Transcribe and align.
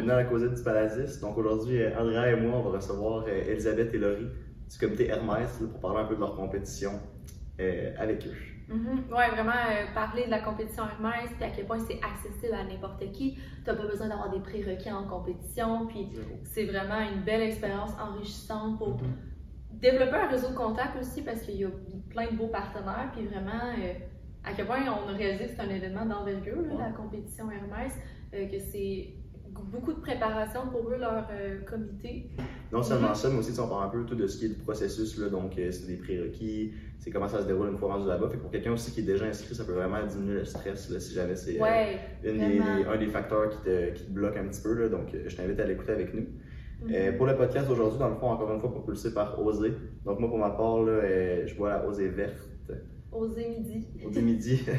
bienvenue 0.00 0.12
à 0.12 0.16
la 0.22 0.24
Causette 0.24 0.54
du 0.54 0.62
Paladis. 0.62 1.20
Donc 1.20 1.36
aujourd'hui, 1.38 1.82
euh, 1.82 1.90
Andrea 1.98 2.30
et 2.30 2.36
moi, 2.36 2.58
on 2.58 2.62
va 2.62 2.76
recevoir 2.76 3.24
euh, 3.26 3.50
Elisabeth 3.50 3.92
et 3.94 3.98
Laurie 3.98 4.28
du 4.70 4.78
comité 4.78 5.08
Hermès 5.08 5.50
pour 5.72 5.80
parler 5.80 6.00
un 6.02 6.04
peu 6.04 6.14
de 6.14 6.20
leur 6.20 6.36
compétition 6.36 6.92
euh, 7.60 7.92
avec 7.98 8.24
eux. 8.26 8.34
Mhm. 8.72 9.04
Ouais, 9.10 9.28
vraiment 9.30 9.50
euh, 9.50 9.92
parler 9.94 10.26
de 10.26 10.30
la 10.30 10.38
compétition 10.40 10.84
Hermès, 10.84 11.30
puis 11.34 11.44
à 11.44 11.50
quel 11.50 11.66
point 11.66 11.78
c'est 11.80 11.98
accessible 12.00 12.54
à 12.54 12.62
n'importe 12.64 13.10
qui. 13.12 13.34
Tu 13.34 13.40
n'as 13.66 13.74
pas 13.74 13.86
besoin 13.86 14.08
d'avoir 14.08 14.30
des 14.30 14.38
prérequis 14.40 14.92
en 14.92 15.04
compétition, 15.04 15.86
puis 15.88 16.06
c'est 16.44 16.66
vraiment 16.66 17.00
une 17.00 17.22
belle 17.22 17.42
expérience 17.42 17.90
enrichissante 18.00 18.78
pour 18.78 18.98
Mhm. 19.02 19.14
développer 19.72 20.14
un 20.16 20.28
réseau 20.28 20.50
de 20.50 20.54
contacts 20.54 20.96
aussi, 21.00 21.22
parce 21.22 21.40
qu'il 21.42 21.56
y 21.56 21.64
a 21.64 21.70
plein 22.10 22.30
de 22.30 22.36
beaux 22.36 22.48
partenaires, 22.48 23.10
puis 23.16 23.26
vraiment 23.26 23.72
euh, 23.78 23.94
à 24.44 24.52
quel 24.54 24.66
point 24.66 24.78
on 24.86 25.08
a 25.08 25.16
réalisé 25.16 25.46
que 25.46 25.50
c'est 25.56 25.60
un 25.60 25.70
événement 25.70 26.06
d'envergure, 26.06 26.58
Ouais. 26.58 26.78
la 26.78 26.90
compétition 26.92 27.50
Hermès, 27.50 27.92
euh, 28.34 28.46
que 28.46 28.58
c'est 28.60 29.08
beaucoup 29.64 29.92
de 29.92 30.00
préparation 30.00 30.60
pour 30.70 30.88
eux, 30.90 30.96
leur 30.98 31.26
euh, 31.30 31.60
comité. 31.62 32.30
Non 32.72 32.82
seulement 32.82 33.08
Mhm. 33.08 33.14
ça, 33.14 33.28
mais 33.30 33.38
aussi 33.38 33.58
on 33.60 33.68
parle 33.68 33.84
un 33.86 33.88
peu 33.88 34.04
tout 34.04 34.14
de 34.14 34.26
ce 34.26 34.38
qui 34.38 34.46
est 34.46 34.48
du 34.50 34.54
processus, 34.56 35.18
là, 35.18 35.28
donc 35.28 35.58
euh, 35.58 35.70
c'est 35.70 35.86
des 35.86 35.96
prérequis, 35.96 36.72
c'est 36.98 37.10
comment 37.10 37.28
ça 37.28 37.40
se 37.42 37.46
déroule 37.46 37.68
une 37.68 37.78
fois 37.78 37.94
rendu 37.94 38.06
là-bas. 38.08 38.28
Fait 38.28 38.36
pour 38.36 38.50
quelqu'un 38.50 38.72
aussi 38.72 38.92
qui 38.92 39.00
est 39.00 39.04
déjà 39.04 39.24
inscrit, 39.26 39.54
ça 39.54 39.64
peut 39.64 39.72
vraiment 39.72 40.04
diminuer 40.06 40.34
le 40.40 40.44
stress 40.44 40.90
là, 40.90 41.00
si 41.00 41.14
jamais 41.14 41.36
c'est 41.36 41.58
euh, 41.58 41.62
Ouais, 41.62 41.98
vraiment. 42.22 42.90
un 42.92 42.96
des 42.98 43.06
facteurs 43.06 43.48
qui 43.50 43.58
te, 43.62 43.90
qui 43.92 44.04
te 44.04 44.10
bloque 44.10 44.36
un 44.36 44.46
petit 44.48 44.60
peu. 44.62 44.74
Là, 44.74 44.88
donc 44.88 45.14
euh, 45.14 45.24
je 45.26 45.36
t'invite 45.36 45.58
à 45.60 45.64
l'écouter 45.66 45.92
avec 45.92 46.12
nous. 46.14 46.26
Mhm. 46.82 46.92
Euh, 46.94 47.12
pour 47.16 47.26
le 47.26 47.34
podcast 47.36 47.66
d'aujourd'hui, 47.68 47.98
dans 47.98 48.08
le 48.10 48.14
fond, 48.16 48.28
encore 48.30 48.52
une 48.52 48.60
fois, 48.60 48.70
propulsé 48.70 49.12
par 49.12 49.40
Osée. 49.44 49.72
Donc 50.04 50.20
moi, 50.20 50.28
pour 50.28 50.38
ma 50.38 50.50
part, 50.50 50.82
là, 50.84 50.92
euh, 50.92 51.46
je 51.46 51.54
vois 51.56 51.70
la 51.70 51.86
Osée 51.86 52.08
verte, 52.08 52.38
Oser 53.12 53.48
midi. 53.48 53.86
Osée 54.04 54.22
midi. 54.22 54.62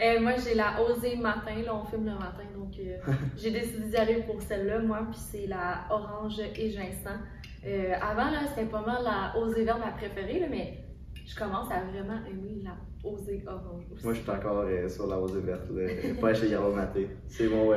Euh, 0.00 0.20
moi, 0.20 0.34
j'ai 0.36 0.54
la 0.54 0.80
Osée 0.80 1.16
matin, 1.16 1.60
là, 1.66 1.74
on 1.74 1.84
filme 1.84 2.04
le 2.04 2.12
matin, 2.12 2.44
donc 2.56 2.72
euh, 2.78 2.98
j'ai 3.36 3.50
décidé 3.50 3.88
d'y 3.88 3.96
aller 3.96 4.22
pour 4.22 4.40
celle-là, 4.40 4.78
moi, 4.78 5.00
puis 5.10 5.18
c'est 5.18 5.48
la 5.48 5.86
orange 5.90 6.38
et 6.38 6.70
ginseng. 6.70 7.18
Euh, 7.66 7.94
avant, 8.00 8.30
là, 8.30 8.46
c'était 8.46 8.70
pas 8.70 8.82
mal 8.82 9.02
la 9.02 9.36
Osée 9.36 9.64
verte 9.64 9.80
ma 9.80 9.90
préférée, 9.90 10.38
là, 10.38 10.46
mais 10.48 10.84
je 11.26 11.34
commence 11.34 11.68
à 11.72 11.80
vraiment 11.80 12.24
aimer 12.30 12.62
la 12.62 12.76
Osée 13.02 13.42
orange 13.44 13.86
aussi. 13.92 14.04
moi, 14.04 14.14
je 14.14 14.20
suis 14.20 14.30
encore 14.30 14.64
sur 14.88 15.08
la 15.08 15.18
Osée 15.18 15.40
verte, 15.40 15.68
là, 15.68 15.88
pas 16.20 16.32
chez 16.32 16.46
Yellow 16.46 16.72
Maté. 16.72 17.08
C'est 17.26 17.48
mon, 17.48 17.74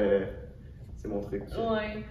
mon 1.05 1.21
truc. 1.21 1.41
Ouais. 1.57 2.03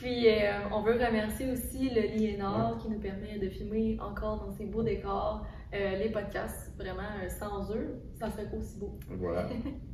Puis, 0.00 0.28
on 0.70 0.80
veut 0.82 0.92
remercier 0.92 1.50
aussi 1.50 1.90
le 1.90 2.02
Liénard 2.02 2.78
qui 2.78 2.88
nous 2.88 3.00
permet 3.00 3.36
de 3.40 3.48
filmer 3.48 3.98
encore 4.00 4.46
dans 4.46 4.52
ces 4.52 4.66
beaux 4.66 4.84
décors 4.84 5.44
euh, 5.76 5.96
les 5.96 6.10
podcasts. 6.10 6.72
Vraiment, 6.78 7.02
euh, 7.22 7.28
sans 7.28 7.70
eux, 7.74 8.00
ça 8.18 8.30
serait 8.30 8.48
pas 8.48 8.56
aussi 8.56 8.78
beau. 8.78 8.98
Voilà. 9.08 9.48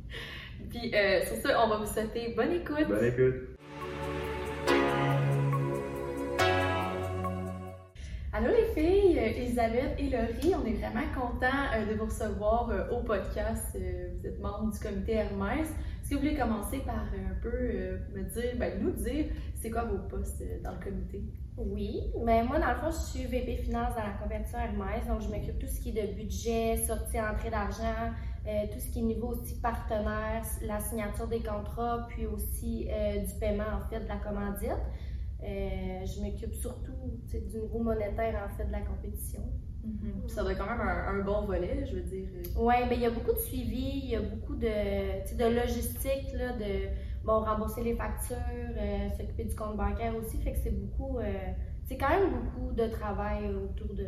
Puis, 0.69 0.93
euh, 0.95 1.21
sur 1.25 1.37
ça, 1.37 1.63
on 1.63 1.69
va 1.69 1.77
vous 1.77 1.85
souhaiter 1.85 2.33
bonne 2.35 2.51
écoute. 2.51 2.87
Bonne 2.87 3.05
écoute. 3.05 3.35
Allô 8.35 8.49
les 8.49 8.73
filles, 8.73 9.17
Elisabeth 9.19 9.93
et 9.99 10.09
Laurie, 10.09 10.55
on 10.55 10.65
est 10.65 10.73
vraiment 10.73 11.05
contents 11.13 11.87
de 11.87 11.93
vous 11.93 12.05
recevoir 12.05 12.71
au 12.91 13.03
podcast. 13.03 13.77
Vous 13.77 14.25
êtes 14.25 14.39
membre 14.39 14.71
du 14.71 14.79
comité 14.79 15.13
Hermès. 15.13 15.67
Est-ce 16.03 16.09
que 16.09 16.15
vous 16.15 16.21
voulez 16.21 16.35
commencer 16.35 16.79
par 16.79 17.05
euh, 17.13 17.31
un 17.31 17.41
peu 17.41 17.49
euh, 17.49 17.97
me 18.13 18.23
dire, 18.23 18.57
ben, 18.57 18.77
nous 18.77 18.91
dire, 18.91 19.27
c'est 19.55 19.71
quoi 19.71 19.85
vos 19.85 19.99
postes 20.09 20.41
euh, 20.41 20.61
dans 20.61 20.73
le 20.73 20.83
comité? 20.83 21.23
Oui, 21.55 22.11
mais 22.25 22.43
moi, 22.43 22.59
dans 22.59 22.71
le 22.71 22.75
fond, 22.75 22.91
je 22.91 23.17
suis 23.17 23.25
VP 23.25 23.55
Finance 23.63 23.95
dans 23.95 24.03
la 24.03 24.11
compétition 24.21 24.59
Hermès, 24.59 25.07
donc 25.07 25.21
je 25.21 25.29
m'occupe 25.29 25.55
de 25.55 25.65
tout 25.65 25.73
ce 25.73 25.79
qui 25.79 25.97
est 25.97 26.07
de 26.07 26.13
budget, 26.13 26.75
sortie, 26.85 27.21
entrée 27.21 27.49
d'argent, 27.49 28.11
tout 28.43 28.79
ce 28.79 28.91
qui 28.91 28.99
est 28.99 29.03
niveau 29.03 29.27
aussi 29.27 29.61
partenaire, 29.61 30.43
la 30.63 30.81
signature 30.81 31.27
des 31.27 31.39
contrats, 31.39 32.05
puis 32.09 32.25
aussi 32.25 32.89
du 33.25 33.39
paiement, 33.39 33.63
en 33.81 33.87
fait, 33.89 34.01
de 34.01 34.07
la 34.07 34.17
commandite. 34.17 34.71
Je 35.41 36.21
m'occupe 36.21 36.55
surtout 36.55 36.91
du 37.31 37.59
niveau 37.59 37.79
monétaire, 37.79 38.45
en 38.45 38.57
fait, 38.57 38.65
de 38.65 38.71
la 38.71 38.81
compétition. 38.81 39.43
Puis 39.83 40.29
Ça 40.33 40.41
doit 40.43 40.53
être 40.53 40.59
quand 40.59 40.69
même 40.71 40.81
un, 40.87 41.19
un 41.19 41.23
bon 41.23 41.45
volet, 41.45 41.85
je 41.85 41.95
veux 41.95 42.01
dire. 42.03 42.27
Oui, 42.57 42.73
mais 42.89 42.95
il 42.95 43.01
y 43.01 43.05
a 43.05 43.09
beaucoup 43.11 43.33
de 43.33 43.39
suivi, 43.39 44.01
il 44.05 44.09
y 44.11 44.15
a 44.15 44.21
beaucoup 44.21 44.55
de, 44.55 45.21
tu 45.23 45.29
sais, 45.29 45.35
de 45.35 45.55
logistique, 45.55 46.31
là, 46.35 46.53
de 46.53 46.87
bon, 47.25 47.39
rembourser 47.41 47.83
les 47.83 47.95
factures, 47.95 48.37
euh, 48.77 49.09
s'occuper 49.17 49.45
du 49.45 49.55
compte 49.55 49.75
bancaire 49.77 50.15
aussi. 50.15 50.37
Fait 50.41 50.53
que 50.53 50.59
c'est 50.59 50.71
beaucoup, 50.71 51.19
euh, 51.19 51.23
c'est 51.85 51.97
quand 51.97 52.09
même 52.09 52.29
beaucoup 52.31 52.71
de 52.73 52.87
travail 52.87 53.53
autour 53.53 53.93
de, 53.93 54.07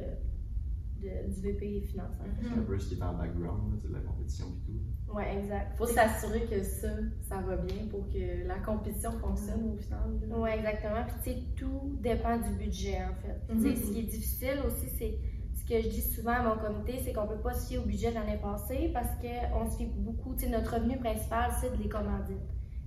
de- 1.02 1.34
du 1.34 1.42
VP 1.42 1.82
Finance. 1.82 2.16
hein. 2.22 2.30
C'est 2.42 2.58
un 2.58 2.64
peu 2.64 2.78
ce 2.80 2.88
qui 2.90 2.96
est 3.00 3.04
en 3.04 3.14
background 3.14 3.74
là, 3.84 3.88
de 3.90 3.94
la 3.94 4.00
compétition 4.00 4.46
et 4.48 4.66
tout. 4.66 5.14
Ouais, 5.14 5.38
exact. 5.38 5.78
faut 5.78 5.86
s'assurer 5.86 6.42
que 6.46 6.64
ça, 6.64 6.88
ça 7.22 7.42
va 7.42 7.58
bien 7.58 7.86
pour 7.92 8.08
que 8.10 8.48
la 8.48 8.56
compétition 8.60 9.12
fonctionne 9.12 9.74
au 9.74 9.78
final. 9.78 10.00
Oui, 10.32 10.50
exactement. 10.58 11.04
Puis, 11.06 11.16
tu 11.24 11.40
sais, 11.40 11.46
tout 11.56 11.98
dépend 12.02 12.38
du 12.38 12.50
budget, 12.58 12.98
en 13.04 13.14
fait. 13.22 13.40
Puis, 13.48 13.58
tu 13.58 13.64
sais, 13.64 13.76
ce 13.76 13.92
qui 13.92 14.00
est 14.00 14.04
difficile 14.04 14.60
aussi, 14.66 14.88
c'est 14.98 15.18
ce 15.66 15.74
que 15.74 15.82
je 15.82 15.88
dis 15.90 16.02
souvent 16.02 16.34
à 16.34 16.42
mon 16.44 16.58
comité, 16.58 17.00
c'est 17.04 17.12
qu'on 17.12 17.26
peut 17.26 17.40
pas 17.40 17.54
se 17.54 17.68
fier 17.68 17.80
au 17.80 17.86
budget 17.86 18.10
de 18.10 18.16
l'année 18.16 18.38
passée 18.38 18.92
parce 18.94 19.10
qu'on 19.20 19.70
se 19.70 19.78
fie 19.78 19.88
beaucoup. 19.98 20.36
Tu 20.36 20.46
sais, 20.46 20.50
notre 20.50 20.76
revenu 20.76 20.98
principal, 20.98 21.52
c'est 21.60 21.76
de 21.76 21.82
les 21.82 21.90
commandites. 21.90 22.38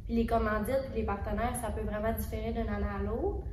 Puis, 0.05 0.15
les 0.15 0.27
commandites, 0.27 0.85
puis 0.91 1.01
les 1.01 1.07
partenaires, 1.07 1.57
ça 1.61 1.71
peut 1.71 1.83
vraiment 1.83 2.13
différer 2.13 2.53
d'une 2.53 2.69
année 2.69 2.87
à 2.87 3.03
l'autre. 3.03 3.45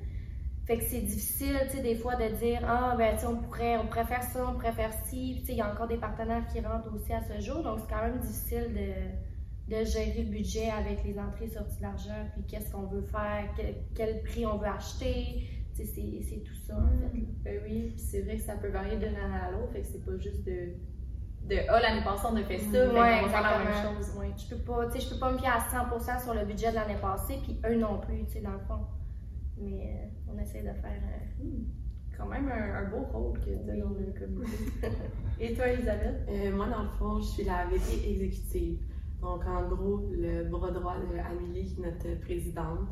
Fait 0.67 0.77
que 0.77 0.83
c'est 0.83 1.01
difficile, 1.01 1.57
tu 1.69 1.77
sais, 1.77 1.83
des 1.83 1.95
fois 1.95 2.15
de 2.15 2.35
dire 2.35 2.61
Ah, 2.67 2.95
ben, 2.97 3.17
tu 3.17 3.25
on 3.25 3.37
pourrait, 3.37 3.77
on 3.77 3.91
faire 3.91 4.23
ça, 4.23 4.53
on 4.55 4.59
faire 4.59 4.93
ci. 5.05 5.33
Puis, 5.33 5.41
tu 5.41 5.45
sais, 5.47 5.53
il 5.53 5.57
y 5.57 5.61
a 5.61 5.71
encore 5.71 5.87
des 5.87 5.97
partenaires 5.97 6.45
qui 6.47 6.59
rentrent 6.59 6.93
aussi 6.93 7.11
à 7.11 7.21
ce 7.21 7.39
jour. 7.43 7.63
Donc, 7.63 7.79
c'est 7.79 7.93
quand 7.93 8.01
même 8.03 8.19
difficile 8.19 8.73
de, 8.73 9.75
de 9.75 9.83
gérer 9.83 10.23
le 10.23 10.29
budget 10.29 10.69
avec 10.69 11.03
les 11.03 11.17
entrées 11.17 11.45
et 11.45 11.49
sorties 11.49 11.81
d'argent, 11.81 12.29
puis 12.33 12.43
qu'est-ce 12.47 12.71
qu'on 12.71 12.85
veut 12.85 13.01
faire, 13.01 13.49
quel, 13.55 13.75
quel 13.95 14.21
prix 14.21 14.45
on 14.45 14.57
veut 14.57 14.67
acheter. 14.67 15.49
C'est 15.83 16.21
c'est 16.21 16.41
tout 16.43 16.55
ça, 16.55 16.77
en 16.77 16.87
fait. 16.97 17.19
Ben 17.43 17.61
oui, 17.65 17.93
c'est 17.97 18.21
vrai 18.21 18.37
que 18.37 18.41
ça 18.43 18.55
peut 18.55 18.69
varier 18.69 18.95
d'une 18.97 19.15
année 19.15 19.35
à 19.41 19.51
l'autre, 19.51 19.71
fait 19.73 19.81
que 19.81 19.87
c'est 19.87 20.05
pas 20.05 20.17
juste 20.17 20.43
de. 20.45 20.73
de 21.49 21.55
Ah, 21.67 21.81
l'année 21.81 22.03
passée, 22.03 22.27
on 22.31 22.35
a 22.37 22.43
fait 22.43 22.57
ça, 22.59 22.87
Ouais, 22.93 23.21
va 23.21 23.27
faire 23.29 23.41
la 23.41 23.59
même 23.59 23.95
chose. 23.97 24.15
Ouais. 24.17 24.31
Je 24.37 24.55
peux 24.55 24.61
pas, 24.61 24.87
tu 24.87 24.93
sais, 24.93 25.05
je 25.05 25.13
peux 25.13 25.19
pas 25.19 25.31
me 25.33 25.37
fier 25.37 25.51
à 25.53 25.59
100% 25.59 26.23
sur 26.23 26.33
le 26.33 26.45
budget 26.45 26.69
de 26.69 26.75
l'année 26.75 26.95
passée, 27.01 27.39
puis 27.43 27.59
eux 27.69 27.75
non 27.75 27.99
plus, 27.99 28.23
tu 28.25 28.31
sais, 28.33 28.41
dans 28.41 28.53
le 28.53 28.59
fond. 28.59 28.85
Mais 29.57 29.93
euh, 30.27 30.31
on 30.33 30.39
essaie 30.39 30.61
de 30.61 30.73
faire... 30.73 31.01
euh, 31.03 31.45
Quand 32.17 32.27
même 32.27 32.47
un, 32.49 32.73
un 32.85 32.89
beau 32.89 33.03
rôle 33.11 33.39
que 33.39 33.45
tu 33.45 33.69
as 33.69 33.75
dans 33.75 33.89
le 33.89 34.13
comité. 34.17 34.51
Et 35.41 35.53
toi, 35.53 35.67
Elisabeth? 35.67 36.23
Euh, 36.29 36.55
moi, 36.55 36.67
dans 36.67 36.83
le 36.83 36.89
fond, 36.97 37.19
je 37.19 37.25
suis 37.27 37.43
la 37.43 37.65
VP 37.65 38.09
exécutive. 38.09 38.79
Donc, 39.21 39.45
en 39.45 39.67
gros, 39.67 40.09
le 40.11 40.45
bras 40.45 40.71
droit 40.71 40.95
de 40.99 41.17
Amélie, 41.17 41.65
qui 41.73 41.81
est 41.81 41.85
notre 41.85 42.21
présidente. 42.21 42.87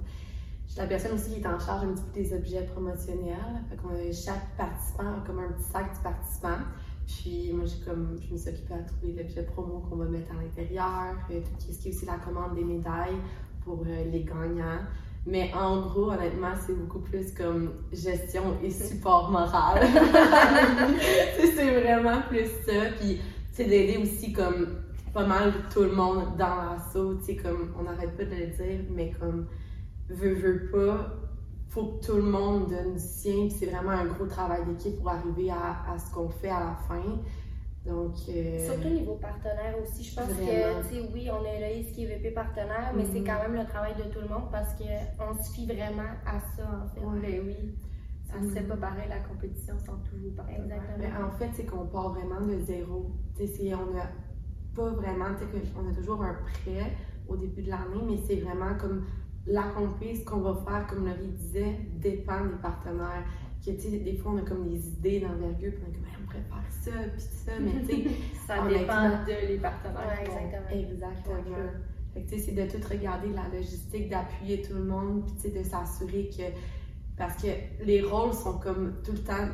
Je 0.66 0.72
suis 0.72 0.80
la 0.82 0.88
personne 0.88 1.12
aussi 1.14 1.36
qui 1.36 1.42
est 1.42 1.48
en 1.48 1.60
charge 1.60 1.84
un 1.86 1.94
petit 1.94 2.04
peu 2.04 2.20
des 2.22 2.34
objets 2.34 2.64
promotionnels. 2.64 3.62
Fait 3.70 3.76
a- 3.76 4.12
chaque 4.14 4.56
participant 4.58 5.04
a 5.04 5.24
comme 5.26 5.40
un 5.40 5.52
petit 5.52 5.70
sac 5.72 5.94
du 5.94 6.00
participant. 6.00 6.58
Puis 7.06 7.52
moi, 7.54 7.66
j'ai 7.66 7.84
comme, 7.86 8.18
je 8.22 8.34
me 8.34 8.38
suis 8.38 8.50
occupée 8.50 8.74
à 8.74 8.84
trouver 8.84 9.14
l'objet 9.22 9.44
promo 9.44 9.80
qu'on 9.90 9.98
va 9.98 10.06
mettre 10.06 10.32
à 10.32 10.42
l'intérieur, 10.42 11.16
euh, 11.32 11.42
tout 11.60 11.72
ce 11.74 11.78
qui 11.80 11.90
est 11.90 11.92
aussi 11.92 12.06
la 12.06 12.16
commande 12.18 12.56
des 12.56 12.64
médailles 12.64 13.18
pour 13.64 13.84
euh, 13.86 14.04
les 14.12 14.24
gagnants. 14.24 14.82
Mais 15.26 15.52
en 15.54 15.82
gros, 15.82 16.12
honnêtement, 16.12 16.54
c'est 16.66 16.74
beaucoup 16.74 17.00
plus 17.00 17.34
comme 17.34 17.72
gestion 17.92 18.58
et 18.64 18.70
support 18.72 19.32
moral. 19.32 19.82
C'est 21.56 21.82
vraiment 21.82 22.22
plus 22.30 22.48
ça. 22.66 22.74
Puis, 23.00 23.20
sais, 23.52 23.66
d'aider 23.66 23.98
aussi 24.02 24.34
comme 24.34 24.80
pas 25.14 25.26
mal 25.26 25.54
tout 25.72 25.84
le 25.84 25.92
monde 25.94 26.36
dans 26.38 26.56
l'assaut. 26.74 27.16
Tu 27.20 27.24
sais, 27.26 27.36
comme 27.38 27.74
on 27.80 27.84
n'arrête 27.84 28.18
pas 28.18 28.26
de 28.26 28.32
le 28.32 28.48
dire, 28.48 28.86
mais 28.90 29.12
comme 29.20 29.48
veut, 30.10 30.34
veut 30.34 30.70
pas, 30.72 31.16
faut 31.70 31.86
que 32.00 32.06
tout 32.06 32.16
le 32.16 32.24
monde 32.24 32.70
donne 32.70 32.94
du 32.94 33.00
sien. 33.00 33.48
Puis 33.48 33.52
c'est 33.52 33.66
vraiment 33.68 33.92
un 33.92 34.06
gros 34.06 34.26
travail 34.28 34.66
d'équipe 34.66 34.98
pour 34.98 35.10
arriver 35.10 35.50
à, 35.52 35.92
à 35.92 35.98
ce 35.98 36.12
qu'on 36.14 36.30
fait 36.30 36.50
à 36.50 36.60
la 36.60 36.76
fin. 36.88 37.02
Donc, 37.86 38.14
euh, 38.30 38.66
Surtout 38.72 38.88
au 38.88 38.92
niveau 38.92 39.16
partenaire 39.16 39.76
aussi. 39.82 40.04
Je 40.04 40.16
pense 40.16 40.30
Vraiment. 40.30 40.82
que, 40.82 40.88
tu 40.88 40.96
sais, 40.96 41.10
oui, 41.14 41.30
on 41.30 41.44
a 41.44 41.50
Eloïse 41.50 41.92
qui 41.94 42.06
est 42.06 42.08
VP 42.08 42.32
partenaire, 42.32 42.94
mais 42.96 43.04
c'est 43.12 43.20
Mhm. 43.20 43.26
quand 43.28 43.40
même 43.42 43.56
le 43.56 43.66
travail 43.66 43.94
de 43.98 44.04
tout 44.04 44.22
le 44.22 44.28
monde 44.30 44.50
parce 44.52 44.74
qu'on 44.76 45.44
se 45.44 45.52
fie 45.52 45.66
vraiment 45.66 46.08
à 46.26 46.40
ça, 46.56 46.64
en 46.86 46.88
fait. 46.96 47.02
Ouais. 47.06 47.20
Ben 47.22 47.42
oui. 47.46 47.76
Ça 48.32 48.40
Mhm. 48.40 48.50
serait 48.52 48.64
pas 48.64 48.78
pareil 48.78 49.10
la 49.10 49.20
compétition 49.20 49.76
sans 49.80 49.98
tous 50.10 50.16
vos 50.18 50.32
partenaires. 50.32 50.64
Exactement. 50.64 50.98
Mais 50.98 51.24
en 51.24 51.32
fait, 51.32 51.50
c'est 51.54 51.66
qu'on 51.66 51.86
part 51.86 52.14
vraiment 52.14 52.40
de 52.42 52.58
zéro. 52.62 53.12
Tu 53.36 53.46
sais, 53.46 53.54
c'est- 53.54 53.74
on 53.76 53.96
a 53.98 54.08
pas 54.74 54.90
vraiment, 54.92 55.26
tu 55.38 55.44
sais, 55.44 55.52
que- 55.52 55.68
on 55.78 55.92
a 55.92 55.94
toujours 55.94 56.24
un 56.24 56.36
prêt 56.36 56.94
au 57.28 57.36
début 57.36 57.64
de 57.64 57.70
l'année, 57.70 58.02
mais 58.08 58.18
c'est 58.26 58.38
vraiment 58.38 58.76
comme 58.80 59.04
l'accomplir, 59.46 60.16
ce 60.16 60.24
qu'on 60.24 60.40
va 60.40 60.56
faire, 60.66 60.88
comme 60.88 61.06
Laurie 61.06 61.28
disait, 61.28 61.80
dépend 61.96 62.46
des 62.46 62.62
partenaires. 62.62 63.26
Que, 63.66 63.72
des 63.72 64.18
fois, 64.18 64.34
on 64.34 64.38
a 64.38 64.42
comme 64.42 64.68
des 64.68 64.88
idées 64.90 65.22
d'envergure, 65.22 65.72
puis 65.72 65.84
on 65.88 65.92
est 65.92 65.96
comme, 65.96 66.06
Hey, 66.06 66.16
on 66.22 66.26
pourrait 66.26 66.44
faire 66.50 66.72
ça, 66.82 66.92
puis 67.14 67.22
ça, 67.22 67.52
mais 67.60 67.72
tu 67.88 68.04
sais, 68.04 68.16
Ça 68.48 68.68
dépend 68.68 69.10
de 69.26 69.48
les 69.48 69.58
partenaires. 69.58 70.08
Ouais, 70.08 70.26
exactement. 70.26 70.70
Exactement. 70.70 71.70
Fait 72.14 72.22
que, 72.22 72.30
tu 72.30 72.38
sais, 72.38 72.46
c'est 72.46 72.52
de 72.52 72.70
tout 72.70 72.88
regarder 72.90 73.30
la 73.30 73.48
logistique, 73.56 74.10
d'appuyer 74.10 74.62
tout 74.62 74.74
le 74.74 74.84
monde, 74.84 75.26
puis 75.26 75.36
tu 75.36 75.42
sais, 75.42 75.60
de 75.60 75.64
s'assurer 75.64 76.30
que. 76.30 76.44
Parce 77.16 77.42
que 77.42 77.48
les 77.86 78.02
rôles 78.02 78.34
sont 78.34 78.58
comme 78.58 78.96
tout 79.04 79.12
le 79.12 79.20
temps 79.20 79.48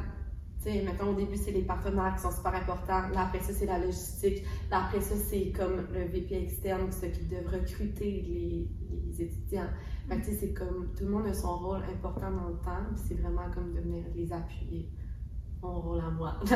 sais, 0.61 0.81
mettons, 0.81 1.11
au 1.11 1.13
début, 1.13 1.38
c'est 1.38 1.51
les 1.51 1.61
partenaires 1.61 2.13
qui 2.15 2.21
sont 2.21 2.31
super 2.31 2.53
importants. 2.53 3.07
Là, 3.13 3.21
après 3.27 3.39
ça, 3.39 3.53
c'est 3.53 3.65
la 3.65 3.79
logistique. 3.79 4.44
Là, 4.69 4.85
après 4.85 5.01
ça, 5.01 5.15
c'est 5.15 5.51
comme 5.51 5.88
le 5.94 6.06
VP 6.06 6.44
externe 6.44 6.89
qui 6.89 6.97
s'occupe 6.97 7.27
de 7.27 7.38
recruter 7.50 8.25
les, 8.27 8.67
les 9.07 9.21
étudiants. 9.21 9.69
Fait 10.07 10.23
c'est 10.23 10.53
comme 10.53 10.91
tout 10.97 11.06
le 11.06 11.11
monde 11.11 11.27
a 11.27 11.33
son 11.33 11.56
rôle 11.57 11.83
important 11.83 12.31
dans 12.31 12.47
le 12.47 12.57
temps, 12.57 12.83
puis 12.95 13.03
c'est 13.07 13.21
vraiment 13.21 13.50
comme 13.53 13.73
de 13.73 13.79
venir 13.79 14.03
les 14.15 14.33
appuyer. 14.33 14.89
Mon 15.61 15.81
rôle 15.81 16.00
à 16.00 16.09
moi. 16.09 16.39
C'est 16.45 16.56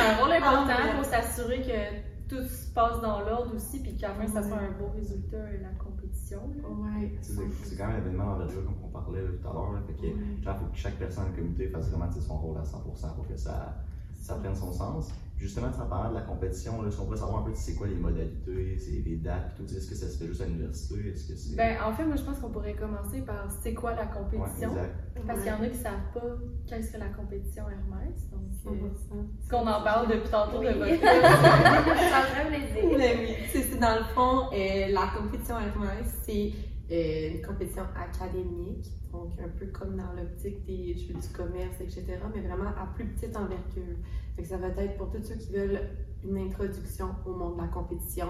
un 0.00 0.16
rôle 0.18 0.32
important 0.32 0.96
pour 0.96 1.04
s'assurer 1.06 1.62
que 1.62 2.21
tout 2.36 2.42
se 2.48 2.72
passe 2.72 3.00
dans 3.00 3.20
l'ordre 3.20 3.54
aussi, 3.54 3.80
puis 3.80 3.96
qu'à 3.96 4.08
la 4.08 4.14
fin, 4.14 4.26
ça 4.26 4.42
soit 4.42 4.58
un 4.58 4.70
beau 4.78 4.88
résultat, 4.94 5.36
la 5.60 5.68
compétition. 5.82 6.40
ouais. 6.46 7.18
C'est 7.20 7.76
quand 7.76 7.86
même 7.88 7.96
un 7.96 7.98
événement 7.98 8.24
d'envergure, 8.32 8.64
comme 8.64 8.76
on 8.84 8.88
parlait 8.88 9.20
tout 9.40 9.48
à 9.48 9.52
l'heure. 9.52 9.82
Fait 9.86 9.92
que, 9.94 10.06
Ouais. 10.06 10.42
genre, 10.42 10.56
faut 10.58 10.66
que 10.66 10.76
chaque 10.76 10.96
personne 10.96 11.26
du 11.32 11.40
comité 11.40 11.68
fasse 11.68 11.90
vraiment 11.90 12.10
son 12.10 12.38
rôle 12.38 12.56
à 12.58 12.64
100% 12.64 13.14
pour 13.14 13.26
que 13.28 13.36
ça, 13.36 13.76
ça 14.14 14.36
prenne 14.36 14.54
son 14.54 14.72
sens. 14.72 15.10
Justement, 15.36 15.72
ça 15.72 15.84
parle 15.86 16.10
de 16.10 16.14
la 16.14 16.20
compétition, 16.20 16.82
là, 16.82 16.90
si 16.90 17.00
on 17.00 17.04
pourrait 17.04 17.16
savoir 17.18 17.40
un 17.42 17.44
peu 17.44 17.50
c'est 17.54 17.74
quoi 17.74 17.88
les 17.88 17.96
modalités, 17.96 18.78
c'est 18.78 19.02
les 19.04 19.16
dates, 19.16 19.56
tout. 19.56 19.64
Est-ce 19.64 19.88
que 19.88 19.94
ça 19.96 20.08
se 20.08 20.16
fait 20.16 20.26
juste 20.28 20.40
à 20.40 20.46
l'université? 20.46 21.08
Est-ce 21.08 21.28
que 21.28 21.36
c'est. 21.36 21.56
Ben, 21.56 21.76
en 21.84 21.92
fait, 21.92 22.04
moi, 22.04 22.14
je 22.16 22.22
pense 22.22 22.38
qu'on 22.38 22.50
pourrait 22.50 22.74
commencer 22.74 23.22
par 23.22 23.48
c'est 23.62 23.74
quoi 23.74 23.94
la 23.94 24.02
ouais, 24.02 24.08
compétition. 24.12 24.70
exact. 24.70 24.94
Parce 25.26 25.40
qu'il 25.40 25.48
y 25.48 25.50
en 25.54 25.60
a 25.62 25.66
qui 25.66 25.78
ne 25.78 25.82
savent 25.82 26.12
pas 26.14 26.20
quelle 26.68 26.84
serait 26.84 26.98
la 26.98 27.08
compétition 27.08 27.64
Hermès. 27.68 28.30
Donc, 28.30 28.42
euh, 28.66 28.70
100%. 28.70 29.18
est-ce 29.40 29.48
qu'on 29.50 29.66
en 29.66 29.82
parle 29.82 30.08
depuis 30.08 30.30
tantôt 30.30 30.58
Oui. 30.60 30.66
de 30.66 30.78
votre 30.78 30.90
oui, 32.50 33.34
c'est 33.52 33.62
c'est 33.62 33.78
dans 33.78 33.98
le 33.98 34.04
fond, 34.14 34.48
euh, 34.52 34.92
la 34.92 35.10
compétition 35.16 35.56
Hermès, 35.58 36.06
c'est 36.24 36.52
euh, 36.90 37.34
une 37.34 37.42
compétition 37.46 37.84
académique, 37.96 38.86
donc 39.12 39.32
un 39.42 39.48
peu 39.48 39.66
comme 39.66 39.96
dans 39.96 40.12
l'optique 40.12 40.64
des 40.66 40.94
jeux 40.94 41.14
du 41.14 41.28
commerce, 41.28 41.80
etc., 41.80 42.04
mais 42.34 42.42
vraiment 42.42 42.70
à 42.70 42.86
plus 42.94 43.06
petite 43.06 43.36
envergure. 43.36 43.96
Fait 44.36 44.42
que 44.42 44.48
ça 44.48 44.56
va 44.56 44.68
être 44.68 44.96
pour 44.96 45.10
tous 45.10 45.22
ceux 45.22 45.34
qui 45.36 45.52
veulent 45.52 45.80
une 46.24 46.38
introduction 46.38 47.08
au 47.26 47.34
monde 47.34 47.56
de 47.56 47.62
la 47.62 47.68
compétition. 47.68 48.28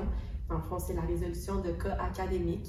Dans 0.49 0.57
le 0.57 0.63
fond, 0.63 0.79
c'est 0.79 0.95
la 0.95 1.03
résolution 1.03 1.61
de 1.61 1.71
cas 1.73 1.97
académiques. 2.01 2.69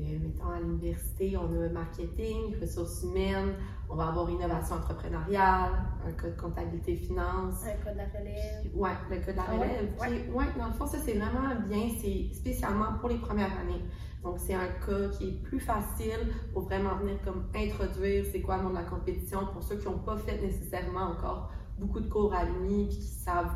Euh, 0.00 0.18
mettons 0.22 0.48
à 0.48 0.60
l'université, 0.60 1.36
on 1.36 1.44
a 1.62 1.68
marketing, 1.68 2.58
ressources 2.58 3.02
humaines, 3.02 3.52
on 3.90 3.96
va 3.96 4.08
avoir 4.08 4.30
innovation 4.30 4.76
entrepreneuriale, 4.76 5.72
un 6.06 6.12
cas 6.12 6.30
de 6.30 6.40
comptabilité 6.40 6.96
finance, 6.96 7.64
Un 7.64 7.84
cas 7.84 7.92
de 7.92 7.98
la 7.98 8.04
relève. 8.06 8.74
Ouais, 8.74 8.90
le 9.10 9.16
cas 9.18 9.32
de 9.32 9.36
la 9.36 9.42
Ah 9.46 9.52
ouais? 9.52 9.58
relève. 9.58 9.90
Puis, 10.00 10.32
ouais, 10.32 10.44
dans 10.58 10.68
le 10.68 10.72
fond, 10.72 10.86
ça 10.86 10.96
c'est 11.04 11.18
vraiment 11.18 11.54
bien. 11.68 11.88
C'est 12.00 12.32
spécialement 12.32 12.94
pour 12.98 13.10
les 13.10 13.18
premières 13.18 13.52
années. 13.58 13.84
Donc, 14.22 14.38
c'est 14.38 14.54
un 14.54 14.68
cas 14.86 15.08
qui 15.18 15.28
est 15.28 15.42
plus 15.42 15.60
facile 15.60 16.32
pour 16.54 16.62
vraiment 16.62 16.96
venir 16.96 17.16
comme 17.24 17.44
introduire 17.54 18.24
c'est 18.32 18.40
quoi 18.40 18.56
le 18.56 18.62
monde 18.62 18.72
de 18.72 18.78
la 18.78 18.84
compétition 18.84 19.40
pour 19.52 19.62
ceux 19.62 19.76
qui 19.76 19.86
n'ont 19.86 19.98
pas 19.98 20.16
fait 20.16 20.40
nécessairement 20.40 21.10
encore 21.12 21.50
beaucoup 21.80 22.00
de 22.00 22.08
cours 22.08 22.32
à 22.34 22.44
l'UNI 22.44 22.86
puis 22.88 22.96
qui 22.98 23.02
savent, 23.06 23.54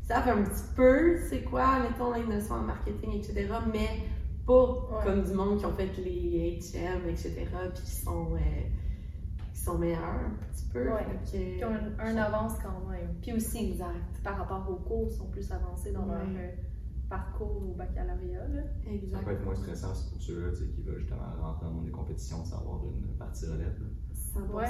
qui 0.00 0.06
savent 0.06 0.28
un 0.28 0.42
petit 0.44 0.64
peu 0.74 1.16
c'est 1.28 1.42
quoi, 1.42 1.80
mettons, 1.80 2.12
l'innovation 2.12 2.54
en 2.56 2.62
marketing, 2.62 3.12
etc. 3.14 3.48
Mais 3.72 3.88
pas 4.46 4.72
Ouais. 4.72 5.04
comme 5.04 5.22
du 5.22 5.32
monde 5.32 5.58
qui 5.58 5.66
ont 5.66 5.72
fait 5.74 5.90
les 5.98 6.58
HM, 6.60 7.08
etc. 7.08 7.46
puis 7.74 7.82
qui 7.84 7.90
sont, 7.96 8.34
euh, 8.34 8.38
qui 9.52 9.60
sont 9.60 9.78
meilleurs 9.78 10.04
un 10.04 10.30
petit 10.52 10.66
peu. 10.72 10.88
Ouais. 10.92 11.04
Fait 11.24 11.38
que- 11.38 11.58
qui 11.58 11.64
ont 11.64 11.70
un, 11.72 11.98
un 12.06 12.16
avance 12.16 12.52
quand 12.62 12.88
même. 12.90 13.14
Puis 13.20 13.32
aussi, 13.32 13.70
Exact. 13.72 14.22
par 14.22 14.36
rapport 14.38 14.68
aux 14.70 14.76
cours, 14.76 15.08
ils 15.10 15.16
sont 15.16 15.26
plus 15.28 15.50
avancés 15.50 15.92
dans 15.92 16.06
leur 16.06 16.18
Ouais. 16.22 16.36
euh, 16.38 16.62
parcours 17.08 17.62
au 17.70 17.74
baccalauréat. 17.74 18.48
là. 18.48 18.62
Ça 19.12 19.18
peut 19.24 19.32
être 19.32 19.44
moins 19.44 19.54
stressant 19.54 19.92
pour 20.10 20.20
ceux-là 20.22 20.50
tu 20.50 20.56
sais, 20.64 20.70
qui 20.70 20.82
veulent 20.82 20.98
justement 21.00 21.22
rentrer 21.40 21.64
dans 21.64 21.70
le 21.70 21.76
monde 21.76 21.84
des 21.86 21.90
compétitions 21.92 22.44
sans 22.44 22.58
avoir 22.60 22.80
une 22.84 23.16
partie 23.18 23.46
relève. 23.46 23.78
là. 23.80 23.86
100%. 24.40 24.54
Ouais. 24.54 24.66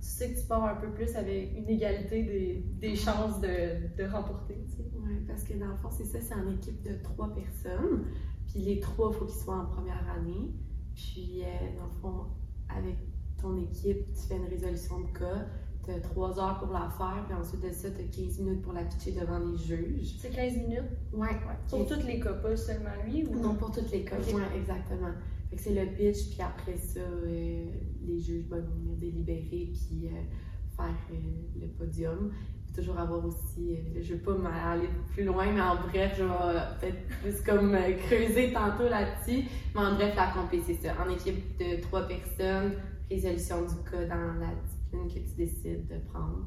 Tu 0.00 0.06
sais 0.06 0.32
que 0.32 0.40
tu 0.40 0.46
pars 0.46 0.64
un 0.64 0.74
peu 0.76 0.90
plus 0.90 1.14
avec 1.16 1.56
une 1.56 1.68
égalité 1.68 2.22
des, 2.22 2.64
des 2.78 2.96
chances 2.96 3.40
de, 3.40 3.96
de 3.96 4.08
remporter. 4.10 4.64
tu 4.68 4.76
sais. 4.76 4.90
Oui, 4.94 5.20
parce 5.26 5.42
que 5.44 5.54
dans 5.54 5.68
le 5.68 5.76
fond, 5.76 5.90
c'est 5.90 6.04
ça, 6.04 6.20
c'est 6.20 6.34
en 6.34 6.48
équipe 6.50 6.82
de 6.82 6.94
trois 7.02 7.32
personnes. 7.34 8.04
Puis 8.48 8.60
les 8.60 8.80
trois, 8.80 9.10
il 9.12 9.18
faut 9.18 9.24
qu'ils 9.26 9.40
soient 9.40 9.56
en 9.58 9.66
première 9.66 10.04
année. 10.10 10.52
Puis, 10.94 11.42
euh, 11.42 11.78
dans 11.78 11.84
le 11.84 12.00
fond, 12.00 12.26
avec 12.68 12.96
ton 13.40 13.56
équipe, 13.58 14.12
tu 14.14 14.22
fais 14.28 14.36
une 14.36 14.46
résolution 14.46 15.00
de 15.00 15.18
cas. 15.18 15.46
Tu 15.84 15.90
as 15.92 16.00
trois 16.00 16.38
heures 16.40 16.58
pour 16.58 16.72
la 16.72 16.88
faire. 16.90 17.24
Puis 17.26 17.34
ensuite 17.34 17.60
de 17.62 17.70
ça, 17.70 17.90
tu 17.90 18.00
as 18.00 18.04
15 18.24 18.40
minutes 18.40 18.62
pour 18.62 18.72
la 18.72 18.82
pitcher 18.84 19.12
devant 19.12 19.38
les 19.38 19.56
juges. 19.56 20.16
C'est 20.18 20.30
15 20.30 20.56
minutes? 20.56 20.90
Ouais, 21.12 21.28
pour 21.68 21.86
toutes 21.86 22.04
les 22.04 22.18
cas, 22.18 22.32
pas 22.32 22.56
seulement 22.56 22.90
lui. 23.04 23.26
Ou... 23.26 23.38
Non, 23.38 23.54
pour 23.54 23.70
toutes 23.70 23.90
les 23.92 24.04
cas. 24.04 24.16
Ouais, 24.16 24.56
exactement. 24.56 25.12
Fait 25.50 25.56
que 25.56 25.62
c'est 25.62 25.74
le 25.74 25.86
pitch, 25.92 26.30
puis 26.30 26.42
après 26.42 26.76
ça, 26.76 27.00
euh, 27.00 27.66
les 28.06 28.20
juges 28.20 28.46
vont 28.48 28.56
venir 28.56 28.96
délibérer, 28.98 29.70
puis 29.72 30.06
euh, 30.08 30.76
faire 30.76 30.94
euh, 31.12 31.60
le 31.60 31.68
podium. 31.68 32.32
Toujours 32.74 32.98
avoir 32.98 33.24
aussi, 33.24 33.70
euh, 33.72 34.02
je 34.02 34.14
vais 34.14 34.20
pas 34.20 34.34
m'aller 34.34 34.88
plus 35.14 35.24
loin, 35.24 35.50
mais 35.50 35.62
en 35.62 35.76
bref, 35.76 36.14
je 36.18 36.24
vais 36.24 36.60
peut-être 36.80 37.06
plus 37.22 37.40
comme 37.40 37.74
creuser 38.06 38.52
tantôt 38.52 38.88
là-dessus. 38.88 39.44
Mais 39.74 39.80
en 39.80 39.94
bref, 39.94 40.14
la 40.14 40.26
compé, 40.32 40.60
c'est 40.66 40.74
ça. 40.74 40.94
En 41.02 41.08
équipe 41.08 41.58
de 41.58 41.80
trois 41.80 42.02
personnes, 42.02 42.72
résolution 43.10 43.62
du 43.62 43.90
cas 43.90 44.04
dans 44.04 44.34
la 44.40 44.52
discipline 44.62 45.08
que 45.08 45.26
tu 45.30 45.36
décides 45.36 45.86
de 45.86 45.96
prendre, 46.12 46.46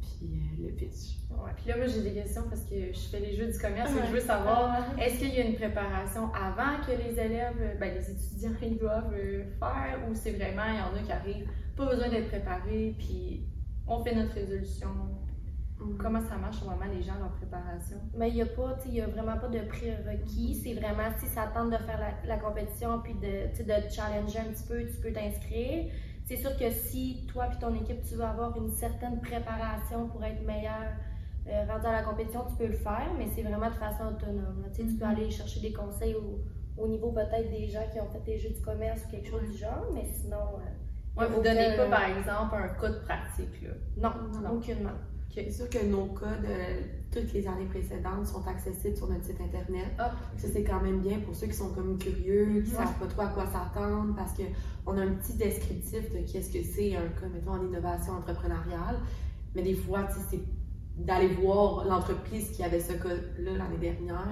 puis 0.00 0.28
euh, 0.62 0.66
le 0.68 0.72
pitch. 0.74 1.16
Ouais. 1.30 1.50
Puis 1.56 1.68
là, 1.68 1.76
moi, 1.76 1.86
j'ai 1.86 2.02
des 2.02 2.12
questions 2.12 2.42
parce 2.48 2.62
que 2.64 2.92
je 2.92 3.00
fais 3.10 3.20
les 3.20 3.34
jeux 3.36 3.46
du 3.52 3.58
commerce 3.58 3.90
et 3.92 3.94
Ouais. 3.94 4.06
je 4.08 4.12
veux 4.12 4.20
savoir 4.20 4.84
est-ce 4.98 5.18
qu'il 5.18 5.34
y 5.34 5.40
a 5.40 5.44
une 5.44 5.54
préparation 5.54 6.32
avant 6.34 6.82
que 6.84 6.90
les 6.92 7.18
élèves, 7.18 7.76
ben, 7.78 7.94
les 7.94 8.10
étudiants, 8.10 8.50
ils 8.62 8.78
doivent 8.78 9.14
euh, 9.14 9.44
faire 9.58 9.98
ou 10.08 10.14
c'est 10.14 10.32
vraiment, 10.32 10.64
il 10.68 10.78
y 10.78 10.82
en 10.82 11.00
a 11.00 11.02
qui 11.04 11.12
arrivent, 11.12 11.48
pas 11.76 11.86
besoin 11.86 12.08
d'être 12.08 12.28
préparés, 12.28 12.94
puis 12.98 13.44
on 13.86 14.02
fait 14.04 14.14
notre 14.14 14.34
résolution? 14.34 14.88
Comment 15.98 16.20
ça 16.20 16.36
marche 16.36 16.62
vraiment 16.62 16.92
les 16.94 17.02
gens, 17.02 17.14
leur 17.18 17.32
préparation? 17.32 17.96
Mais 18.14 18.28
il 18.28 18.34
n'y 18.34 18.42
a 18.42 18.46
pas, 18.46 18.76
il 18.86 19.00
a 19.00 19.06
vraiment 19.06 19.38
pas 19.38 19.48
de 19.48 19.60
prérequis. 19.60 20.54
C'est 20.54 20.74
vraiment 20.74 21.08
si 21.18 21.26
ça 21.26 21.46
tente 21.54 21.70
de 21.70 21.78
faire 21.78 21.98
la, 21.98 22.28
la 22.28 22.36
compétition 22.36 23.00
puis 23.02 23.14
de 23.14 23.46
te 23.56 23.90
challenger 23.90 24.40
un 24.40 24.52
petit 24.52 24.64
peu, 24.68 24.84
tu 24.84 25.00
peux 25.00 25.10
t'inscrire. 25.10 25.90
C'est 26.30 26.36
sûr 26.36 26.56
que 26.56 26.70
si 26.70 27.26
toi 27.26 27.48
et 27.52 27.58
ton 27.58 27.74
équipe, 27.74 28.02
tu 28.08 28.14
veux 28.14 28.22
avoir 28.22 28.56
une 28.56 28.70
certaine 28.70 29.20
préparation 29.20 30.06
pour 30.06 30.22
être 30.24 30.40
meilleur 30.46 30.86
euh, 31.48 31.64
rendu 31.68 31.86
à 31.86 31.90
la 31.90 32.02
compétition, 32.04 32.44
tu 32.48 32.54
peux 32.54 32.68
le 32.68 32.76
faire, 32.76 33.08
mais 33.18 33.26
c'est 33.34 33.42
vraiment 33.42 33.66
de 33.68 33.74
façon 33.74 34.04
autonome. 34.14 34.64
Tu 34.72 34.82
sais, 34.82 34.88
Tu 34.88 34.94
peux 34.94 35.06
Mhm. 35.06 35.10
aller 35.10 35.28
chercher 35.28 35.58
des 35.60 35.72
conseils 35.72 36.14
au, 36.14 36.38
au 36.80 36.86
niveau 36.86 37.10
peut-être 37.10 37.50
des 37.50 37.66
gens 37.66 37.82
qui 37.92 37.98
ont 38.00 38.06
fait 38.12 38.20
des 38.24 38.38
jeux 38.38 38.50
du 38.50 38.60
commerce 38.60 39.02
ou 39.06 39.10
quelque 39.10 39.28
chose 39.28 39.42
du 39.50 39.56
genre, 39.58 39.86
mais 39.92 40.04
sinon, 40.04 40.36
euh, 40.36 41.20
Ouais, 41.20 41.26
vous 41.26 41.42
donnez 41.42 41.74
aucun- 41.74 41.90
pas, 41.90 41.98
par 41.98 42.16
exemple, 42.16 42.54
un 42.54 42.68
cas 42.80 42.88
de 42.90 42.98
pratique, 43.00 43.62
là. 43.62 43.70
non, 43.96 44.40
Non. 44.40 44.50
aucunement. 44.52 44.90
C'est 45.32 45.50
sûr 45.50 45.68
que 45.70 45.84
nos 45.86 46.06
codes 46.06 46.42
de 46.42 47.12
toutes 47.20 47.32
les 47.32 47.46
années 47.46 47.66
précédentes 47.66 48.26
sont 48.26 48.44
accessibles 48.46 48.96
sur 48.96 49.08
notre 49.08 49.24
site 49.24 49.40
internet. 49.40 49.86
Ah. 49.98 50.12
Ça, 50.36 50.48
c'est 50.52 50.64
quand 50.64 50.80
même 50.82 51.00
bien 51.00 51.20
pour 51.20 51.34
ceux 51.34 51.46
qui 51.46 51.54
sont 51.54 51.70
comme 51.72 51.98
curieux, 51.98 52.46
qui 52.64 52.70
Mhm. 52.70 52.76
savent 52.76 52.98
pas 52.98 53.06
trop 53.06 53.22
à 53.22 53.26
quoi 53.28 53.46
s'attendre, 53.46 54.14
parce 54.16 54.32
qu'on 54.34 54.96
a 54.98 55.02
un 55.02 55.12
petit 55.12 55.34
descriptif 55.34 56.10
de 56.12 56.18
qu'est-ce 56.30 56.52
que 56.52 56.62
c'est 56.64 56.96
un 56.96 57.06
cas, 57.08 57.26
mettons, 57.32 57.52
en 57.52 57.64
innovation 57.64 58.14
entrepreneuriale. 58.14 58.98
Mais 59.54 59.62
des 59.62 59.74
fois, 59.74 60.02
tu 60.04 60.14
sais, 60.14 60.20
c'est 60.30 60.40
d'aller 61.04 61.28
voir 61.28 61.84
l'entreprise 61.84 62.50
qui 62.50 62.62
avait 62.64 62.80
ce 62.80 62.92
cas-là 62.94 63.52
l'année 63.56 63.78
dernière, 63.80 64.26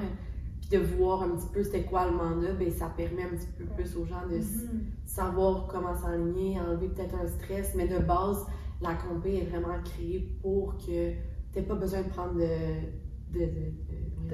puis 0.61 0.71
de 0.71 0.79
voir 0.79 1.23
un 1.23 1.31
petit 1.31 1.47
peu 1.53 1.63
c'était 1.63 1.85
quoi 1.85 2.07
le 2.07 2.13
mandat, 2.17 2.53
ben, 2.55 2.71
ça 2.73 2.93
permet 2.97 3.23
un 3.23 3.37
petit 3.37 3.47
peu 3.57 3.65
plus 3.65 3.97
aux 3.97 4.05
gens 4.05 4.27
de 4.29 4.37
Mhm. 4.37 4.81
savoir 5.07 5.67
comment 5.69 5.95
s'enligner, 5.95 6.61
enlever 6.61 6.89
peut-être 6.89 7.15
un 7.15 7.27
stress, 7.29 7.75
mais 7.77 7.87
de 7.89 7.99
base, 7.99 8.45
la 8.81 8.95
compé 8.95 9.37
est 9.39 9.45
vraiment 9.47 9.81
créée 9.85 10.37
pour 10.43 10.77
que 10.79 10.83
tu 11.13 11.17
n'aies 11.59 11.63
pas 11.67 11.75
besoin 11.75 12.03
de 12.03 12.09
prendre 12.09 12.35
de, 12.35 13.39
de, 13.39 13.45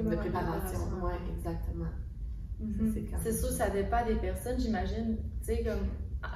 de, 0.02 0.10
de- 0.10 0.16
préparation. 0.16 0.78
Oui, 1.02 1.12
exactement. 1.36 1.86
Mhm. 2.60 2.94
c'est 3.22 3.32
sûr, 3.32 3.48
ça 3.48 3.68
dépend 3.70 4.06
des 4.06 4.14
personnes, 4.14 4.58
j'imagine. 4.60 5.16
Tu 5.40 5.44
sais, 5.46 5.64
comme 5.64 5.86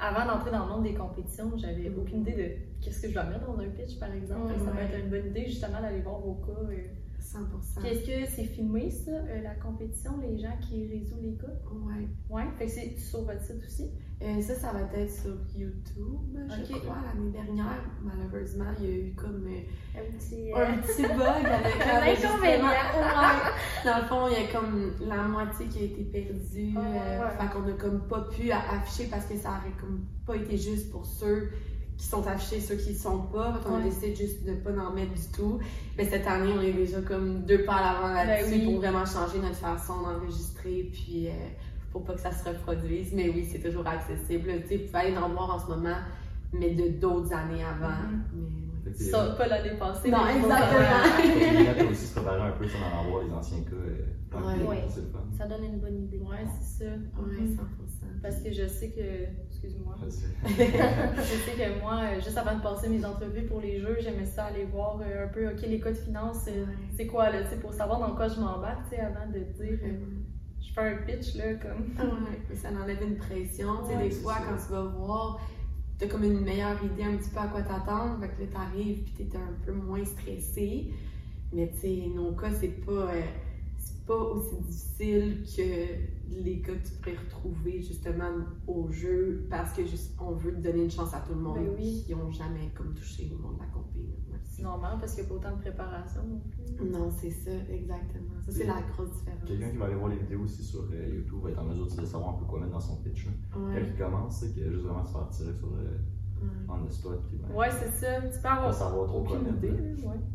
avant 0.01 0.25
d'entrer 0.31 0.51
dans 0.51 0.65
le 0.65 0.71
monde 0.73 0.83
des 0.83 0.93
compétitions, 0.93 1.51
j'avais 1.57 1.89
Mhm. 1.89 1.99
aucune 1.99 2.21
idée 2.21 2.33
de 2.33 2.83
qu'est-ce 2.83 3.01
que 3.01 3.07
je 3.09 3.13
dois 3.13 3.23
mettre 3.23 3.45
dans 3.47 3.57
un 3.59 3.69
pitch, 3.69 3.97
par 3.99 4.11
exemple. 4.13 4.53
Ça 4.59 4.71
peut 4.71 4.77
Ouais. 4.77 4.83
être 4.83 5.03
une 5.03 5.09
bonne 5.09 5.27
idée, 5.27 5.45
justement, 5.45 5.81
d'aller 5.81 6.01
voir 6.01 6.19
vos 6.19 6.35
cas. 6.35 6.51
euh. 6.71 6.77
100%. 7.21 7.81
Puis 7.81 7.89
Est-ce 7.89 8.05
que 8.05 8.31
c'est 8.31 8.45
filmé, 8.45 8.89
ça, 8.89 9.11
euh, 9.11 9.41
la 9.43 9.53
compétition, 9.55 10.11
les 10.21 10.39
gens 10.39 10.55
qui 10.61 10.87
résolvent 10.87 11.21
les 11.21 11.35
cas? 11.37 11.47
Fait 12.57 12.65
que 12.65 12.71
c'est 12.71 12.97
sur 12.97 13.23
votre 13.23 13.41
site 13.43 13.63
aussi. 13.63 13.91
Euh, 14.21 14.41
ça, 14.41 14.53
ça 14.53 14.73
va 14.73 14.81
être 14.99 15.09
sur 15.09 15.31
YouTube, 15.55 16.37
je 16.49 16.73
Ok. 16.73 16.81
crois. 16.81 16.97
L'année 17.15 17.31
dernière, 17.31 17.83
malheureusement, 18.03 18.65
il 18.77 18.85
y 18.85 18.87
a 18.89 18.95
eu 18.97 19.13
comme 19.15 19.47
euh, 19.47 19.97
Un 19.99 20.11
petit. 20.17 20.51
euh, 20.51 20.57
un 20.57 20.77
petit 20.79 21.03
bug 21.03 21.45
avec 21.45 21.81
Un 21.81 21.99
l'enregistrement. 21.99 22.33
inconvénient. 22.35 22.67
Ouais. 22.67 23.85
Dans 23.85 23.97
le 23.99 24.03
fond, 24.07 24.27
il 24.27 24.33
y 24.33 24.45
a 24.45 24.51
comme 24.51 24.91
la 25.07 25.23
moitié 25.23 25.67
qui 25.67 25.79
a 25.79 25.83
été 25.83 26.03
perdue. 26.03 26.77
Ouais. 26.77 27.19
Fait 27.39 27.47
qu'on 27.53 27.65
a 27.69 27.71
comme 27.79 28.07
pas 28.09 28.21
pu 28.23 28.51
afficher 28.51 29.05
parce 29.09 29.25
que 29.25 29.37
ça 29.37 29.51
aurait 29.51 29.71
comme 29.79 30.05
pas 30.27 30.35
été 30.35 30.57
juste 30.57 30.91
pour 30.91 31.05
ceux 31.05 31.49
qui 31.97 32.05
sont 32.05 32.25
affichés, 32.27 32.59
ceux 32.59 32.75
qui 32.75 32.91
ne 32.91 32.97
sont 32.97 33.19
pas. 33.27 33.53
Fait 33.53 33.63
qu'on 33.69 33.75
a 33.75 33.77
Ouais. 33.77 33.83
décidé 33.85 34.15
juste 34.15 34.43
de 34.45 34.53
pas 34.55 34.71
en 34.71 34.91
mettre 34.91 35.13
du 35.13 35.31
tout. 35.33 35.59
Mais 35.97 36.03
cette 36.03 36.27
année, 36.27 36.51
on 36.57 36.61
est 36.61 36.73
déjà 36.73 37.01
comme 37.01 37.45
deux 37.45 37.63
pas 37.63 37.75
à 37.75 37.93
l'avant 37.93 38.13
là-dessus 38.13 38.51
Ben 38.51 38.59
oui. 38.59 38.65
pour 38.65 38.77
vraiment 38.81 39.05
changer 39.05 39.39
notre 39.39 39.55
façon 39.55 40.01
d'enregistrer. 40.01 40.89
Puis 40.91 41.29
pour 41.91 42.03
pas 42.03 42.13
que 42.13 42.21
ça 42.21 42.31
se 42.31 42.47
reproduise. 42.47 43.13
Mais 43.13 43.29
oui, 43.29 43.47
c'est 43.51 43.59
toujours 43.59 43.87
accessible. 43.87 44.49
Tu 44.63 44.67
sais, 44.67 44.77
vous 44.77 44.85
pouvez 44.85 44.99
aller 44.99 45.17
en 45.17 45.29
voir 45.29 45.53
en 45.55 45.59
ce 45.59 45.67
moment, 45.67 45.97
mais 46.53 46.71
de 46.71 46.99
d'autres 46.99 47.33
années 47.33 47.63
avant. 47.63 47.89
Mhm. 48.33 48.49
Mais, 48.85 48.93
Ça, 48.93 49.35
pas 49.37 49.47
l'année 49.47 49.77
passée. 49.77 50.09
Non, 50.09 50.19
mais 50.25 50.37
exactement. 50.37 51.55
Il 51.57 51.63
y 51.63 51.67
a 51.87 51.91
aussi 51.91 52.05
se 52.07 52.13
préparer 52.15 52.41
un 52.41 52.51
peu 52.51 52.67
sans 52.67 52.77
en 52.79 53.05
avoir 53.07 53.23
les 53.23 53.31
anciens 53.31 53.61
cas. 53.63 53.71
euh, 53.75 54.05
Ouais. 54.31 54.83
le. 54.85 55.37
Ça 55.37 55.47
donne 55.47 55.63
une 55.63 55.79
bonne 55.79 56.03
idée. 56.03 56.19
Ouais, 56.19 56.45
c'est 56.61 56.85
ça. 56.85 56.91
Ouais, 56.91 57.47
100%. 57.47 57.57
Parce 58.21 58.37
que 58.41 58.51
je 58.53 58.67
sais 58.67 58.89
que. 58.91 59.25
Excuse-moi. 59.49 59.95
Je 60.05 60.11
sais 60.53 61.51
que 61.57 61.81
moi, 61.81 62.01
euh, 62.03 62.15
juste 62.21 62.37
avant 62.37 62.55
de 62.55 62.61
passer 62.61 62.87
mes 62.89 63.03
entrevues 63.03 63.43
pour 63.47 63.59
les 63.59 63.79
jeux, 63.79 63.97
j'aimais 63.99 64.25
ça 64.25 64.45
aller 64.45 64.65
voir 64.65 64.99
euh, 65.01 65.25
un 65.25 65.27
peu, 65.27 65.47
OK, 65.49 65.61
les 65.67 65.79
cas 65.79 65.91
de 65.91 65.97
finance, 65.97 66.45
euh, 66.47 66.61
Ouais. 66.61 66.67
c'est 66.95 67.07
quoi, 67.07 67.29
là, 67.29 67.43
tu 67.43 67.49
sais, 67.49 67.55
pour 67.57 67.73
savoir 67.73 67.99
dans 67.99 68.15
quoi 68.15 68.27
je 68.27 68.39
m'embarque, 68.39 68.83
tu 68.89 68.95
sais, 68.95 69.01
avant 69.01 69.27
de 69.27 69.39
dire, 69.39 69.79
euh, 69.83 69.99
je 70.61 70.73
fais 70.73 70.81
un 70.81 70.97
pitch, 70.97 71.35
là, 71.35 71.53
comme. 71.55 71.85
Ah 71.97 72.03
ouais, 72.05 72.55
ça 72.55 72.69
enlève 72.69 73.01
une 73.01 73.17
pression. 73.17 73.77
tu 73.83 73.93
sais, 73.93 74.03
des 74.03 74.11
fois, 74.11 74.35
ça. 74.35 74.41
quand 74.47 74.57
tu 74.57 74.71
vas 74.71 74.83
voir, 74.83 75.39
t'as 75.97 76.07
comme 76.07 76.23
une 76.23 76.41
meilleure 76.41 76.83
idée 76.83 77.03
un 77.03 77.17
petit 77.17 77.29
peu 77.29 77.39
à 77.39 77.47
quoi 77.47 77.61
t'attendre. 77.61 78.19
Fait 78.21 78.29
que 78.29 78.41
là, 78.41 78.47
t'arrives 78.51 79.03
puis 79.03 79.25
t'es 79.25 79.37
un 79.37 79.65
peu 79.65 79.71
moins 79.71 80.03
stressé. 80.05 80.91
Mais 81.51 81.71
tu 81.71 81.79
sais, 81.79 82.03
nos 82.13 82.33
cas, 82.33 82.51
c'est 82.51 82.85
pas, 82.85 82.91
euh, 82.91 83.21
pas 84.09 84.23
aussi 84.33 84.55
difficile 84.63 85.43
que 85.55 86.41
les 86.43 86.61
cas 86.61 86.73
que 86.73 86.87
tu 86.87 86.93
pourrais 86.95 87.15
retrouver 87.17 87.81
justement 87.81 88.31
au 88.67 88.91
jeu 88.91 89.45
parce 89.49 89.71
que 89.73 89.85
juste, 89.85 90.15
on 90.19 90.31
veut 90.33 90.51
donner 90.53 90.83
une 90.85 90.89
chance 90.91 91.13
à 91.13 91.19
tout 91.21 91.33
le 91.33 91.41
monde 91.41 91.59
Ben 91.59 91.69
oui. 91.77 92.03
qui 92.05 92.13
ont 92.15 92.31
jamais 92.31 92.71
comme 92.75 92.93
touché 92.95 93.31
au 93.33 93.39
monde 93.41 93.57
de 93.57 93.59
la. 93.61 93.69
C'est 94.43 94.63
normal 94.63 94.97
parce 94.99 95.13
qu'il 95.13 95.23
n'y 95.23 95.27
a 95.27 95.29
pas 95.29 95.35
autant 95.37 95.55
de 95.55 95.61
préparation 95.61 96.21
non 96.27 96.41
plus. 96.49 96.89
Non, 96.89 97.09
c'est 97.11 97.29
ça, 97.31 97.51
exactement. 97.69 98.33
Ça, 98.45 98.51
c'est 98.51 98.65
la 98.65 98.81
grosse 98.91 99.11
différence. 99.11 99.43
Quelqu'un 99.47 99.69
qui 99.69 99.77
va 99.77 99.85
aller 99.85 99.95
voir 99.95 100.09
les 100.09 100.17
vidéos 100.17 100.41
aussi 100.41 100.63
sur 100.63 100.81
euh, 100.91 101.07
YouTube 101.15 101.39
va 101.43 101.51
être 101.51 101.59
en 101.59 101.65
mesure 101.65 101.85
de 101.85 102.05
savoir 102.05 102.35
un 102.35 102.39
peu 102.39 102.45
quoi 102.45 102.59
mettre 102.59 102.73
dans 102.73 102.79
son 102.79 102.97
pitch. 102.97 103.25
là. 103.27 103.31
Quand 103.53 103.69
il 103.77 103.95
commence, 103.95 104.39
c'est 104.39 104.51
qu'il 104.53 104.63
a 104.63 104.71
juste 104.71 104.83
vraiment 104.83 105.05
se 105.05 105.11
faire 105.13 105.29
tirer 105.29 105.53
sur 105.53 105.69
le. 105.69 105.99
On 106.67 106.85
the 106.85 106.91
spot. 106.91 107.21
Puis, 107.27 107.37
ben, 107.37 107.55
Ouais, 107.55 107.69
c'est 107.71 107.91
ça. 108.05 108.21
Tu 108.21 108.39
peux 108.41 108.47
avoir 108.47 108.73
savoir 108.73 109.07
trop 109.07 109.23
quoi 109.23 109.39
mettre. 109.39 109.61
ouais. 109.61 109.73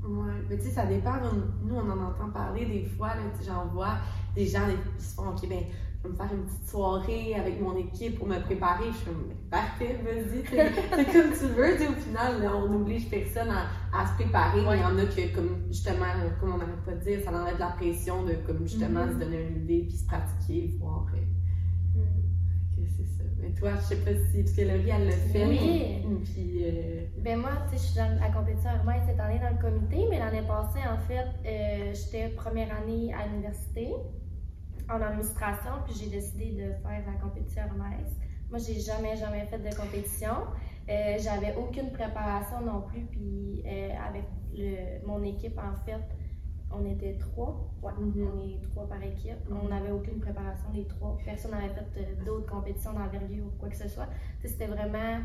Ouais, 0.08 0.32
mais 0.48 0.56
tu 0.58 0.64
sais, 0.64 0.70
ça 0.70 0.86
dépend. 0.86 1.14
on- 1.22 1.66
Nous, 1.66 1.74
on 1.74 1.90
en 1.90 1.98
entend 2.10 2.30
parler 2.32 2.66
des 2.66 2.84
fois. 2.84 3.10
J'en 3.46 3.66
vois 3.66 3.96
des 4.34 4.46
gens 4.46 4.66
qui 4.98 5.04
se 5.04 5.14
font 5.14 5.28
OK, 5.30 5.48
ben, 5.48 5.60
je 6.02 6.08
vais 6.08 6.12
me 6.12 6.16
faire 6.16 6.34
une 6.34 6.44
petite 6.44 6.68
soirée 6.68 7.34
avec 7.34 7.60
mon 7.62 7.74
équipe 7.76 8.18
pour 8.18 8.26
me 8.28 8.38
préparer. 8.40 8.90
Je 8.90 8.96
suis 8.96 9.06
comme, 9.06 9.24
Ben, 9.28 9.36
parfait, 9.50 10.00
vas-y, 10.04 10.44
c'est 10.50 11.06
comme 11.12 11.32
tu 11.32 11.46
veux. 11.54 11.72
Tu 11.76 11.78
sais, 11.84 11.88
au 11.88 11.92
final, 11.92 12.42
là, 12.42 12.50
on 12.56 12.68
n'oblige 12.68 13.08
personne 13.08 13.48
à, 13.50 13.66
à 13.98 14.06
se 14.06 14.14
préparer. 14.14 14.58
Il 14.60 14.80
y 14.80 14.84
en 14.84 14.98
a 14.98 15.04
que, 15.06 15.34
comme 15.34 15.50
justement, 15.68 16.04
comme 16.40 16.54
on 16.54 16.58
n'arrête 16.58 16.82
pas 16.84 16.92
de 16.92 17.00
dire, 17.00 17.20
ça 17.24 17.30
enlève 17.30 17.54
de 17.54 17.60
la 17.60 17.68
pression 17.68 18.24
de, 18.24 18.34
comme 18.46 18.66
justement, 18.66 19.06
Mhm. 19.06 19.12
se 19.14 19.18
donner 19.18 19.48
une 19.48 19.56
idée 19.62 19.84
puis 19.88 19.96
se 19.96 20.06
pratiquer, 20.06 20.76
voir. 20.78 21.06
euh. 21.14 21.18
Mais 23.44 23.50
toi, 23.54 23.70
je 23.76 23.82
sais 23.82 23.96
pas 23.96 24.10
si. 24.30 24.42
Parce 24.42 24.56
que 24.56 24.62
Laurie, 24.62 24.90
elle 24.90 25.06
l'a 25.06 25.12
fait. 25.12 25.46
Oui. 25.46 26.02
Puis. 26.24 26.64
euh, 26.64 27.04
Ben 27.18 27.38
moi, 27.38 27.50
tu 27.70 27.76
sais, 27.76 27.82
je 27.82 27.90
suis 27.90 27.96
dans 27.96 28.18
la 28.20 28.30
compétition 28.30 28.70
Hermès 28.70 29.02
cette 29.06 29.20
année 29.20 29.38
dans 29.38 29.50
le 29.50 29.60
comité, 29.60 30.06
mais 30.10 30.18
l'année 30.18 30.42
passée, 30.46 30.80
en 30.88 30.98
fait, 31.06 31.26
euh, 31.46 31.92
j'étais 31.92 32.28
première 32.34 32.74
année 32.74 33.12
à 33.12 33.26
l'université 33.26 33.92
en 34.90 35.00
administration, 35.00 35.72
puis 35.86 35.94
j'ai 35.98 36.10
décidé 36.10 36.52
de 36.52 36.72
faire 36.82 37.02
la 37.06 37.20
compétition 37.22 37.62
Hermès. 37.62 38.06
Moi, 38.50 38.58
j'ai 38.58 38.80
jamais, 38.80 39.16
jamais 39.16 39.44
fait 39.46 39.58
de 39.58 39.74
compétition. 39.74 40.36
Euh, 40.88 41.16
J'avais 41.18 41.54
aucune 41.56 41.90
préparation 41.92 42.60
non 42.60 42.82
plus, 42.82 43.02
puis 43.10 43.62
euh, 43.66 43.88
avec 44.08 44.24
le, 44.56 45.06
mon 45.06 45.22
équipe, 45.22 45.58
en 45.58 45.74
fait, 45.86 46.02
on 46.80 46.84
était 46.90 47.16
trois. 47.18 47.70
Ouais, 47.82 47.92
Mhm. 47.98 48.28
on 48.34 48.48
est 48.48 48.60
trois 48.70 48.88
par 48.88 49.02
équipe. 49.02 49.36
On 49.50 49.64
Mhm. 49.64 49.70
n'avait 49.70 49.90
aucune 49.90 50.20
préparation, 50.20 50.68
les 50.74 50.86
trois. 50.86 51.16
Personne 51.24 51.52
n'avait 51.52 51.68
fait 51.74 52.00
euh, 52.00 52.24
d'autres 52.24 52.46
compétitions 52.50 52.92
d'envergure 52.92 53.46
ou 53.46 53.58
quoi 53.58 53.68
que 53.68 53.76
ce 53.76 53.88
soit. 53.88 54.08
C'était 54.44 54.66
vraiment 54.66 55.20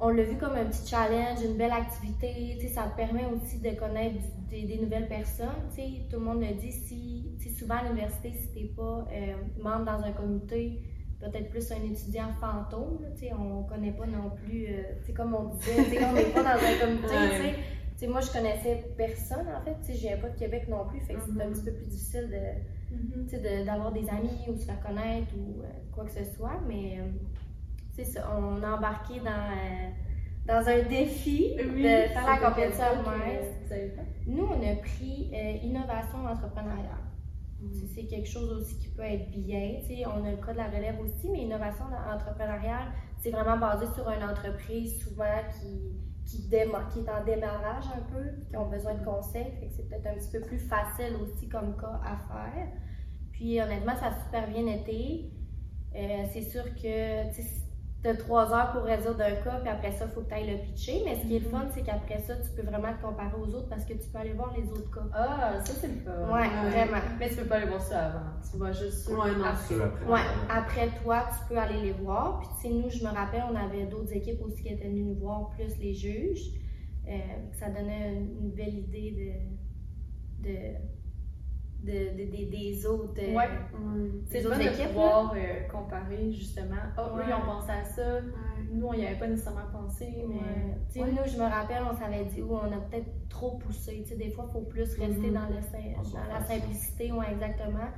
on 0.00 0.08
l'a 0.08 0.24
vu 0.24 0.36
comme 0.36 0.54
un 0.56 0.64
petit 0.64 0.88
challenge, 0.88 1.38
une 1.44 1.56
belle 1.56 1.70
activité. 1.70 2.58
Ça 2.68 2.82
te 2.88 2.96
permet 2.96 3.26
aussi 3.26 3.60
de 3.60 3.70
connaître 3.78 4.16
des, 4.50 4.62
des 4.64 4.78
nouvelles 4.78 5.06
personnes. 5.06 5.70
Tout 6.10 6.18
le 6.18 6.24
monde 6.24 6.40
le 6.40 6.52
dit, 6.54 6.72
si, 6.72 7.38
souvent 7.56 7.76
à 7.76 7.84
l'université, 7.84 8.32
si 8.32 8.50
tu 8.52 8.58
n'es 8.58 8.68
pas 8.70 9.06
euh, 9.12 9.36
membre 9.62 9.84
dans 9.84 10.02
un 10.04 10.10
comité, 10.10 10.82
peut-être 11.20 11.48
plus 11.48 11.70
un 11.70 11.82
étudiant 11.84 12.28
fantôme. 12.40 12.98
là, 13.02 13.36
on 13.38 13.62
ne 13.62 13.68
connaît 13.68 13.92
pas 13.92 14.06
non 14.06 14.30
plus, 14.30 14.66
euh, 14.68 15.12
comme 15.16 15.32
on 15.34 15.54
disait, 15.54 16.04
on 16.04 16.12
n'est 16.12 16.24
pas 16.24 16.42
dans 16.42 16.48
un 16.50 16.86
comité. 16.86 17.54
Moi, 18.06 18.20
je 18.20 18.30
connaissais 18.32 18.84
personne 18.96 19.46
en 19.48 19.60
fait. 19.64 19.76
Tu 19.80 19.86
sais, 19.86 19.94
Je 19.94 20.00
viens 20.08 20.16
pas 20.18 20.28
de 20.30 20.38
Québec 20.38 20.66
non 20.68 20.86
plus, 20.86 21.00
fait 21.00 21.14
que 21.14 21.20
c'est 21.20 21.42
un 21.42 21.46
Mhm. 21.46 21.52
petit 21.52 21.64
peu 21.64 21.72
plus 21.72 21.86
difficile 21.86 22.28
de, 22.30 22.94
tu 23.24 23.28
sais, 23.30 23.38
de- 23.40 23.64
d'avoir 23.64 23.92
des 23.92 24.08
amis 24.08 24.30
ou 24.48 24.56
se 24.56 24.64
faire 24.64 24.80
connaître 24.80 25.28
ou 25.36 25.62
euh, 25.62 25.66
quoi 25.92 26.04
que 26.04 26.10
ce 26.12 26.24
soit, 26.24 26.60
mais 26.66 26.98
euh, 27.00 28.02
ça, 28.04 28.28
on 28.36 28.62
a 28.62 28.76
embarqué 28.76 29.20
dans, 29.20 29.30
euh, 29.30 29.90
dans 30.46 30.68
un 30.68 30.82
défi 30.88 31.54
de 31.56 31.62
faire 32.12 32.26
la 32.26 32.36
compétition? 32.50 32.84
Nous, 34.26 34.44
on 34.44 34.72
a 34.72 34.76
pris 34.76 35.30
innovation 35.62 36.18
entrepreneuriale. 36.26 37.04
Mhm. 37.60 37.70
Tu 37.72 37.78
sais, 37.78 37.86
C'est 37.94 38.06
quelque 38.06 38.28
chose 38.28 38.50
aussi 38.52 38.78
qui 38.78 38.88
peut 38.88 39.02
être 39.04 39.30
bien. 39.30 39.78
On 40.14 40.24
a 40.24 40.30
le 40.32 40.36
cas 40.36 40.52
de 40.52 40.58
la 40.58 40.66
relève 40.68 40.98
aussi, 41.00 41.28
mais 41.30 41.42
innovation 41.42 41.84
entrepreneuriale, 42.12 42.88
c'est 43.18 43.30
vraiment 43.30 43.56
basé 43.56 43.86
sur 43.94 44.08
une 44.10 44.22
entreprise 44.22 45.02
souvent 45.02 45.40
qui, 45.60 45.92
qui, 46.26 46.48
est 46.54 46.66
en 47.10 47.24
démarrage 47.24 47.84
un 47.94 48.02
peu, 48.12 48.44
qui 48.48 48.56
ont 48.56 48.68
besoin 48.68 48.94
de 48.94 49.04
conseils. 49.04 49.52
Fait 49.60 49.68
c'est 49.70 49.88
peut-être 49.88 50.06
un 50.06 50.14
petit 50.14 50.30
peu 50.30 50.40
plus 50.40 50.58
facile 50.58 51.16
aussi 51.22 51.48
comme 51.48 51.76
cas 51.76 52.00
à 52.04 52.16
faire. 52.16 52.68
Puis 53.32 53.60
honnêtement, 53.60 53.96
ça 53.96 54.06
a 54.06 54.24
super 54.24 54.48
bien 54.48 54.66
été. 54.66 55.30
Euh, 55.94 56.24
c'est 56.32 56.42
sûr 56.42 56.64
que 56.74 57.32
tu 58.04 58.10
as 58.10 58.16
trois 58.16 58.52
heures 58.54 58.70
pour 58.72 58.82
résoudre 58.82 59.22
un 59.22 59.34
cas, 59.42 59.60
puis 59.60 59.68
après 59.70 59.90
ça, 59.92 60.04
il 60.04 60.10
faut 60.12 60.20
que 60.20 60.28
tu 60.28 60.34
ailles 60.34 60.50
le 60.50 60.58
pitcher. 60.58 61.02
Mais 61.06 61.14
ce 61.16 61.22
qui 61.26 61.36
est 61.36 61.38
le 61.38 61.48
fun, 61.48 61.64
c'est 61.72 61.82
qu'après 61.82 62.18
ça, 62.18 62.36
tu 62.36 62.50
peux 62.54 62.62
vraiment 62.70 62.92
te 62.92 63.02
comparer 63.02 63.34
aux 63.40 63.48
autres 63.54 63.68
parce 63.70 63.84
que 63.86 63.94
tu 63.94 64.06
peux 64.10 64.18
aller 64.18 64.34
voir 64.34 64.54
les 64.56 64.68
autres 64.70 64.90
cas. 64.94 65.06
Ah, 65.14 65.54
ça 65.64 65.72
c'est 65.72 65.88
le 65.88 66.00
fun. 66.04 66.10
Ouais, 66.26 66.42
Ouais. 66.42 66.70
vraiment. 66.70 67.02
Mais 67.18 67.30
tu 67.30 67.36
peux 67.36 67.46
pas 67.46 67.56
aller 67.56 67.66
voir 67.66 67.80
ça 67.80 68.06
avant. 68.08 68.20
Tu 68.50 68.58
vas 68.58 68.72
juste 68.72 69.06
sur- 69.08 69.18
Ouais, 69.18 69.30
non, 69.34 69.44
après. 69.46 69.74
Après. 69.82 70.04
Ouais, 70.12 70.20
après 70.50 70.88
toi, 71.02 71.24
tu 71.32 71.48
peux 71.48 71.58
aller 71.58 71.80
les 71.80 71.92
voir. 71.92 72.40
Puis, 72.40 72.48
tu 72.56 72.68
sais, 72.68 72.74
nous, 72.74 72.90
je 72.90 73.02
me 73.02 73.10
rappelle, 73.10 73.42
on 73.50 73.56
avait 73.56 73.86
d'autres 73.86 74.12
équipes 74.12 74.42
aussi 74.42 74.62
qui 74.62 74.68
étaient 74.68 74.88
venues 74.88 75.04
nous 75.04 75.14
voir, 75.18 75.48
plus 75.50 75.74
les 75.78 75.94
juges. 75.94 76.50
Euh, 77.08 77.12
ça 77.58 77.68
donnait 77.70 78.12
une, 78.14 78.36
une 78.44 78.50
belle 78.50 78.74
idée 78.74 79.46
de, 80.42 80.48
de, 80.48 80.56
de- 81.84 82.16
de- 82.16 82.30
de- 82.30 82.50
des 82.50 82.86
autres. 82.86 83.14
euh, 83.20 83.34
Ouais. 83.34 83.48
C'est 84.26 84.38
Les 84.38 84.44
le 84.44 84.50
fun 84.50 84.56
autres 84.56 84.64
de 84.64 84.70
équipes, 84.74 84.86
pouvoir 84.88 85.34
euh, 85.36 85.60
comparer 85.70 86.32
justement. 86.32 86.74
Ah, 86.96 87.10
eux, 87.14 87.18
Ouais. 87.18 87.24
ils 87.28 87.34
ont 87.34 87.44
pensé 87.46 87.70
à 87.70 87.84
ça. 87.84 88.14
Ouais. 88.16 88.20
Nous, 88.72 88.86
on 88.86 88.94
n'y 88.94 89.06
avait 89.06 89.18
pas 89.18 89.26
nécessairement 89.26 89.70
pensé, 89.72 90.08
mais. 90.28 90.74
Tu 90.92 91.00
sais, 91.00 91.06
nous, 91.06 91.18
je 91.26 91.36
me 91.36 91.44
rappelle, 91.48 91.82
on 91.90 91.94
s'avait 91.96 92.24
dit, 92.24 92.42
oh, 92.42 92.58
on 92.62 92.72
a 92.72 92.80
peut-être 92.80 93.28
trop 93.28 93.56
poussé. 93.58 94.02
Tu 94.02 94.10
sais, 94.10 94.16
des 94.16 94.30
fois, 94.30 94.46
il 94.48 94.52
faut 94.52 94.62
plus 94.62 94.82
rester 94.82 95.06
Mhm. 95.28 95.34
dans, 95.34 95.46
le, 95.46 95.60
dans 96.12 96.34
la 96.34 96.44
simplicité, 96.44 97.12
ouais, 97.12 97.26
exactement. 97.32 97.88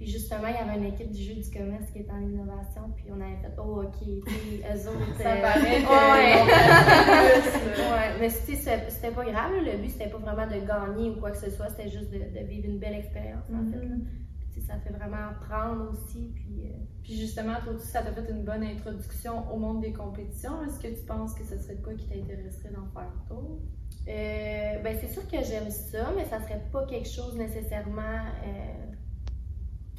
Puis 0.00 0.08
justement, 0.10 0.48
il 0.48 0.54
y 0.54 0.56
avait 0.56 0.78
une 0.78 0.94
équipe 0.94 1.10
du 1.10 1.22
jeu 1.22 1.34
du 1.34 1.50
commerce 1.50 1.90
qui 1.92 1.98
était 1.98 2.10
en 2.10 2.22
innovation, 2.22 2.88
puis 2.96 3.04
on 3.10 3.20
avait 3.20 3.36
fait, 3.36 3.52
oh, 3.58 3.82
ok, 3.82 4.00
eux 4.02 4.88
autres. 4.88 5.22
Ça 5.22 5.32
euh, 5.32 5.42
paraît 5.42 5.82
que. 5.84 5.92
ouais. 5.92 7.42
plus, 7.52 7.78
là. 7.82 7.90
Ouais, 7.92 8.18
mais 8.18 8.28
tu 8.30 8.56
sais, 8.56 8.80
c'était 8.88 9.10
pas 9.10 9.24
grave. 9.26 9.52
Le 9.62 9.76
but, 9.76 9.90
c'était 9.90 10.08
pas 10.08 10.16
vraiment 10.16 10.46
de 10.46 10.58
gagner 10.66 11.10
ou 11.10 11.16
quoi 11.20 11.32
que 11.32 11.36
ce 11.36 11.50
soit. 11.50 11.68
C'était 11.68 11.90
juste 11.90 12.10
de, 12.10 12.16
de 12.18 12.46
vivre 12.46 12.66
une 12.70 12.78
belle 12.78 12.94
expérience, 12.94 13.44
en 13.50 13.70
fait. 13.70 13.76
là. 13.76 13.94
Mhm. 13.94 14.06
Puis, 14.52 14.62
ça 14.62 14.78
fait 14.78 14.90
vraiment 14.90 15.28
apprendre 15.32 15.90
aussi. 15.92 16.32
Puis, 16.34 16.62
euh, 16.64 16.78
Puis 17.02 17.16
justement, 17.20 17.56
toi 17.62 17.74
aussi, 17.74 17.86
ça 17.86 18.00
t'a 18.00 18.10
fait 18.12 18.30
une 18.30 18.42
bonne 18.42 18.64
introduction 18.64 19.52
au 19.52 19.58
monde 19.58 19.82
des 19.82 19.92
compétitions. 19.92 20.64
Est-ce 20.64 20.80
que 20.80 20.88
tu 20.88 21.04
penses 21.04 21.34
que 21.34 21.44
ce 21.44 21.58
serait 21.58 21.74
de 21.76 21.82
quoi 21.82 21.92
qui 21.92 22.06
t'intéresserait 22.08 22.70
d'en 22.70 22.86
faire 22.94 23.12
d'autres? 23.28 23.60
euh, 24.08 24.78
ben, 24.82 24.96
c'est 24.98 25.08
sûr 25.12 25.26
que 25.28 25.36
j'aime 25.44 25.70
ça, 25.70 26.10
mais 26.16 26.24
ça 26.24 26.40
serait 26.40 26.62
pas 26.72 26.84
quelque 26.86 27.08
chose 27.08 27.36
nécessairement 27.36 28.00
euh, 28.46 28.86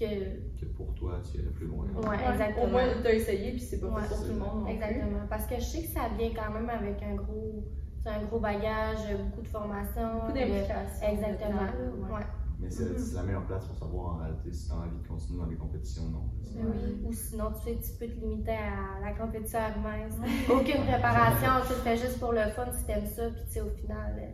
que. 0.05 0.59
Que 0.59 0.65
pour 0.77 0.93
toi, 0.95 1.19
tu 1.23 1.37
irais 1.39 1.51
plus 1.51 1.67
loin. 1.67 1.85
Exactement. 2.31 2.65
Au 2.65 2.67
moins, 2.67 2.83
t'as 3.03 3.13
essayé, 3.13 3.51
puis 3.51 3.61
c'est 3.61 3.79
pas 3.79 3.87
Ouais. 3.87 4.01
pour 4.07 4.17
tout 4.21 4.27
le 4.33 4.39
monde. 4.39 4.59
non 4.59 4.65
plus. 4.65 4.73
Exactement. 4.73 5.19
Parce 5.29 5.45
que 5.45 5.55
je 5.55 5.61
sais 5.61 5.81
que 5.83 5.89
ça 5.89 6.09
vient 6.17 6.31
quand 6.35 6.51
même 6.53 6.69
avec 6.69 7.01
un 7.03 7.15
gros, 7.15 7.63
tu 8.03 8.09
un 8.09 8.23
gros 8.25 8.39
bagage, 8.39 8.97
beaucoup 9.25 9.41
de 9.41 9.47
formation. 9.47 10.13
Beaucoup 10.19 10.31
de- 10.33 10.37
d'implications. 10.39 11.07
Exactement. 11.07 12.15
Ouais. 12.15 12.25
Mais 12.59 12.69
c'est 12.69 12.83
Mhm. 12.83 12.97
c'est 12.99 13.15
la 13.15 13.23
meilleure 13.23 13.45
place 13.47 13.65
pour 13.65 13.75
savoir 13.75 14.15
en 14.15 14.17
réalité 14.19 14.51
si 14.53 14.67
tu 14.67 14.71
as 14.71 14.75
envie 14.75 14.97
de 15.01 15.07
continuer 15.07 15.39
dans 15.39 15.49
les 15.49 15.55
compétitions 15.55 16.03
ou 16.03 16.11
non. 16.11 16.23
Ben 16.55 16.65
Oui. 16.71 17.01
Ou 17.07 17.11
sinon, 17.13 17.45
tu 17.53 17.63
sais, 17.63 17.79
tu 17.81 17.93
peux 17.97 18.05
te 18.13 18.19
limiter 18.19 18.51
à 18.51 18.99
la 19.03 19.13
compétition. 19.13 19.59
Aucune 20.49 20.83
préparation, 20.85 21.49
tu 21.67 21.73
le 21.73 21.79
fais 21.81 21.97
juste 21.97 22.19
pour 22.19 22.33
le 22.33 22.41
fun 22.55 22.71
si 22.71 22.85
t'aimes 22.85 23.07
ça, 23.07 23.29
puis 23.31 23.41
tu 23.47 23.51
sais, 23.53 23.61
au 23.61 23.69
final. 23.69 24.13
euh, 24.19 24.27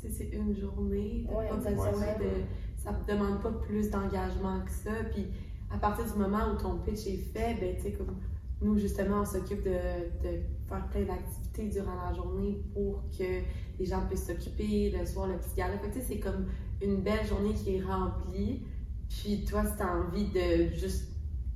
Tu 0.00 0.08
sais, 0.08 0.12
c'est 0.30 0.36
une 0.36 0.54
journée. 0.54 1.26
Ouais, 1.28 1.48
besoin 1.56 1.90
de- 1.90 2.44
ça 2.88 3.14
ne 3.14 3.18
demande 3.18 3.40
pas 3.42 3.50
plus 3.50 3.90
d'engagement 3.90 4.60
que 4.64 4.70
ça. 4.70 4.90
Puis 5.12 5.26
à 5.70 5.78
partir 5.78 6.04
du 6.10 6.18
moment 6.18 6.52
où 6.52 6.56
ton 6.56 6.78
pitch 6.78 7.06
est 7.06 7.18
fait, 7.32 7.56
ben, 7.60 7.76
tu 7.76 7.82
sais, 7.82 7.92
comme 7.92 8.16
nous, 8.60 8.78
justement, 8.78 9.20
on 9.20 9.24
s'occupe 9.24 9.62
de, 9.62 9.70
de 9.70 10.40
faire 10.68 10.88
plein 10.88 11.02
d'activités 11.02 11.68
durant 11.68 11.94
la 11.94 12.12
journée 12.14 12.60
pour 12.74 13.04
que 13.16 13.42
les 13.78 13.84
gens 13.84 14.04
puissent 14.06 14.26
s'occuper, 14.26 14.94
le 14.98 15.04
soir, 15.06 15.28
le 15.28 15.36
petit 15.36 15.56
gala. 15.56 15.78
Fait 15.78 15.90
tu 15.90 16.00
sais, 16.00 16.04
c'est 16.08 16.18
comme 16.18 16.46
une 16.82 17.02
belle 17.02 17.26
journée 17.26 17.52
qui 17.52 17.76
est 17.76 17.82
remplie. 17.82 18.62
Puis 19.08 19.44
toi, 19.44 19.64
si 19.64 19.76
tu 19.76 19.82
as 19.82 19.94
envie 19.94 20.28
de 20.30 20.74
juste 20.74 21.12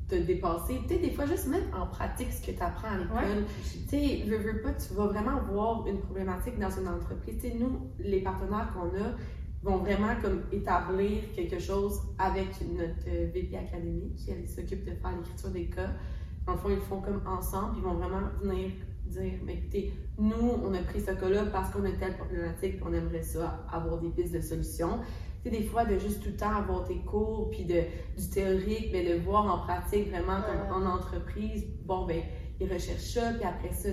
te 0.09 0.15
dépasser. 0.15 0.81
Tu 0.83 0.95
sais, 0.95 1.01
des 1.01 1.11
fois, 1.11 1.27
juste 1.27 1.47
mettre 1.47 1.75
en 1.77 1.87
pratique 1.87 2.31
ce 2.33 2.47
que 2.47 2.53
tu 2.53 2.63
apprends 2.63 2.89
à 2.89 2.99
l'école. 2.99 3.45
Tu 3.89 3.89
sais, 3.89 4.25
veux, 4.27 4.37
veux 4.37 4.61
pas, 4.61 4.73
tu 4.75 4.93
vas 4.95 5.07
vraiment 5.07 5.41
voir 5.51 5.87
une 5.87 5.99
problématique 6.01 6.59
dans 6.59 6.71
une 6.71 6.89
entreprise. 6.89 7.37
Tu 7.41 7.49
sais, 7.49 7.55
nous, 7.59 7.91
les 7.99 8.21
partenaires 8.21 8.71
qu'on 8.75 8.89
a 8.89 9.17
vont 9.63 9.79
vraiment 9.79 10.15
comme 10.21 10.43
établir 10.51 11.33
quelque 11.35 11.59
chose 11.59 12.01
avec 12.19 12.49
notre 12.77 13.33
VP 13.33 13.57
académique 13.57 14.17
qui 14.17 14.47
s'occupe 14.49 14.85
de 14.85 14.93
faire 14.93 15.17
l'écriture 15.17 15.51
des 15.51 15.67
cas. 15.67 15.91
Dans 16.47 16.53
le 16.53 16.59
fond, 16.59 16.69
ils 16.71 16.77
le 16.77 16.81
font 16.81 17.01
comme 17.01 17.23
ensemble, 17.27 17.77
ils 17.77 17.83
vont 17.83 17.95
vraiment 17.95 18.29
venir 18.43 18.71
dire, 19.07 19.35
mais 19.45 19.55
écoutez, 19.55 19.93
nous, 20.19 20.59
on 20.65 20.75
a 20.75 20.83
pris 20.83 21.01
ce 21.01 21.13
cas-là 21.13 21.47
parce 21.53 21.71
qu'on 21.71 21.85
a 21.85 21.93
telle 21.93 22.17
problématique, 22.17 22.77
on 22.85 22.93
aimerait 22.93 23.23
ça, 23.23 23.65
avoir 23.71 23.99
des 23.99 24.09
pistes 24.09 24.35
de 24.35 24.41
solutions. 24.41 25.01
Tu 25.43 25.51
sais, 25.51 25.57
des 25.57 25.65
fois, 25.65 25.85
de 25.85 25.99
juste 25.99 26.23
tout 26.23 26.31
le 26.31 26.37
temps 26.37 26.55
avoir 26.55 26.85
tes 26.85 26.99
cours, 27.01 27.51
puis 27.51 27.65
de, 27.65 27.83
du 28.17 28.31
théorique, 28.31 28.91
mais 28.93 29.05
de 29.05 29.21
voir 29.23 29.47
en 29.47 29.65
pratique 29.65 30.09
vraiment 30.11 30.41
comme 30.43 30.83
en 30.83 30.95
entreprise, 30.95 31.65
bon, 31.85 32.07
ben, 32.07 32.23
ils 32.61 32.73
recherchent 32.73 33.15
ça, 33.15 33.33
puis 33.33 33.45
après 33.45 33.73
ça, 33.73 33.89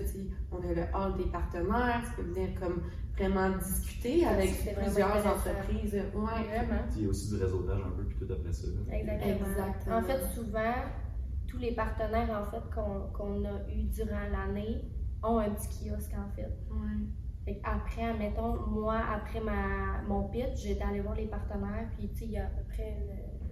on 0.51 0.57
a 0.57 0.73
le 0.73 0.83
hall 0.93 1.17
des 1.17 1.29
partenaires, 1.31 2.03
ce 2.05 2.21
qui 2.21 2.27
veut 2.27 2.33
dire 2.33 2.59
comme 2.59 2.81
vraiment 3.19 3.57
discuter 3.57 4.25
avec 4.25 4.49
plusieurs 4.75 5.25
entreprises. 5.27 5.93
Ouais. 5.93 6.01
Vraiment. 6.13 6.81
Il 6.95 7.03
y 7.03 7.05
a 7.05 7.09
aussi 7.09 7.29
du 7.35 7.43
réseautage 7.43 7.81
un 7.85 7.91
peu, 7.91 8.03
puis 8.05 8.17
tout 8.17 8.31
après 8.33 8.53
ça. 8.53 8.67
Exactement. 8.91 9.33
Exactement. 9.47 9.95
En 9.97 10.01
fait, 10.03 10.21
souvent, 10.33 10.73
tous 11.47 11.57
les 11.57 11.71
partenaires 11.73 12.29
en 12.29 12.49
fait 12.51 12.61
qu'on 12.73 13.11
qu'on 13.13 13.43
a 13.45 13.67
eu 13.73 13.83
durant 13.83 14.27
l'année 14.31 14.81
ont 15.23 15.37
un 15.39 15.49
petit 15.49 15.89
kiosque 15.89 16.13
en 16.17 16.29
fait. 16.35 16.49
Ouais. 16.71 16.97
Fait 17.45 17.61
après, 17.63 18.03
admettons, 18.03 18.55
moi, 18.67 18.97
après 19.15 19.39
ma, 19.41 20.01
mon 20.07 20.23
pitch, 20.29 20.57
j'étais 20.63 20.83
allée 20.83 20.99
voir 21.01 21.15
les 21.15 21.25
partenaires, 21.27 21.87
puis 21.97 22.09
tu 22.09 22.15
sais, 22.19 22.25
il 22.25 22.31
y 22.31 22.37
a 22.37 22.43
à 22.45 22.49
peu 22.49 22.63
près 22.73 22.97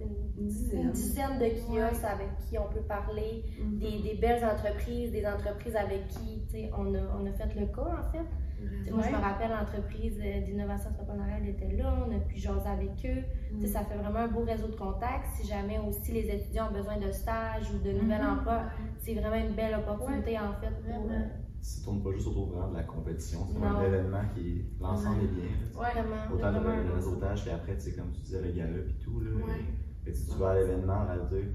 une, 0.00 0.06
une- 0.06 0.42
Une 0.42 0.46
dizaine. 0.46 0.80
une 0.82 0.92
dizaine 0.92 1.38
de 1.38 1.46
kiosques 1.66 2.04
avec 2.04 2.28
qui 2.38 2.58
on 2.58 2.68
peut 2.68 2.82
parler, 2.82 3.44
des, 3.80 4.02
des 4.02 4.14
belles 4.20 4.44
entreprises, 4.44 5.10
des 5.10 5.26
entreprises 5.26 5.74
avec 5.74 6.06
qui, 6.08 6.44
tu 6.46 6.52
sais, 6.52 6.70
on 6.76 6.94
a, 6.94 6.98
on 7.18 7.26
a 7.26 7.32
fait 7.32 7.52
le 7.58 7.66
cas 7.66 7.98
en 8.06 8.12
fait. 8.12 8.24
Moi, 8.60 9.02
je 9.02 9.08
me 9.10 9.14
Ouais. 9.16 9.22
rappelle, 9.22 9.50
l'entreprise 9.50 10.18
euh, 10.24 10.40
d'innovation 10.40 10.90
entrepreneuriale 10.90 11.46
était 11.48 11.72
là, 11.76 11.94
on 12.06 12.14
a 12.16 12.18
pu 12.20 12.36
jaser 12.38 12.68
avec 12.68 12.90
eux. 13.06 13.22
Sais, 13.60 13.66
ça 13.68 13.80
fait 13.84 13.96
vraiment 13.96 14.20
un 14.20 14.28
beau 14.28 14.44
réseau 14.44 14.66
de 14.68 14.76
contacts. 14.76 15.26
Si 15.36 15.46
jamais 15.46 15.78
aussi 15.78 16.12
les 16.12 16.28
étudiants 16.30 16.68
ont 16.70 16.74
besoin 16.74 16.96
de 16.98 17.10
stages 17.12 17.70
ou 17.72 17.78
de 17.78 17.92
nouvel 17.92 18.20
Mhm. 18.22 18.38
emploi, 18.38 18.62
c'est 18.98 19.14
vraiment 19.14 19.36
une 19.36 19.54
belle 19.54 19.74
opportunité 19.74 20.38
en 20.38 20.52
fait 20.54 20.72
pour. 20.84 21.10
Euh, 21.10 21.18
Ça 21.60 21.84
tourne 21.84 22.02
pas 22.02 22.12
juste 22.12 22.28
autour 22.28 22.50
vraiment 22.50 22.68
de 22.70 22.76
la 22.76 22.84
compétition, 22.84 23.40
c'est 23.46 23.58
vraiment 23.58 23.78
un 23.78 23.84
événement 23.84 24.22
qui. 24.34 24.64
L'ensemble 24.80 25.24
est 25.24 25.26
bien. 25.26 25.44
Ouais. 25.76 25.92
Vraiment, 25.92 26.34
Autant 26.34 26.52
le, 26.52 26.58
vraiment 26.60 26.82
le 26.82 26.90
un- 26.92 26.94
réseautage 26.94 27.44
qu'après, 27.44 27.74
tu 27.74 27.80
sais, 27.80 27.92
comme 27.96 28.12
tu 28.12 28.20
disais, 28.20 28.40
le 28.42 28.52
gala 28.52 28.78
puis 28.84 28.94
tout. 28.94 29.20
Là, 29.20 29.30
Ouais. 29.34 29.64
Que 30.04 30.12
si 30.12 30.26
tu 30.28 30.36
vas 30.38 30.50
à 30.50 30.54
l'événement, 30.54 30.94
en 30.94 31.06
réalité, 31.06 31.48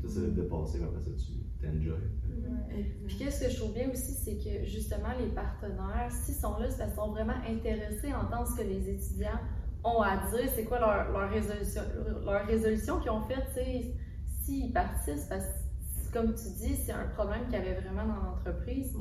tu 0.00 0.06
essaies 0.06 0.20
de 0.22 0.26
te 0.30 0.40
dépasser, 0.40 0.78
puis 0.78 0.86
après 0.88 1.00
ça, 1.02 1.10
tu 1.10 1.32
t'enjoy. 1.60 1.90
Ouais. 1.90 2.84
Puis 3.06 3.16
qu'est-ce 3.18 3.44
que 3.44 3.50
je 3.50 3.56
trouve 3.56 3.74
bien 3.74 3.90
aussi, 3.90 4.12
c'est 4.12 4.36
que 4.36 4.64
justement 4.66 5.08
les 5.18 5.28
partenaires, 5.28 6.10
s'ils 6.10 6.34
sont 6.34 6.58
là, 6.58 6.68
c'est 6.70 6.78
parce 6.78 6.90
qu'ils 6.90 7.00
sont 7.00 7.10
vraiment 7.10 7.34
intéressés 7.48 8.12
à 8.12 8.20
entendre 8.20 8.46
ce 8.48 8.56
que 8.62 8.66
les 8.66 8.88
étudiants 8.90 9.40
ont 9.84 10.02
à 10.02 10.16
dire, 10.30 10.50
c'est 10.54 10.64
quoi 10.64 10.78
leur, 10.80 11.10
leur 11.12 11.30
résolution, 11.30 11.82
leur 12.24 12.46
résolution 12.46 13.00
qu'ils 13.00 13.10
ont 13.10 13.22
faite, 13.22 13.44
tu 13.48 13.54
sais, 13.62 13.94
s'ils 14.42 14.72
participent, 14.72 15.28
parce 15.28 15.44
que, 15.46 16.12
comme 16.12 16.34
tu 16.34 16.48
dis, 16.60 16.76
c'est 16.76 16.92
un 16.92 17.06
problème 17.14 17.44
qu'il 17.44 17.54
y 17.54 17.56
avait 17.56 17.80
vraiment 17.80 18.06
dans 18.06 18.22
l'entreprise. 18.22 18.94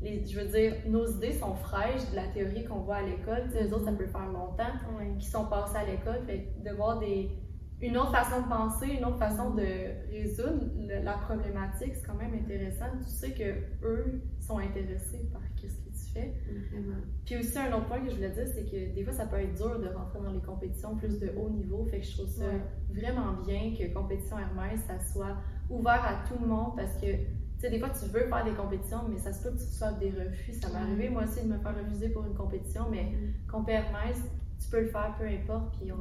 Les, 0.00 0.24
je 0.24 0.38
veux 0.38 0.46
dire, 0.46 0.74
nos 0.86 1.06
idées 1.08 1.32
sont 1.32 1.54
fraîches 1.56 2.08
de 2.10 2.16
la 2.16 2.28
théorie 2.28 2.64
qu'on 2.64 2.80
voit 2.80 2.96
à 2.96 3.02
l'école. 3.02 3.50
Eux 3.60 3.72
autres, 3.74 3.86
ça 3.86 3.92
peut 3.92 4.06
faire 4.06 4.26
longtemps 4.26 4.72
Ouais. 4.96 5.12
qui 5.18 5.26
sont 5.26 5.46
passés 5.46 5.76
à 5.76 5.84
l'école. 5.84 6.22
Fait 6.24 6.44
que 6.44 6.68
de 6.70 6.74
voir 6.76 7.00
des, 7.00 7.30
une 7.80 7.96
autre 7.96 8.10
façon 8.12 8.42
de 8.42 8.48
penser, 8.48 8.86
une 8.88 9.04
autre 9.04 9.18
façon 9.18 9.50
de 9.54 9.62
résoudre 10.10 10.64
le- 10.78 11.04
la 11.04 11.12
problématique, 11.18 11.94
c'est 11.94 12.06
quand 12.06 12.14
même 12.16 12.34
intéressant. 12.34 12.86
Tu 13.04 13.10
sais 13.10 13.32
que 13.32 13.86
eux 13.86 14.20
sont 14.40 14.58
intéressés 14.58 15.28
par 15.32 15.42
ce 15.56 15.62
que 15.62 15.66
tu 15.68 16.12
fais. 16.12 16.34
Vraiment. 16.72 16.96
Puis 17.24 17.36
aussi, 17.36 17.56
un 17.58 17.72
autre 17.76 17.86
point 17.86 18.00
que 18.00 18.10
je 18.10 18.16
voulais 18.16 18.30
dire, 18.30 18.46
c'est 18.52 18.64
que 18.64 18.94
des 18.94 19.04
fois, 19.04 19.12
ça 19.12 19.26
peut 19.26 19.36
être 19.38 19.54
dur 19.54 19.78
de 19.78 19.88
rentrer 19.88 20.18
dans 20.20 20.32
les 20.32 20.40
compétitions 20.40 20.96
plus 20.96 21.18
de 21.20 21.30
haut 21.36 21.50
niveau. 21.50 21.84
Fait 21.90 22.00
que 22.00 22.06
je 22.06 22.16
trouve 22.16 22.28
ça 22.28 22.44
Ouais. 22.46 22.60
vraiment 23.00 23.34
bien 23.46 23.74
que 23.78 23.92
Compétition 23.94 24.38
Hermès, 24.38 24.80
ça 24.86 24.98
soit 24.98 25.36
ouvert 25.70 26.02
à 26.04 26.26
tout 26.28 26.40
le 26.40 26.48
monde 26.48 26.74
parce 26.76 26.94
que, 26.96 27.06
tu 27.12 27.26
sais, 27.58 27.70
des 27.70 27.78
fois, 27.78 27.90
tu 27.90 28.06
veux 28.06 28.26
faire 28.26 28.44
des 28.44 28.52
compétitions, 28.54 29.00
mais 29.08 29.18
ça 29.18 29.32
se 29.32 29.42
peut 29.44 29.50
que 29.54 29.58
tu 29.60 29.66
reçoives 29.66 29.98
des 30.00 30.10
refus. 30.10 30.52
Ça 30.54 30.68
m'est 30.68 30.74
Ouais. 30.74 30.80
arrivé, 30.80 31.10
moi 31.10 31.24
aussi, 31.24 31.42
de 31.46 31.52
me 31.52 31.58
faire 31.58 31.76
refuser 31.76 32.08
pour 32.08 32.24
une 32.26 32.34
compétition, 32.34 32.86
mais 32.90 33.12
Compé 33.50 33.72
Hermès, 33.72 34.20
tu 34.60 34.68
peux 34.70 34.80
le 34.80 34.88
faire, 34.88 35.14
peu 35.18 35.26
importe. 35.26 35.76
Puis 35.78 35.92
on, 35.92 35.98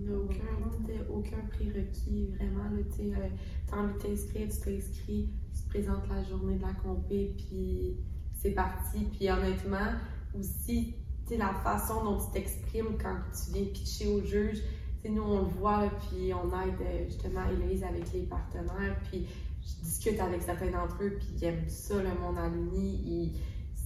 n'a 0.00 0.16
aucun, 0.16 0.84
t'sais, 0.84 1.00
aucun 1.10 1.40
prérequis, 1.50 2.28
vraiment. 2.36 2.64
là, 2.64 2.82
Tu 2.94 3.12
euh, 3.12 3.76
envie 3.76 3.94
de 3.94 3.98
t'inscrire, 3.98 4.48
tu 4.48 4.60
t'inscris, 4.60 5.30
tu 5.54 5.62
te 5.62 5.68
présentes 5.68 6.08
la 6.08 6.22
journée 6.24 6.56
de 6.56 6.62
la 6.62 6.72
compé, 6.74 7.34
puis 7.36 7.96
c'est 8.34 8.52
parti. 8.52 9.04
Puis 9.12 9.30
honnêtement, 9.30 9.92
aussi, 10.38 10.94
tu 11.28 11.36
la 11.36 11.54
façon 11.62 12.04
dont 12.04 12.18
tu 12.18 12.32
t'exprimes 12.32 12.98
quand 13.00 13.16
tu 13.32 13.52
viens 13.52 13.64
pitcher 13.66 14.08
au 14.08 14.24
juge, 14.24 14.62
nous, 15.08 15.22
on 15.22 15.38
le 15.40 15.48
voit, 15.48 15.90
puis 16.00 16.32
on 16.32 16.46
aide 16.60 16.80
euh, 16.80 17.04
justement 17.06 17.42
Héloïse 17.50 17.82
avec 17.82 18.12
les 18.12 18.22
partenaires, 18.22 19.00
puis 19.10 19.26
je 19.60 19.84
discute 19.84 20.20
avec 20.20 20.42
certains 20.42 20.70
d'entre 20.70 21.02
eux, 21.02 21.16
puis 21.18 21.28
ils 21.36 21.44
aiment 21.44 21.68
ça, 21.68 21.96
le 21.96 22.20
monde 22.20 22.38
à 22.38 22.48
l'Uni. 22.48 23.02
Ils, 23.04 23.40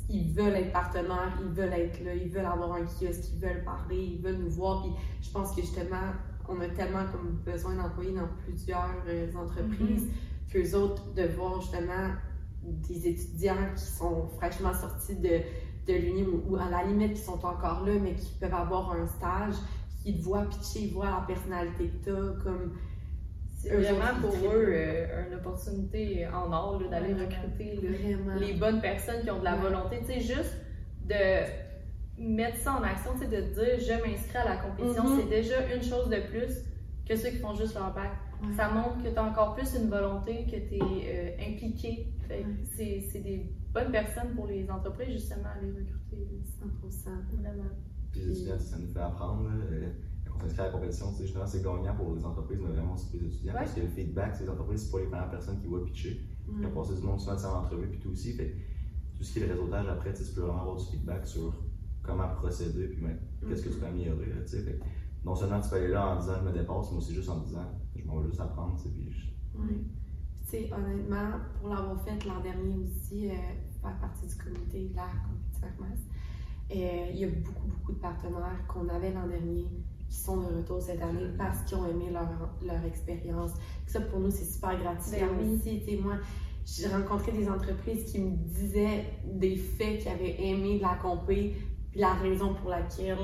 ils 0.09 0.33
veulent 0.33 0.55
être 0.55 0.73
partenaires, 0.73 1.37
ils 1.41 1.53
veulent 1.53 1.73
être 1.73 2.05
là, 2.05 2.15
ils 2.15 2.29
veulent 2.29 2.47
avoir 2.47 2.75
un 2.75 2.85
kiosque, 2.85 3.33
ils 3.35 3.41
veulent 3.41 3.65
parler, 3.65 3.97
ils 3.97 4.23
veulent 4.23 4.39
nous 4.39 4.51
voir. 4.51 4.83
Puis 4.83 4.93
je 5.21 5.31
pense 5.31 5.55
que 5.55 5.63
justement, 5.63 6.13
on 6.49 6.61
a 6.61 6.69
tellement 6.69 7.05
comme 7.11 7.41
besoin 7.45 7.75
d'employés 7.75 8.13
dans 8.13 8.29
plusieurs 8.45 8.95
euh, 9.09 9.33
entreprises 9.35 10.09
qu'eux 10.51 10.75
autres, 10.75 11.13
de 11.15 11.25
voir 11.25 11.61
justement 11.61 12.11
des 12.63 13.09
étudiants 13.09 13.75
qui 13.75 13.85
sont 13.85 14.29
fraîchement 14.37 14.73
sortis 14.73 15.17
de, 15.17 15.41
de 15.87 15.93
l'Uni 15.93 16.23
ou, 16.25 16.43
ou 16.49 16.57
à 16.57 16.69
la 16.69 16.85
limite 16.85 17.15
qui 17.15 17.23
sont 17.23 17.45
encore 17.45 17.85
là, 17.85 17.93
mais 18.01 18.15
qui 18.15 18.33
peuvent 18.41 18.55
avoir 18.55 18.93
un 18.93 19.07
stage, 19.07 19.55
qui 20.03 20.17
te 20.17 20.23
voient 20.23 20.45
pitcher, 20.45 20.83
ils 20.83 20.93
voient 20.93 21.11
la 21.11 21.25
personnalité 21.27 21.89
que 21.89 22.05
tu 22.05 22.11
as, 22.11 22.43
comme 22.45 22.73
c'est 23.59 23.75
vraiment 23.77 24.21
pour 24.21 24.35
eux 24.53 24.67
euh, 24.69 25.27
une 25.29 25.35
opportunité 25.35 26.27
en 26.29 26.53
or 26.53 26.81
là, 26.83 26.89
d'aller 26.89 27.15
Ouais, 27.15 27.25
recruter 27.27 27.81
là, 27.83 28.35
les 28.39 28.55
bonnes 28.55 28.81
personnes 28.81 29.23
qui 29.23 29.31
ont 29.31 29.39
de 29.41 29.45
la 29.45 29.55
Ouais. 29.57 29.63
volonté. 29.63 29.97
Tu 30.01 30.13
sais, 30.13 30.21
juste 30.21 30.55
de 31.05 32.23
mettre 32.23 32.57
ça 32.59 32.75
en 32.75 32.83
action, 32.83 33.13
tu 33.15 33.21
sais, 33.21 33.27
de 33.27 33.41
dire 33.55 33.79
je 33.79 34.09
m'inscris 34.09 34.39
à 34.39 34.45
la 34.45 34.57
compétition, 34.57 35.05
Mhm. 35.05 35.21
c'est 35.21 35.29
déjà 35.29 35.75
une 35.75 35.83
chose 35.83 36.09
de 36.09 36.21
plus 36.31 36.65
que 37.09 37.17
ceux 37.17 37.31
qui 37.31 37.39
font 37.39 37.55
juste 37.55 37.75
leur 37.75 37.93
bac. 37.95 38.11
Ouais. 38.43 38.55
Ça 38.57 38.69
montre 38.69 39.03
que 39.03 39.09
tu 39.09 39.17
as 39.19 39.25
encore 39.25 39.55
plus 39.55 39.75
une 39.75 39.89
volonté, 39.89 40.45
que 40.45 40.57
tu 40.57 40.75
es 40.77 41.37
impliqué. 41.41 42.13
Fait 42.29 42.41
que 42.43 42.49
Ouais. 42.49 42.55
c'est 42.77 43.01
c'est 43.11 43.21
des 43.21 43.51
bonnes 43.73 43.91
personnes 43.93 44.35
pour 44.35 44.47
les 44.47 44.69
entreprises, 44.71 45.13
justement, 45.13 45.49
à 45.49 45.61
les 45.63 45.71
recruter. 45.71 46.27
100%. 46.61 47.11
Vraiment. 47.41 47.71
Puis 48.13 48.35
ça 48.59 48.77
nous 48.79 48.89
fait 48.93 49.01
apprendre. 49.01 49.49
Euh, 49.71 49.89
s'inscrit 50.41 50.61
à 50.61 50.67
la 50.67 50.71
compétition, 50.73 51.11
tu 51.11 51.17
sais, 51.19 51.23
justement, 51.25 51.47
c'est 51.47 51.63
gagnant 51.63 51.95
pour 51.95 52.15
les 52.15 52.25
entreprises, 52.25 52.59
mais 52.63 52.71
vraiment 52.75 52.95
aussi 52.95 53.11
pour 53.11 53.21
les 53.21 53.27
étudiants. 53.27 53.53
Ouais. 53.55 53.59
Parce 53.61 53.73
que 53.75 53.81
le 53.81 53.89
feedback, 53.89 54.35
c'est 54.37 54.45
les 54.45 54.51
entreprises, 54.51 54.85
c'est 54.87 54.93
pas 54.93 54.99
les 55.01 55.07
premières 55.07 55.31
personnes 55.31 55.59
qui 55.61 55.67
voient 55.67 55.85
pitcher. 55.85 56.21
Ouais. 56.49 56.55
Ils 56.61 56.67
ont 56.67 56.71
passé 56.71 56.95
du 56.95 57.03
monde 57.03 57.21
souvent 57.21 57.37
en 57.55 57.59
entrevue, 57.65 57.89
puis 57.89 57.99
tout 58.01 58.11
aussi. 58.11 58.33
Fait 58.33 58.55
tout 59.17 59.23
ce 59.25 59.33
qui 59.33 59.39
est 59.41 59.47
le 59.47 59.55
réseautage 59.55 59.89
après, 59.89 60.13
tu 60.13 60.23
peux 60.35 60.43
vraiment 60.43 60.61
avoir 60.63 60.77
du 60.77 60.85
feedback 60.85 61.27
sur 61.27 61.55
comment 62.03 62.29
procéder, 62.29 62.89
puis 62.89 63.01
ben, 63.03 63.19
qu'est-ce 63.49 63.63
que 63.63 63.69
tu 63.71 63.79
peux 63.79 63.87
améliorer. 63.87 64.27
Là. 64.27 64.47
Fait 64.47 64.79
non 65.25 65.35
seulement 65.35 65.61
tu 65.61 65.69
peux 65.71 65.77
aller 65.77 65.89
là 65.89 66.15
en 66.15 66.21
disant 66.21 66.35
je 66.41 66.49
me 66.49 66.53
dépasse, 66.53 66.93
mais 66.93 66.99
aussi 66.99 67.15
juste 67.15 67.29
en 67.29 67.39
disant 67.41 67.65
je 67.97 68.05
m'en 68.05 68.21
vais 68.21 68.29
juste 68.29 68.41
apprendre. 68.41 68.77
Puis 68.81 69.11
je- 69.11 69.27
Oui. 69.59 69.67
Puis, 69.69 70.45
tu 70.45 70.69
sais, 70.69 70.73
honnêtement, 70.73 71.31
pour 71.59 71.71
l'avoir 71.71 72.01
fait 72.05 72.25
l'an 72.25 72.41
dernier 72.41 72.77
aussi, 72.85 73.29
euh, 73.31 73.35
faire 73.83 73.99
partie 73.99 74.27
du 74.29 74.37
comité 74.37 74.89
de 74.91 74.95
la 74.97 75.03
compétition 75.27 75.67
euh, 76.71 77.11
il 77.13 77.19
y 77.19 77.25
a 77.25 77.29
beaucoup, 77.29 77.67
beaucoup 77.69 77.93
de 77.93 77.99
partenaires 77.99 78.67
qu'on 78.69 78.89
avait 78.89 79.13
l'an 79.13 79.27
dernier 79.29 79.67
qui 80.09 80.17
sont 80.17 80.39
de 80.39 80.47
retour 80.57 80.81
cette 80.81 81.03
année 81.03 81.29
parce 81.37 81.63
qu'ils 81.63 81.79
ont 81.79 81.87
aimé 81.87 82.11
leur, 82.13 82.29
leur 82.65 82.85
expérience. 82.85 83.53
Ça, 83.87 84.01
pour 84.01 84.21
nous, 84.21 84.31
c'est 84.31 84.45
super 84.45 84.79
gratifiant 84.79 85.29
Ben 85.39 85.61
oui. 85.65 86.01
moi, 86.03 86.15
j'ai 86.65 86.89
rencontré 86.89 87.33
des 87.33 87.49
entreprises 87.49 88.05
qui 88.05 88.21
me 88.21 88.37
disaient 88.37 89.05
des 89.25 89.57
faits 89.57 90.01
qu'ils 90.01 90.09
avaient 90.09 90.41
aimé 90.41 90.79
de 90.79 90.83
la 90.83 90.97
compé, 90.97 91.55
la 91.97 92.13
raison 92.13 92.55
pour 92.55 92.71
laquelle 92.71 93.17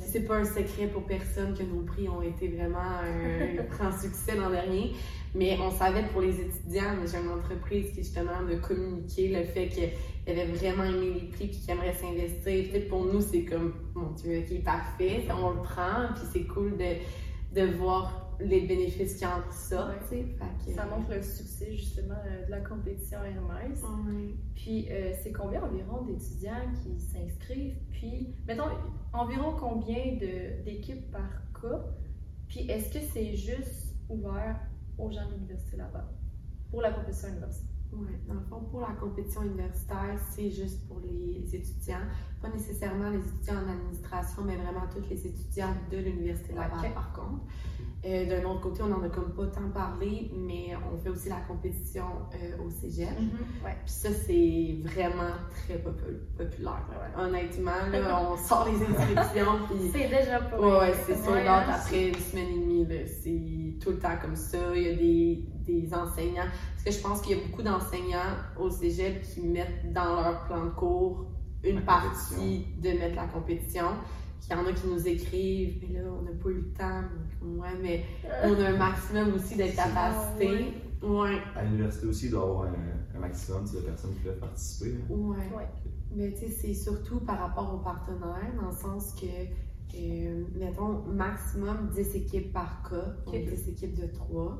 c'est 0.00 0.24
pas 0.24 0.38
un 0.38 0.44
secret 0.44 0.88
pour 0.92 1.04
personne 1.04 1.54
que 1.54 1.62
nos 1.62 1.82
prix 1.82 2.08
ont 2.08 2.20
été 2.22 2.48
vraiment 2.48 2.78
un 2.78 3.62
grand 3.70 3.92
succès 3.96 4.34
l'an 4.36 4.50
dernier. 4.50 4.92
Mais 5.34 5.56
on 5.60 5.70
savait 5.70 6.04
pour 6.08 6.22
les 6.22 6.40
étudiants, 6.40 6.96
mais 7.00 7.06
j'ai 7.06 7.18
une 7.18 7.30
entreprise 7.30 7.90
qui 7.90 8.02
justement 8.02 8.42
de 8.48 8.56
communiquer 8.56 9.28
le 9.28 9.44
fait 9.44 9.68
qu'ils 9.68 9.92
avaient 10.26 10.46
vraiment 10.46 10.84
aimé 10.84 11.12
les 11.14 11.28
prix 11.28 11.46
puis 11.46 11.58
qu'ils 11.58 11.70
aimeraient 11.70 11.94
s'investir. 11.94 12.70
Peut-être 12.70 12.88
pour 12.88 13.04
nous, 13.04 13.20
c'est 13.20 13.44
comme, 13.44 13.74
mon 13.94 14.10
Dieu, 14.12 14.40
ok, 14.40 14.64
parfait, 14.64 15.24
on 15.30 15.50
le 15.50 15.62
prend, 15.62 16.08
puis 16.14 16.24
c'est 16.32 16.46
cool 16.46 16.76
de, 16.76 17.60
de 17.60 17.76
voir 17.76 18.27
les 18.40 18.66
bénéfices 18.66 19.20
y 19.20 19.24
a 19.24 19.36
entre 19.38 19.52
ça. 19.52 19.88
Ouais. 19.88 19.94
que- 20.08 20.90
montre 20.90 21.10
le 21.14 21.22
succès, 21.22 21.72
justement, 21.74 22.14
euh, 22.26 22.46
de 22.46 22.50
la 22.50 22.60
compétition 22.60 23.18
Hermès. 23.24 23.82
Ouais. 23.82 24.34
Puis, 24.54 24.86
euh, 24.90 25.12
c'est 25.22 25.32
combien 25.32 25.62
environ 25.62 26.02
d'étudiants 26.02 26.72
qui 26.82 27.00
s'inscrivent? 27.00 27.76
Puis, 27.90 28.34
mettons, 28.46 28.64
environ 29.12 29.54
combien 29.58 30.14
de- 30.16 30.62
d'équipes 30.64 31.10
par 31.10 31.28
cas? 31.60 31.84
Puis, 32.48 32.60
est-ce 32.70 32.92
que 32.92 33.04
c'est 33.12 33.34
juste 33.36 33.94
ouvert 34.08 34.56
aux 34.98 35.10
gens 35.10 35.26
de 35.28 35.34
l'Université 35.34 35.76
Laval 35.76 36.04
pour 36.70 36.80
la 36.82 36.92
compétition 36.92 37.28
universitaire? 37.28 37.68
Oui, 37.90 38.06
dans 38.26 38.34
le 38.34 38.40
fond, 38.40 38.60
pour 38.70 38.80
la 38.82 38.92
compétition 39.00 39.42
universitaire, 39.44 40.18
c'est 40.30 40.50
juste 40.50 40.86
pour 40.86 41.00
les 41.00 41.54
étudiants, 41.56 42.04
pas 42.42 42.50
nécessairement 42.50 43.08
les 43.08 43.18
étudiants 43.26 43.64
en 43.66 43.70
administration, 43.72 44.44
mais 44.44 44.56
vraiment 44.56 44.86
tous 44.94 45.08
les 45.08 45.26
étudiants 45.26 45.74
de 45.90 45.96
l'Université 45.96 46.52
Laval, 46.52 46.78
Ok. 46.86 46.94
par 46.94 47.12
contre. 47.14 47.44
Euh, 48.04 48.26
D'un 48.26 48.48
autre 48.48 48.60
côté, 48.60 48.80
on 48.82 48.92
en 48.92 49.02
a 49.02 49.08
comme 49.08 49.32
pas 49.34 49.46
tant 49.48 49.68
parlé, 49.74 50.30
mais 50.32 50.68
on 50.92 50.96
fait 50.98 51.08
aussi 51.10 51.28
la 51.28 51.40
compétition 51.40 52.04
euh, 52.32 52.62
au 52.64 52.70
cégep. 52.70 53.08
Ouais. 53.64 53.76
Puis 53.84 53.92
ça, 53.92 54.08
c'est 54.12 54.76
vraiment 54.84 55.32
très 55.66 55.78
popu- 55.78 56.20
populaire. 56.36 56.86
Honnêtement, 57.18 57.72
là, 57.90 58.30
on 58.30 58.36
sort 58.36 58.66
les 58.68 58.80
inscriptions, 58.86 59.58
puis 59.68 59.90
C'est 59.92 60.08
déjà 60.08 60.40
pas 60.40 60.60
Ouais, 60.60 60.78
ouais, 60.90 60.94
c'est 61.06 61.16
sold 61.16 61.38
out 61.42 61.48
hein. 61.48 61.64
après 61.74 62.08
une 62.10 62.14
semaine 62.14 62.48
et 62.50 62.58
demie. 62.60 62.86
C'est 63.06 63.78
tout 63.84 63.90
le 63.90 63.98
temps 63.98 64.16
comme 64.22 64.36
ça. 64.36 64.58
Il 64.76 64.82
y 64.82 64.88
a 64.90 64.94
des, 64.94 65.44
des 65.66 65.92
enseignants. 65.92 66.46
Parce 66.74 66.84
que 66.84 66.90
je 66.92 67.00
pense 67.00 67.20
qu'il 67.20 67.36
y 67.36 67.40
a 67.40 67.44
beaucoup 67.44 67.62
d'enseignants 67.62 68.36
au 68.60 68.70
cégep 68.70 69.22
qui 69.22 69.40
mettent 69.40 69.92
dans 69.92 70.14
leur 70.22 70.44
plan 70.44 70.66
de 70.66 70.70
cours 70.70 71.26
une 71.64 71.82
partie 71.82 72.66
de 72.80 72.90
mettre 72.90 73.16
la 73.16 73.26
compétition. 73.26 73.86
Puis 74.38 74.50
il 74.50 74.56
y 74.56 74.56
en 74.56 74.64
a 74.66 74.72
qui 74.72 74.86
nous 74.86 75.08
écrivent, 75.08 75.82
mais 75.82 75.98
là, 76.00 76.08
on 76.16 76.22
n'a 76.22 76.30
pas 76.40 76.48
eu 76.50 76.54
le 76.54 76.72
temps. 76.72 77.02
Ouais, 77.42 77.68
mais 77.80 78.04
on 78.44 78.54
a 78.60 78.68
un 78.70 78.76
maximum 78.76 79.34
aussi 79.34 79.56
de 79.56 79.64
capacité. 79.74 80.72
Ouais. 81.02 81.38
À 81.54 81.64
l'université 81.64 82.06
aussi, 82.06 82.26
il 82.26 82.30
doit 82.32 82.40
y 82.40 82.42
avoir 82.44 82.62
un, 82.64 83.16
un 83.16 83.20
maximum 83.20 83.64
de 83.72 83.80
personnes 83.80 84.14
qui 84.14 84.22
peuvent 84.24 84.38
participer. 84.38 84.96
hein. 84.96 85.14
Ouais. 85.14 85.36
Ouais. 85.56 85.68
Mais 86.14 86.32
tu 86.32 86.40
sais, 86.40 86.48
c'est 86.48 86.74
surtout 86.74 87.20
par 87.20 87.38
rapport 87.38 87.72
aux 87.74 87.78
partenaires, 87.78 88.52
dans 88.60 88.68
le 88.70 88.74
sens 88.76 89.14
que, 89.14 89.26
euh, 89.96 90.44
mettons, 90.56 91.02
maximum 91.06 91.90
10 91.94 92.16
équipes 92.16 92.52
par 92.52 92.82
cas, 92.88 93.14
donc 93.26 93.34
Ok. 93.34 93.48
10 93.48 93.68
équipes 93.68 93.94
de 94.00 94.06
3. 94.06 94.58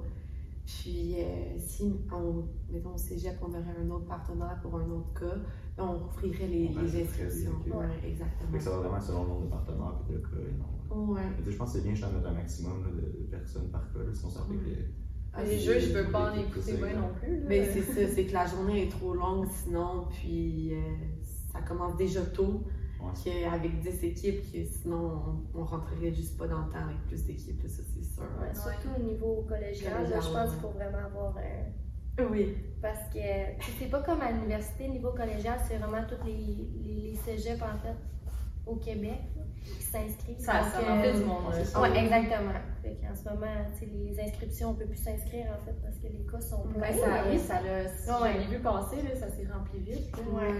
Puis, 0.66 1.16
euh, 1.18 1.58
si, 1.58 1.90
on, 2.12 2.44
mettons, 2.70 2.94
au 2.94 2.98
cégep, 2.98 3.36
on 3.42 3.48
aurait 3.48 3.74
un 3.82 3.90
autre 3.90 4.04
partenaire 4.04 4.58
pour 4.62 4.76
un 4.76 4.88
autre 4.90 5.14
cas, 5.18 5.34
là, 5.78 5.84
on 5.84 6.04
offrirait 6.04 6.46
les, 6.46 6.70
On 6.76 6.82
les 6.82 7.02
inscriptions. 7.02 7.52
Ouais, 7.66 7.86
exactement. 8.06 8.52
que 8.52 8.60
ça 8.60 8.70
va 8.70 8.76
vraiment 8.80 9.00
selon 9.00 9.22
le 9.22 9.28
nombre 9.30 9.44
de 9.46 9.50
partenaires 9.50 9.94
et 10.10 10.12
de 10.12 10.18
cas 10.18 10.36
et 10.38 10.58
non? 10.58 10.66
Ouais. 10.90 11.22
Je 11.46 11.56
pense 11.56 11.72
que 11.72 11.78
c'est 11.78 11.84
bien 11.84 11.94
de 11.94 12.14
mettre 12.14 12.28
un 12.28 12.32
maximum 12.32 12.82
là, 12.84 12.90
de, 12.90 13.24
personnes 13.30 13.68
par 13.70 13.92
cas, 13.92 13.98
sinon 14.12 14.30
ça 14.30 14.40
fait 14.48 14.54
que. 14.56 14.76
Ah, 15.34 15.42
les 15.44 15.50
c'est- 15.50 15.58
jeux, 15.58 15.78
je 15.78 15.92
peux 15.92 16.10
pas 16.10 16.30
en 16.32 16.34
les- 16.34 16.42
écouter 16.42 16.72
bien 16.76 16.94
non 17.00 17.10
plus. 17.20 17.40
là. 17.40 17.46
Mais 17.48 17.66
c'est 17.72 17.82
ça, 17.82 18.14
c'est 18.14 18.24
que 18.24 18.32
la 18.32 18.46
journée 18.46 18.84
est 18.84 18.90
trop 18.90 19.14
longue 19.14 19.46
sinon, 19.50 20.06
puis 20.10 20.72
euh, 20.74 20.80
ça 21.52 21.60
commence 21.62 21.96
déjà 21.96 22.22
tôt. 22.22 22.64
Ouais. 23.00 23.12
Qu'avec 23.24 23.78
10 23.80 24.02
équipes, 24.04 24.50
que 24.52 24.64
sinon 24.64 25.40
on, 25.54 25.60
on 25.60 25.64
rentrerait 25.64 26.12
juste 26.12 26.36
pas 26.36 26.48
dans 26.48 26.64
le 26.66 26.72
temps 26.72 26.84
avec 26.84 26.96
plus 27.06 27.24
d'équipes, 27.26 27.62
ça 27.68 27.82
c'est 27.94 28.02
sûr. 28.04 28.24
Ouais, 28.40 28.52
surtout 28.52 28.88
au 28.98 29.02
niveau 29.04 29.44
collégial, 29.48 30.02
là, 30.10 30.20
je 30.20 30.26
pense 30.26 30.34
ouais. 30.34 30.48
qu'il 30.50 30.58
faut 30.60 30.70
vraiment 30.70 30.98
avoir 30.98 31.36
un. 31.36 32.24
Oui. 32.32 32.56
Parce 32.82 32.98
que 33.14 33.20
c'est 33.78 33.88
pas 33.88 34.02
comme 34.02 34.20
à 34.20 34.32
l'université, 34.32 34.88
niveau 34.88 35.10
collégial, 35.12 35.56
c'est 35.68 35.76
vraiment 35.78 36.04
tous 36.08 36.24
les, 36.26 36.32
les, 36.34 37.00
les 37.10 37.14
cégeps 37.14 37.62
en 37.62 37.78
fait 37.78 37.94
au 38.66 38.74
Québec 38.76 39.20
là, 39.36 39.42
qui 39.76 39.82
s'inscrivent. 39.82 40.38
Ça, 40.38 40.60
Donc, 40.60 40.72
ça 40.72 40.78
euh, 40.80 40.98
en 40.98 41.02
fait 41.02 41.12
du 41.12 41.24
monde. 41.24 41.52
là. 41.52 41.64
ça. 41.64 41.80
Ouais, 41.80 41.98
exactement. 41.98 42.52
Fait 42.82 42.96
qu'en 43.00 43.14
ce 43.14 43.24
moment, 43.28 43.46
les 43.82 44.20
inscriptions, 44.20 44.70
on 44.70 44.74
peut 44.74 44.86
plus 44.86 45.02
s'inscrire 45.02 45.46
en 45.60 45.64
fait 45.64 45.74
parce 45.82 45.96
que 45.98 46.06
les 46.06 46.24
cas 46.30 46.40
sont 46.40 46.64
Ben, 46.66 46.80
pleins. 46.80 46.92
ça, 46.92 47.24
oui, 47.30 47.38
ça 47.38 47.60
l'a. 47.62 47.88
Si 47.88 48.38
l'ai 48.38 48.56
vu 48.56 48.62
passer, 48.62 48.96
là, 49.02 49.14
ça 49.16 49.28
s'est 49.28 49.46
rempli 49.52 49.80
vite. 49.80 50.14
Ouais. 50.32 50.52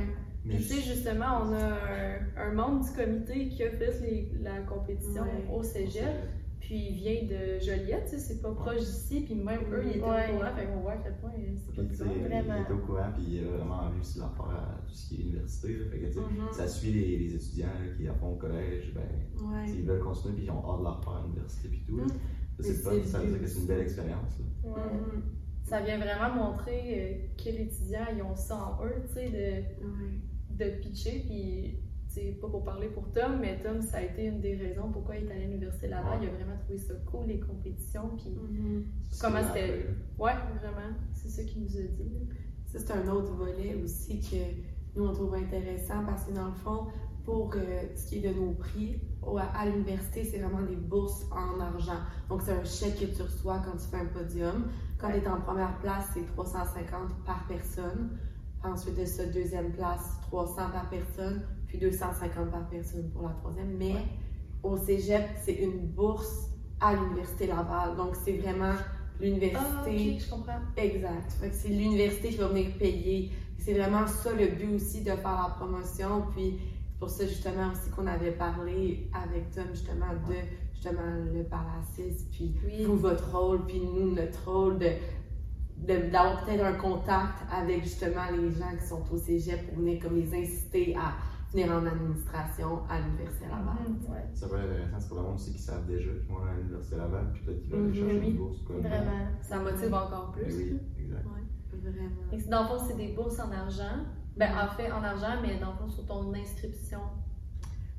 Mais 0.44 0.54
Puis 0.56 0.64
tu 0.66 0.74
sais, 0.74 0.80
justement, 0.94 1.42
on 1.42 1.52
a 1.52 1.62
un, 1.62 2.18
un 2.48 2.52
membre 2.52 2.84
du 2.84 2.92
comité 2.92 3.48
qui 3.48 3.62
a 3.64 3.70
fait 3.70 4.00
les- 4.00 4.30
la 4.40 4.60
compétition 4.60 5.22
Ouais. 5.24 5.46
au 5.52 5.62
cégep, 5.62 6.04
puis 6.60 6.88
il 6.90 6.94
vient 6.96 7.22
de 7.24 7.58
Joliette, 7.60 8.04
tu 8.04 8.10
sais, 8.10 8.18
c'est 8.18 8.42
pas 8.42 8.52
proche 8.52 8.80
d'ici, 8.80 9.20
puis 9.20 9.34
même 9.34 9.60
eux, 9.72 9.82
ils 9.84 9.96
étaient 9.96 10.00
Ouais. 10.02 10.30
au 10.32 10.36
courant, 10.38 10.54
fait 10.56 10.66
qu'on 10.66 10.80
voit 10.80 10.92
à 10.92 10.96
quel 10.98 11.16
point 11.16 11.30
c'est 11.56 11.74
pas 11.76 11.82
bizarre. 11.82 12.08
il 12.16 12.22
Vraiment. 12.24 12.62
était 12.62 12.72
au 12.72 12.78
courant, 12.78 13.10
puis 13.14 13.24
il 13.28 13.46
a 13.46 13.50
vraiment 13.56 13.90
vu 13.90 14.00
aussi 14.00 14.18
l'affaire 14.18 14.50
à 14.50 14.80
tout 14.86 14.92
ce 14.94 15.08
qui 15.08 15.14
est 15.20 15.24
université. 15.24 15.68
là. 15.76 15.84
Fait 15.90 15.98
que, 15.98 16.06
tu 16.06 16.12
sais, 16.14 16.20
Mhm. 16.20 16.52
ça 16.52 16.68
suit 16.68 16.92
les, 16.92 17.16
les 17.18 17.34
étudiants 17.34 17.66
là, 17.68 17.94
qui 17.96 18.18
font 18.20 18.32
au 18.32 18.36
collège, 18.36 18.92
ben, 18.94 19.02
tu 19.32 19.38
sais, 19.38 19.44
Ouais. 19.44 19.78
ils 19.78 19.84
veulent 19.86 20.00
continuer, 20.00 20.34
puis 20.34 20.44
ils 20.44 20.50
ont 20.50 20.64
hâte 20.70 20.78
de 20.80 20.84
leur 20.84 21.02
faire 21.04 21.12
à 21.14 21.22
l'université, 21.22 21.68
puis 21.68 21.82
tout. 21.86 21.96
Mais 21.96 22.04
c'est 22.60 22.74
c'est 22.74 23.04
ça 23.04 23.18
veut 23.20 23.28
dire 23.30 23.40
que 23.40 23.46
c'est 23.46 23.60
une 23.60 23.66
belle 23.66 23.80
expérience. 23.80 24.38
là. 24.64 24.70
Ouais. 24.70 24.92
Mhm. 24.94 25.22
Ça 25.62 25.80
vient 25.82 25.98
vraiment 25.98 26.50
montrer 26.50 26.80
euh, 26.80 27.42
que 27.42 27.50
les 27.50 27.62
étudiants, 27.64 28.06
ils 28.16 28.22
ont 28.22 28.34
ça 28.34 28.56
en 28.78 28.84
eux, 28.84 28.94
tu 29.06 29.14
sais, 29.14 29.28
de, 29.30 30.64
de 30.64 30.70
pitcher, 30.80 31.24
puis 31.28 31.78
c'est 32.18 32.40
pas 32.40 32.48
pour 32.48 32.64
parler 32.64 32.88
pour 32.88 33.10
Tom, 33.12 33.38
mais 33.40 33.60
Tom, 33.62 33.80
ça 33.82 33.98
a 33.98 34.02
été 34.02 34.24
une 34.26 34.40
des 34.40 34.56
raisons 34.56 34.90
pourquoi 34.92 35.16
il 35.16 35.26
est 35.26 35.30
allé 35.32 35.42
à 35.44 35.46
l'Université 35.46 35.88
Laval. 35.88 36.18
Ouais. 36.20 36.26
Il 36.26 36.28
a 36.28 36.32
vraiment 36.32 36.58
trouvé 36.58 36.78
ça 36.78 36.94
cool, 37.10 37.26
les 37.26 37.40
compétitions, 37.40 38.10
puis 38.16 38.30
Mhm. 38.30 38.84
Comment 39.20 39.38
c'était- 39.42 39.86
ouais, 40.18 40.32
vraiment, 40.60 40.94
c'est 41.12 41.28
ça 41.28 41.42
qu'il 41.44 41.62
nous 41.62 41.76
a 41.76 41.82
dit. 41.82 42.28
Ça, 42.66 42.78
c'est 42.78 42.92
un 42.92 43.08
autre 43.08 43.32
volet 43.34 43.74
aussi 43.82 44.20
que 44.20 44.98
nous, 44.98 45.06
on 45.06 45.12
trouve 45.12 45.34
intéressant 45.34 46.04
parce 46.04 46.24
que 46.24 46.32
dans 46.32 46.46
le 46.48 46.54
fond, 46.54 46.86
pour 47.24 47.52
euh, 47.56 47.82
ce 47.94 48.06
qui 48.08 48.18
est 48.24 48.28
de 48.32 48.34
nos 48.38 48.52
prix, 48.52 49.00
à 49.54 49.66
l'université, 49.66 50.24
c'est 50.24 50.38
vraiment 50.38 50.62
des 50.66 50.76
bourses 50.76 51.26
en 51.30 51.60
argent. 51.60 52.00
Donc, 52.30 52.40
c'est 52.42 52.52
un 52.52 52.64
chèque 52.64 52.98
que 52.98 53.14
tu 53.14 53.20
reçois 53.22 53.58
quand 53.58 53.76
tu 53.76 53.86
fais 53.88 53.98
un 53.98 54.06
podium. 54.06 54.68
Quand 54.98 55.10
tu 55.10 55.18
es 55.18 55.28
en 55.28 55.40
première 55.40 55.78
place, 55.80 56.08
c'est 56.14 56.24
350 56.34 57.10
par 57.26 57.46
personne. 57.46 58.16
Ensuite 58.64 58.98
de 58.98 59.04
ça, 59.04 59.26
deuxième 59.26 59.72
place, 59.72 60.18
300 60.22 60.70
par 60.72 60.88
personne, 60.90 61.42
puis 61.68 61.78
250 61.78 62.50
par 62.50 62.68
personne 62.68 63.08
pour 63.10 63.22
la 63.22 63.34
troisième. 63.34 63.76
Mais 63.78 63.94
au 64.62 64.76
cégep, 64.76 65.22
c'est 65.44 65.54
une 65.54 65.78
bourse 65.88 66.48
à 66.80 66.94
l'Université 66.94 67.46
Laval. 67.46 67.96
Donc, 67.96 68.16
c'est 68.16 68.36
vraiment 68.38 68.72
l'université. 69.20 69.60
Ah, 70.16 70.18
je 70.24 70.30
comprends. 70.30 70.60
Exact. 70.76 71.32
C'est 71.52 71.68
l'université 71.68 72.30
qui 72.30 72.36
va 72.36 72.48
venir 72.48 72.76
payer. 72.78 73.30
C'est 73.58 73.74
vraiment 73.74 74.06
ça 74.06 74.32
le 74.32 74.46
but 74.48 74.74
aussi 74.74 75.00
de 75.00 75.10
faire 75.10 75.48
la 75.48 75.54
promotion. 75.58 76.22
Puis 76.34 76.58
c'est 76.92 76.98
pour 76.98 77.10
ça 77.10 77.26
justement 77.26 77.70
aussi 77.72 77.90
qu'on 77.90 78.06
avait 78.06 78.32
parlé 78.32 79.08
avec 79.12 79.50
Tom 79.50 79.64
justement 79.72 80.12
de 80.28 80.34
justement 80.72 81.02
le 81.34 81.42
Palacis, 81.42 82.24
puis 82.30 82.54
Oui. 82.64 82.84
vous 82.84 82.96
votre 82.96 83.36
rôle, 83.36 83.66
puis 83.66 83.80
nous 83.80 84.12
notre 84.14 84.48
rôle 84.48 84.78
de- 84.78 84.92
d'avoir 86.10 86.44
peut-être 86.44 86.64
un 86.64 86.74
contact 86.74 87.34
avec 87.52 87.82
justement 87.82 88.22
les 88.30 88.50
gens 88.52 88.76
qui 88.80 88.86
sont 88.86 89.02
au 89.12 89.16
cégep 89.16 89.66
pour 89.68 89.78
venir 89.78 90.00
comme 90.00 90.16
les 90.16 90.32
inciter 90.34 90.94
à 90.96 91.14
venir 91.52 91.70
en 91.72 91.86
administration 91.86 92.80
à 92.90 93.00
l'Université 93.00 93.46
Laval. 93.46 93.76
Ouais, 94.08 94.24
Ça 94.34 94.48
peut 94.48 94.56
être 94.56 94.64
intéressant, 94.70 95.00
c'est 95.00 95.08
pour 95.08 95.16
le 95.18 95.22
monde 95.24 95.34
aussi 95.34 95.52
qui 95.52 95.58
savent 95.62 95.86
déjà 95.86 96.10
qu'ils 96.10 96.28
vont 96.28 96.42
à 96.44 96.54
l'Université 96.56 96.96
Laval, 96.96 97.30
puis 97.32 97.42
peut-être 97.42 97.60
qu'ils 97.62 97.70
veulent 97.70 97.80
aller 97.80 97.88
Mhm, 97.88 97.94
chercher 97.94 98.20
oui. 98.20 98.30
une 98.30 98.36
bourse. 98.36 98.58
Comme 98.66 98.80
vraiment. 98.80 99.26
Ça 99.42 99.58
motive 99.58 99.94
encore 99.94 100.32
plus. 100.32 100.44
oui, 100.54 100.78
exact. 101.00 101.24
Vraiment. 101.72 102.08
Que 102.30 102.50
Dans 102.50 102.62
le 102.62 102.68
fond, 102.68 102.84
c'est 102.86 102.96
des 102.96 103.12
bourses 103.14 103.38
en 103.40 103.50
argent. 103.52 104.04
Ben, 104.36 104.50
en 104.56 104.68
fait, 104.68 104.90
en 104.92 105.02
argent, 105.02 105.40
mais 105.42 105.58
dans 105.58 105.70
le 105.72 105.76
fond, 105.78 105.88
sur 105.88 106.06
ton 106.06 106.32
inscription 106.34 107.00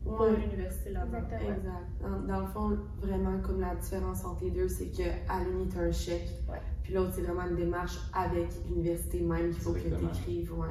pour 0.03 0.21
Ouais. 0.21 0.35
l'université 0.37 0.91
là-bas. 0.91 1.17
Exactement. 1.19 1.49
Exact. 1.55 2.01
Dans, 2.01 2.19
dans 2.33 2.39
le 2.41 2.47
fond, 2.47 2.77
vraiment, 3.01 3.39
comme 3.41 3.59
la 3.61 3.75
différence 3.75 4.23
entre 4.25 4.43
les 4.45 4.51
deux, 4.51 4.67
c'est 4.67 4.87
qu'à 4.87 5.43
l'Uni, 5.43 5.67
tu 5.69 5.77
as 5.77 5.81
un 5.81 5.91
chèque. 5.91 6.29
Ouais. 6.49 6.61
Puis 6.83 6.93
l'autre, 6.93 7.11
c'est 7.13 7.21
vraiment 7.23 7.45
une 7.47 7.55
démarche 7.57 7.97
avec 8.13 8.47
l'université 8.69 9.21
même 9.21 9.51
qu'il 9.51 9.61
faut 9.61 9.73
que 9.73 9.79
tu 9.79 9.87
écrives. 9.87 10.53
Ouais. 10.57 10.67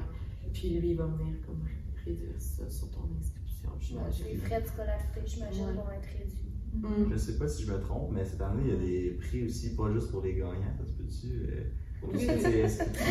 Puis 0.52 0.78
lui, 0.80 0.90
il 0.92 0.96
va 0.96 1.04
venir 1.06 1.34
comme 1.46 1.60
réduire 2.08 2.34
ça 2.38 2.68
sur 2.68 2.90
ton 2.90 3.04
inscription, 3.18 3.70
j'imagine. 3.80 4.26
les 4.26 4.36
frais 4.36 4.60
de 4.62 4.66
scolarité, 4.66 5.20
j'imagine, 5.26 5.66
Ouais. 5.66 5.72
vont 5.74 5.90
être 5.92 6.08
réduits. 6.18 6.44
Mm. 6.74 7.12
Je 7.12 7.16
sais 7.16 7.38
pas 7.38 7.48
si 7.48 7.64
je 7.64 7.72
me 7.72 7.80
trompe, 7.80 8.10
mais 8.12 8.24
cette 8.24 8.40
année, 8.42 8.62
il 8.66 8.72
y 8.72 8.76
a 8.76 8.80
des 8.80 9.10
prix 9.18 9.44
aussi, 9.46 9.74
pas 9.74 9.90
juste 9.92 10.10
pour 10.10 10.22
les 10.22 10.34
gagnants, 10.34 10.74
ça 10.78 10.84
se 10.86 10.92
peut-tu? 10.92 11.26
euh, 11.50 11.62
pour 12.00 12.12
tout 12.12 12.18
ce 12.20 12.24
qui 12.26 12.30
est 12.30 12.64
inscription, 12.64 13.02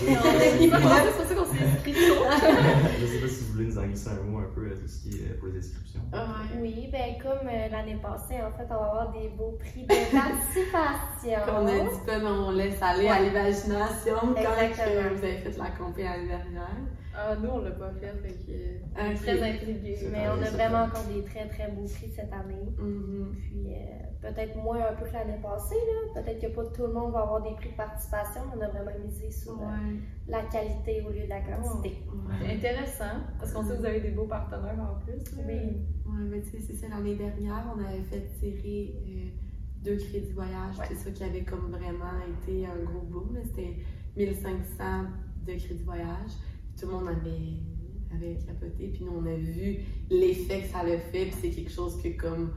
C'est 0.00 0.68
pour 0.68 0.80
ça 1.26 1.34
qu'on 1.34 1.44
s'est 1.44 1.64
inscrit 1.64 1.92
tôt. 1.92 2.24
Je 3.00 3.06
sais 3.06 3.20
pas 3.20 3.28
si 3.28 3.44
vous 3.44 3.52
voulez 3.52 3.66
nous 3.66 3.78
en 3.78 3.86
glisser 3.86 4.08
un 4.10 4.22
mot 4.24 4.38
un 4.38 4.50
peu 4.54 4.66
à 4.66 4.74
tout 4.74 4.88
ce 4.88 5.02
qui 5.02 5.10
est 5.18 5.30
euh, 5.30 5.38
pour 5.38 5.48
les 5.48 5.58
inscriptions. 5.58 6.00
Ouais. 6.12 6.60
Oui, 6.60 6.88
ben 6.90 7.14
comme 7.22 7.46
euh, 7.46 7.68
l'année 7.70 7.98
passée, 8.02 8.40
en 8.42 8.50
fait, 8.56 8.64
on 8.68 8.74
va 8.74 8.86
avoir 8.86 9.12
des 9.12 9.28
beaux 9.28 9.56
prix 9.60 9.82
de 9.82 9.88
participation. 10.10 11.40
Qu'on 11.46 11.66
a 11.66 11.78
dit 11.78 12.26
on 12.26 12.50
laisse 12.50 12.82
aller 12.82 13.08
à 13.08 13.22
l'imagination 13.22 14.16
quand 14.20 14.34
que 14.34 15.14
vous 15.14 15.24
avez 15.24 15.38
fait 15.38 15.56
la 15.56 15.70
compé 15.70 16.02
l'année 16.02 16.26
dernière. 16.28 16.76
Ah, 17.18 17.34
nous, 17.42 17.48
on 17.48 17.58
l'a 17.60 17.70
pas 17.70 17.90
fait, 17.92 18.12
fait 18.22 18.34
que. 18.44 18.52
euh. 18.52 19.14
Très 19.16 19.42
intrigués. 19.54 19.96
C'est 19.96 20.10
Mais 20.10 20.28
on 20.28 20.32
a 20.42 20.50
vraiment 20.50 20.86
vrai. 20.86 20.98
encore 20.98 21.04
des 21.12 21.22
très 21.24 21.48
très 21.48 21.70
beaux 21.70 21.84
prix 21.86 22.10
cette 22.14 22.32
année. 22.32 22.68
Mhm. 22.78 23.32
Puis 23.40 23.66
euh, 23.74 24.02
peut-être 24.30 24.56
moins 24.56 24.80
un 24.90 24.94
peu 24.94 25.06
que 25.06 25.12
l'année 25.14 25.38
passée, 25.42 25.74
là. 25.74 26.20
Peut-être 26.22 26.40
que 26.42 26.46
pas 26.54 26.64
tout 26.66 26.82
le 26.82 26.92
monde 26.92 27.12
va 27.12 27.20
avoir 27.22 27.42
des 27.42 27.54
prix 27.54 27.70
de 27.70 27.74
participation. 27.76 28.42
On 28.54 28.60
a 28.60 28.68
vraiment 28.68 28.90
misé 29.04 29.30
sur 29.30 29.52
euh, 29.52 29.64
Ouais. 29.64 29.96
la 30.28 30.42
qualité 30.42 31.02
au 31.06 31.10
lieu 31.10 31.24
de 31.24 31.28
la 31.30 31.40
quantité. 31.40 32.02
C'est 32.40 32.54
intéressant, 32.54 33.16
parce 33.38 33.52
qu'on 33.52 33.62
sait 33.62 33.74
que 33.74 33.78
vous 33.78 33.84
avez 33.86 34.00
des 34.00 34.10
beaux 34.10 34.26
partenaires 34.26 34.78
en 34.78 35.00
plus. 35.04 35.36
là. 35.36 35.42
Oui. 35.46 35.54
Ouais, 36.06 36.24
mais 36.30 36.40
tu 36.42 36.50
sais, 36.50 36.60
c'est 36.60 36.74
ça, 36.74 36.88
l'année 36.88 37.14
dernière, 37.14 37.64
on 37.74 37.80
avait 37.82 38.02
fait 38.02 38.26
tirer 38.38 38.94
euh, 39.06 39.28
deux 39.84 39.96
crédits 39.96 40.32
voyage. 40.32 40.78
Ouais. 40.78 40.84
C'est 40.88 40.96
ça 40.96 41.10
qui 41.12 41.24
avait 41.24 41.44
comme 41.44 41.70
vraiment 41.70 42.12
été 42.42 42.66
un 42.66 42.82
gros 42.84 43.00
boom. 43.06 43.38
C'était 43.44 43.74
1500 44.16 45.04
de 45.46 45.52
crédits 45.52 45.82
voyage. 45.84 46.32
Tout 46.78 46.86
le 46.86 46.92
monde 46.92 47.08
avait, 47.08 48.14
avait 48.14 48.38
capoté. 48.46 48.88
Puis 48.92 49.04
nous, 49.04 49.12
on 49.18 49.26
a 49.26 49.34
vu 49.36 49.78
l'effet 50.10 50.62
que 50.62 50.68
ça 50.68 50.80
a 50.80 50.86
fait. 50.86 51.26
Puis 51.26 51.34
c'est 51.40 51.50
quelque 51.50 51.70
chose 51.72 52.00
que 52.02 52.08
comme 52.20 52.50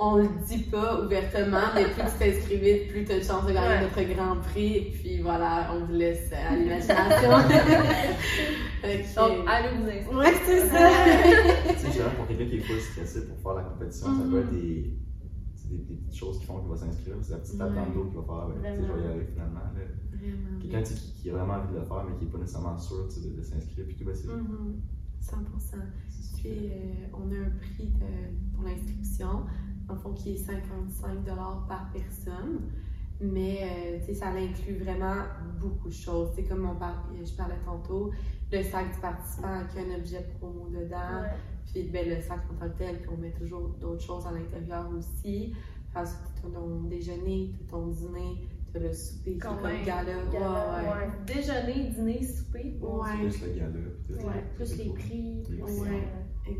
on 0.00 0.16
le 0.18 0.28
dit 0.46 0.62
pas 0.70 1.04
ouvertement, 1.04 1.72
mais 1.74 1.82
plus 1.84 2.02
tu 2.04 2.18
t'inscris 2.18 2.56
vite, 2.58 2.88
plus 2.88 3.04
tu 3.04 3.10
as 3.12 3.18
de 3.18 3.24
chances 3.24 3.44
de 3.46 3.52
gagner 3.52 3.68
Ouais. 3.68 3.82
notre 3.82 4.14
grand 4.14 4.36
prix. 4.40 4.76
Et 4.76 4.90
puis 4.92 5.20
voilà, 5.20 5.70
on 5.74 5.84
vous 5.86 5.92
laisse 5.92 6.30
à 6.32 6.54
l'imagination. 6.54 7.30
Fait 8.80 9.02
que- 9.02 9.14
Donc, 9.16 9.46
allez 9.48 9.76
vous 9.76 9.88
inscrire. 9.88 10.18
Ouais, 10.18 10.34
c'est 10.46 10.68
ça. 10.68 10.88
Tu 11.68 11.74
sais, 11.78 11.86
justement, 11.86 12.10
pour 12.16 12.26
quelqu'un 12.28 12.46
qui 12.46 12.56
est 12.56 12.60
full 12.60 12.80
stressé 12.80 13.26
pour 13.26 13.38
faire 13.40 13.54
la 13.62 13.68
compétition, 13.70 14.06
ça 14.06 14.22
peut 14.30 14.38
être 14.40 14.50
des, 14.52 14.92
c'est 15.56 15.68
des, 15.70 15.78
des 15.78 15.94
petites 15.96 16.16
choses 16.16 16.38
qui 16.38 16.46
font 16.46 16.60
qu'il 16.60 16.68
va 16.70 16.76
s'inscrire. 16.76 17.14
C'est 17.20 17.32
la 17.32 17.38
petite 17.38 17.58
tape 17.58 17.74
dans 17.74 17.84
le 17.86 17.92
dos 17.94 18.04
qu'il 18.04 18.16
va 18.18 18.22
faire. 18.22 18.48
Ben, 18.62 18.76
tu 18.76 18.82
sais, 18.82 18.86
je 18.86 18.92
vais 18.92 19.08
y 19.08 19.12
aller 19.12 19.26
finalement. 19.32 19.60
là. 19.60 19.82
Vraiment. 20.18 20.58
Quelqu'un 20.60 20.82
tu 20.82 20.86
sais, 20.86 20.94
qui, 20.94 21.12
qui 21.22 21.30
a 21.30 21.34
vraiment 21.34 21.54
envie 21.54 21.72
de 21.72 21.78
le 21.78 21.84
faire, 21.84 22.04
mais 22.08 22.16
qui 22.16 22.24
n'est 22.24 22.30
pas 22.30 22.38
nécessairement 22.38 22.78
sûr 22.78 23.06
tu 23.08 23.20
sais, 23.20 23.28
de, 23.28 23.36
de 23.36 23.42
s'inscrire. 23.42 23.86
Puis 23.86 23.96
tout, 23.96 24.04
ben, 24.04 24.14
c'est 24.14 24.28
Mhm. 24.28 24.80
100%. 25.20 25.76
c'est 26.08 26.40
Puis 26.40 26.50
euh, 26.70 27.06
on 27.12 27.30
a 27.32 27.46
un 27.46 27.50
prix 27.58 27.86
de- 27.88 28.54
pour 28.54 28.64
l'inscription, 28.64 29.44
en 29.88 29.96
fond 29.96 30.12
qui 30.12 30.32
est 30.34 30.36
55 30.36 31.24
par 31.68 31.90
personne. 31.92 32.60
Mais 33.20 33.58
euh, 33.62 33.98
tu 34.00 34.06
sais, 34.06 34.14
ça 34.14 34.28
inclut 34.28 34.76
vraiment 34.78 35.22
beaucoup 35.60 35.88
de 35.88 35.92
choses. 35.94 36.28
C'est 36.36 36.44
comme 36.44 36.68
on 36.68 36.76
par- 36.76 37.08
je 37.24 37.32
parlais 37.34 37.58
tantôt, 37.64 38.12
le 38.52 38.62
sac 38.62 38.94
du 38.94 39.00
participant 39.00 39.48
avec 39.48 39.76
un 39.76 39.98
objet 39.98 40.24
promo 40.38 40.68
dedans, 40.68 41.22
Ouais. 41.22 41.30
puis 41.72 41.82
ben, 41.90 42.08
le 42.08 42.22
sac 42.22 42.40
en 42.50 42.54
tant 42.54 42.70
que 42.72 42.78
tel, 42.78 43.00
puis 43.00 43.10
on 43.12 43.16
met 43.20 43.32
toujours 43.32 43.70
d'autres 43.80 44.02
choses 44.02 44.24
à 44.26 44.30
l'intérieur 44.30 44.88
aussi. 44.96 45.52
Ensuite, 45.96 46.20
tu 46.40 46.46
as 46.46 46.50
ton 46.50 46.82
déjeuner, 46.82 47.52
tu 47.58 47.64
ton 47.64 47.88
dîner, 47.88 48.46
le 48.74 48.92
souper 48.92 49.38
Quand 49.38 49.54
comme 49.56 49.64
même. 49.64 49.84
gala. 49.84 50.12
Gala, 50.32 50.48
Ouais, 50.48 50.82
ouais. 50.82 50.88
ouais. 50.88 51.10
Déjeuner, 51.26 51.90
dîner, 51.90 52.22
souper. 52.22 52.78
Ouais. 52.80 53.08
Juste 53.24 53.42
le 53.46 53.52
gala. 53.58 54.26
Ouais, 54.28 54.44
plus 54.54 54.76
les 54.78 54.90
prix. 54.90 55.42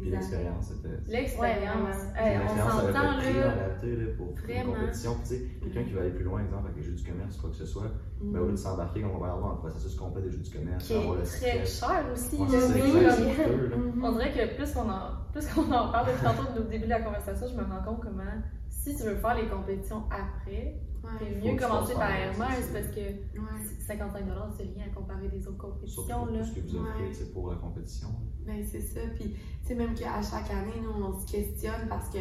Puis 0.00 0.10
l'expérience, 0.10 0.66
c'était. 0.66 0.96
L'expérience. 1.10 1.96
On 2.16 2.70
s'entend 2.70 2.92
là. 2.92 3.18
réalité 3.18 3.96
là, 3.96 4.06
pour 4.16 4.34
une 4.48 4.64
compétition. 4.74 5.16
Tu 5.22 5.26
sais, 5.28 5.42
quelqu'un 5.62 5.84
qui 5.84 5.92
va 5.94 6.00
aller 6.02 6.10
plus 6.10 6.24
loin, 6.24 6.42
exemple, 6.42 6.64
avec 6.66 6.76
les 6.76 6.82
jeux 6.82 6.92
du 6.94 7.02
commerce, 7.04 7.36
quoi 7.38 7.48
que 7.50 7.56
ce 7.56 7.64
soit, 7.64 7.90
ben, 8.20 8.40
au 8.40 8.46
lieu 8.46 8.50
de 8.52 8.56
s'embarquer, 8.56 9.02
on 9.04 9.16
va 9.18 9.32
avoir 9.32 9.52
un 9.52 9.56
processus 9.56 9.94
complet 9.94 10.22
des 10.22 10.30
jeux 10.30 10.38
du 10.42 10.50
commerce, 10.50 10.86
Qui 10.86 10.92
est 10.92 10.96
avoir 10.98 11.14
le 11.16 11.22
très 11.22 11.64
cher 11.64 12.04
aussi. 12.12 12.36
Comme-. 12.36 12.48
Mhm. 12.48 14.04
On 14.04 14.12
dirait 14.12 14.32
que 14.32 14.56
plus 14.56 14.72
qu'on 14.72 14.90
en, 14.90 15.10
plus 15.32 15.46
qu'on 15.54 15.62
en 15.72 15.90
parle 15.90 16.08
depuis 16.08 16.22
tantôt 16.24 16.60
au 16.60 16.64
début 16.64 16.84
de 16.84 16.90
la 16.90 17.00
conversation, 17.00 17.46
je 17.48 17.54
me 17.56 17.62
rends 17.64 17.82
compte 17.82 18.00
comment, 18.02 18.24
si 18.68 18.94
tu 18.94 19.04
veux 19.04 19.16
faire 19.16 19.34
les 19.36 19.48
compétitions 19.48 20.02
après, 20.10 20.80
Ouais. 21.12 21.18
c'est 21.34 21.40
faut 21.40 21.46
mieux 21.52 21.56
commencer 21.58 21.94
par 21.94 22.10
Hermès 22.10 22.48
c'est 22.60 22.72
parce 22.72 22.94
que 22.94 23.00
Ouais. 23.00 23.64
55 23.86 24.24
c'est 24.56 24.62
rien 24.64 24.84
à 24.90 24.94
comparer 24.94 25.28
des 25.28 25.46
autres 25.48 25.56
Surtout 25.56 25.72
compétitions. 25.72 26.02
pour 26.24 26.26
Là. 26.26 26.38
tout 26.40 26.44
ce 26.46 26.52
que 26.54 26.60
vous 26.68 26.76
offrez 26.76 27.02
Ouais. 27.06 27.14
sais, 27.14 27.24
pour 27.32 27.50
la 27.50 27.56
compétition. 27.56 28.08
Ben, 28.46 28.64
c'est 28.70 28.80
ça. 28.80 29.00
Puis, 29.14 29.34
même 29.74 29.94
qu'à 29.94 30.20
chaque 30.22 30.50
année, 30.50 30.80
nous, 30.82 31.04
on 31.04 31.18
se 31.20 31.26
questionne 31.30 31.86
parce 31.88 32.08
que 32.08 32.18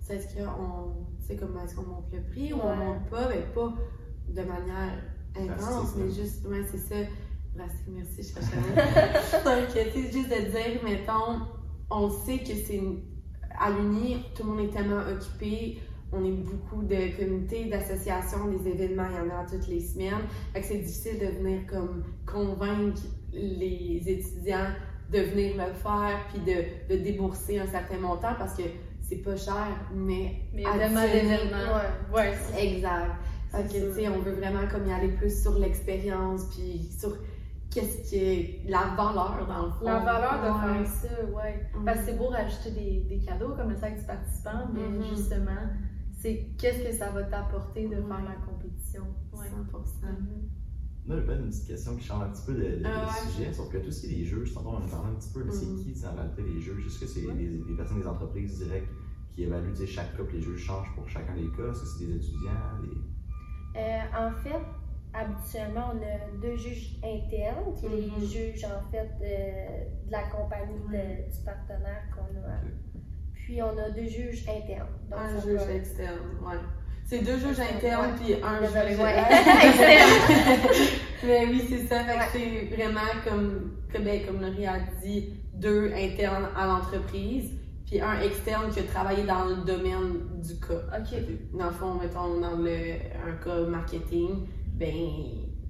c'est 0.00 0.16
est-ce 0.16 0.34
qu'on, 0.34 1.06
comme 1.36 1.58
est-ce 1.64 1.74
qu'on 1.76 1.82
monte 1.82 2.12
le 2.12 2.22
prix 2.22 2.52
ou 2.52 2.58
on 2.62 2.74
monte 2.76 3.08
pas, 3.10 3.28
mais 3.28 3.42
pas 3.54 3.74
de 4.28 4.42
manière 4.42 5.02
intense, 5.36 5.94
mais 5.96 6.10
juste, 6.10 6.46
ouais, 6.46 6.62
c'est 6.70 6.78
ça. 6.78 6.96
Merci, 7.56 8.22
je. 8.22 8.34
Donc, 9.44 9.68
tu 9.68 9.72
sais, 9.74 10.12
juste 10.12 10.28
de 10.30 10.50
dire, 10.50 10.80
mettons, 10.84 11.40
on 11.90 12.08
sait 12.10 12.38
que 12.38 12.54
c'est 12.54 12.80
à 13.58 13.70
l'Uni, 13.70 14.24
tout 14.34 14.44
le 14.44 14.48
monde 14.50 14.60
est 14.60 14.70
tellement 14.72 15.00
occupé. 15.10 15.80
On 16.12 16.24
est 16.24 16.30
beaucoup 16.32 16.82
de 16.82 17.16
comités, 17.18 17.66
d'associations, 17.66 18.46
des 18.48 18.68
événements, 18.70 19.06
il 19.10 19.16
y 19.16 19.30
en 19.30 19.38
a 19.40 19.44
toutes 19.44 19.68
les 19.68 19.80
semaines. 19.80 20.24
Fait 20.52 20.60
que 20.62 20.66
c'est 20.66 20.78
difficile 20.78 21.18
de 21.18 21.26
venir 21.38 21.66
comme 21.66 22.02
convaincre 22.26 23.02
les 23.32 24.02
étudiants 24.06 24.68
de 25.12 25.18
venir 25.20 25.54
le 25.56 25.72
faire 25.74 26.18
puis 26.30 26.40
de, 26.40 26.94
de 26.94 27.02
débourser 27.02 27.58
un 27.58 27.66
certain 27.66 27.98
montant 27.98 28.34
parce 28.38 28.54
que 28.54 28.62
c'est 29.00 29.22
pas 29.22 29.36
cher, 29.36 29.68
mais 29.94 30.34
Mais 30.52 30.64
additionner- 30.66 31.12
d'événements. 31.12 32.14
Ouais. 32.14 32.34
Exact. 32.58 33.12
Fait 33.50 33.62
que, 33.64 33.88
tu 33.88 33.94
sais, 33.94 34.08
on 34.08 34.18
veut 34.20 34.32
vraiment 34.32 34.66
comme 34.70 34.86
y 34.86 34.92
aller 34.92 35.08
plus 35.08 35.42
sur 35.42 35.58
l'expérience 35.58 36.44
puis 36.54 36.90
sur 36.98 37.16
qu'est-ce 37.70 38.08
qui 38.10 38.16
est 38.16 38.60
la 38.68 38.94
valeur 38.96 39.46
dans 39.48 39.66
le 39.66 39.72
fond. 39.72 39.84
La 39.86 39.98
valeur 40.00 40.42
de 40.42 40.68
Ouais. 40.68 40.84
faire 40.84 40.92
ça, 40.94 41.24
ouais. 41.24 41.66
Mhm. 41.74 41.84
Parce 41.86 42.00
que 42.00 42.04
c'est 42.06 42.18
beau 42.18 42.26
rajouter 42.28 42.70
des, 42.72 43.06
des 43.08 43.24
cadeaux 43.24 43.54
comme 43.56 43.70
le 43.70 43.76
sac 43.76 43.98
du 43.98 44.04
participant, 44.04 44.68
mais 44.74 44.88
Mhm. 44.88 45.04
justement, 45.16 45.62
c'est 46.20 46.48
qu'est-ce 46.58 46.82
que 46.82 46.92
ça 46.92 47.10
va 47.10 47.22
t'apporter 47.24 47.84
de 47.88 47.96
Ouais. 47.96 48.02
faire 48.02 48.24
la 48.24 48.34
compétition? 48.46 49.04
Ouais. 49.32 49.46
100%. 49.48 50.06
Mhm. 50.06 50.48
Là, 51.06 51.16
j'ai 51.16 51.22
peut-être 51.24 51.40
une 51.40 51.48
petite 51.48 51.66
question 51.68 51.96
qui 51.96 52.04
change 52.04 52.22
un 52.22 52.28
petit 52.30 52.44
peu 52.46 52.54
de, 52.54 52.60
de- 52.60 52.76
de 52.80 52.82
Ah 52.84 53.06
ouais. 53.06 53.30
sujet, 53.30 53.52
sauf 53.52 53.70
que 53.72 53.78
tous 53.78 53.90
ces 53.92 54.08
les 54.08 54.24
juges, 54.24 54.52
tantôt 54.52 54.68
on 54.70 54.76
en 54.76 54.88
parlait 54.88 55.08
un 55.10 55.14
petit 55.14 55.32
peu, 55.32 55.42
mais 55.44 55.52
c'est 55.52 55.64
Mhm. 55.66 55.76
qui 55.78 56.06
en 56.06 56.14
réalité 56.14 56.42
les 56.42 56.60
juges? 56.60 56.86
Est-ce 56.86 57.00
que 57.00 57.06
c'est 57.06 57.26
Ouais. 57.26 57.34
des, 57.34 57.48
des 57.66 57.74
personnes 57.76 58.00
des 58.00 58.06
entreprises 58.06 58.58
directes 58.58 58.92
qui 59.32 59.44
évaluent 59.44 59.70
tu 59.72 59.76
sais, 59.78 59.86
chaque 59.86 60.14
cas, 60.16 60.24
puis 60.24 60.36
les 60.38 60.42
juges 60.42 60.60
changent 60.64 60.92
pour 60.94 61.08
chacun 61.08 61.34
des 61.34 61.48
cas? 61.56 61.70
Est-ce 61.70 61.80
que 61.80 61.86
c'est 61.86 62.04
des 62.06 62.16
étudiants? 62.16 62.50
Des... 62.82 63.80
Euh, 63.80 64.00
en 64.18 64.30
fait, 64.42 64.60
habituellement, 65.14 65.92
on 65.94 65.98
a 66.02 66.40
deux 66.42 66.56
juges 66.56 66.98
internes, 67.02 67.72
qui 67.74 67.86
est 67.86 67.88
les 67.88 68.06
Mhm. 68.10 68.24
juges 68.26 68.64
en 68.64 68.82
fait 68.90 69.08
de, 69.20 70.06
de 70.06 70.10
la 70.12 70.24
compagnie 70.28 70.78
de- 70.80 71.30
du 71.32 71.38
partenaire 71.44 72.02
qu'on 72.14 72.36
a. 72.46 72.60
Puis 73.48 73.62
on 73.62 73.78
a 73.78 73.88
deux 73.88 74.06
juges 74.06 74.44
internes. 74.46 74.88
Donc, 75.10 75.18
Un 75.18 75.40
juge 75.40 75.64
peut- 75.66 75.74
externe, 75.74 76.18
ouais. 76.46 76.58
C'est 77.06 77.24
deux 77.24 77.38
juges 77.38 77.58
internes 77.60 78.10
puis 78.20 78.34
un 78.42 78.60
juge 78.66 78.76
externe. 78.76 79.26
Mais 81.24 81.46
oui, 81.46 81.62
c'est 81.66 81.86
ça. 81.86 82.04
Fait 82.04 82.18
que 82.18 82.24
c'est 82.38 82.76
vraiment 82.76 83.00
comme, 83.26 83.78
comme, 83.90 84.04
ben, 84.04 84.20
comme 84.26 84.42
Laurie 84.42 84.66
a 84.66 84.80
dit, 85.02 85.32
deux 85.54 85.90
internes 85.94 86.48
à 86.54 86.66
l'entreprise, 86.66 87.52
puis 87.86 88.02
un 88.02 88.20
externe 88.20 88.70
qui 88.70 88.80
a 88.80 88.82
travaillé 88.82 89.22
dans 89.24 89.46
le 89.46 89.64
domaine 89.64 90.42
du 90.46 90.60
cas. 90.60 90.82
Ok. 90.98 91.18
Dans 91.58 91.68
le 91.68 91.72
fond, 91.72 91.94
mettons, 91.94 92.38
dans 92.40 92.58
le, 92.58 92.96
un 93.26 93.32
cas 93.42 93.60
marketing, 93.66 94.46
ben, 94.74 94.94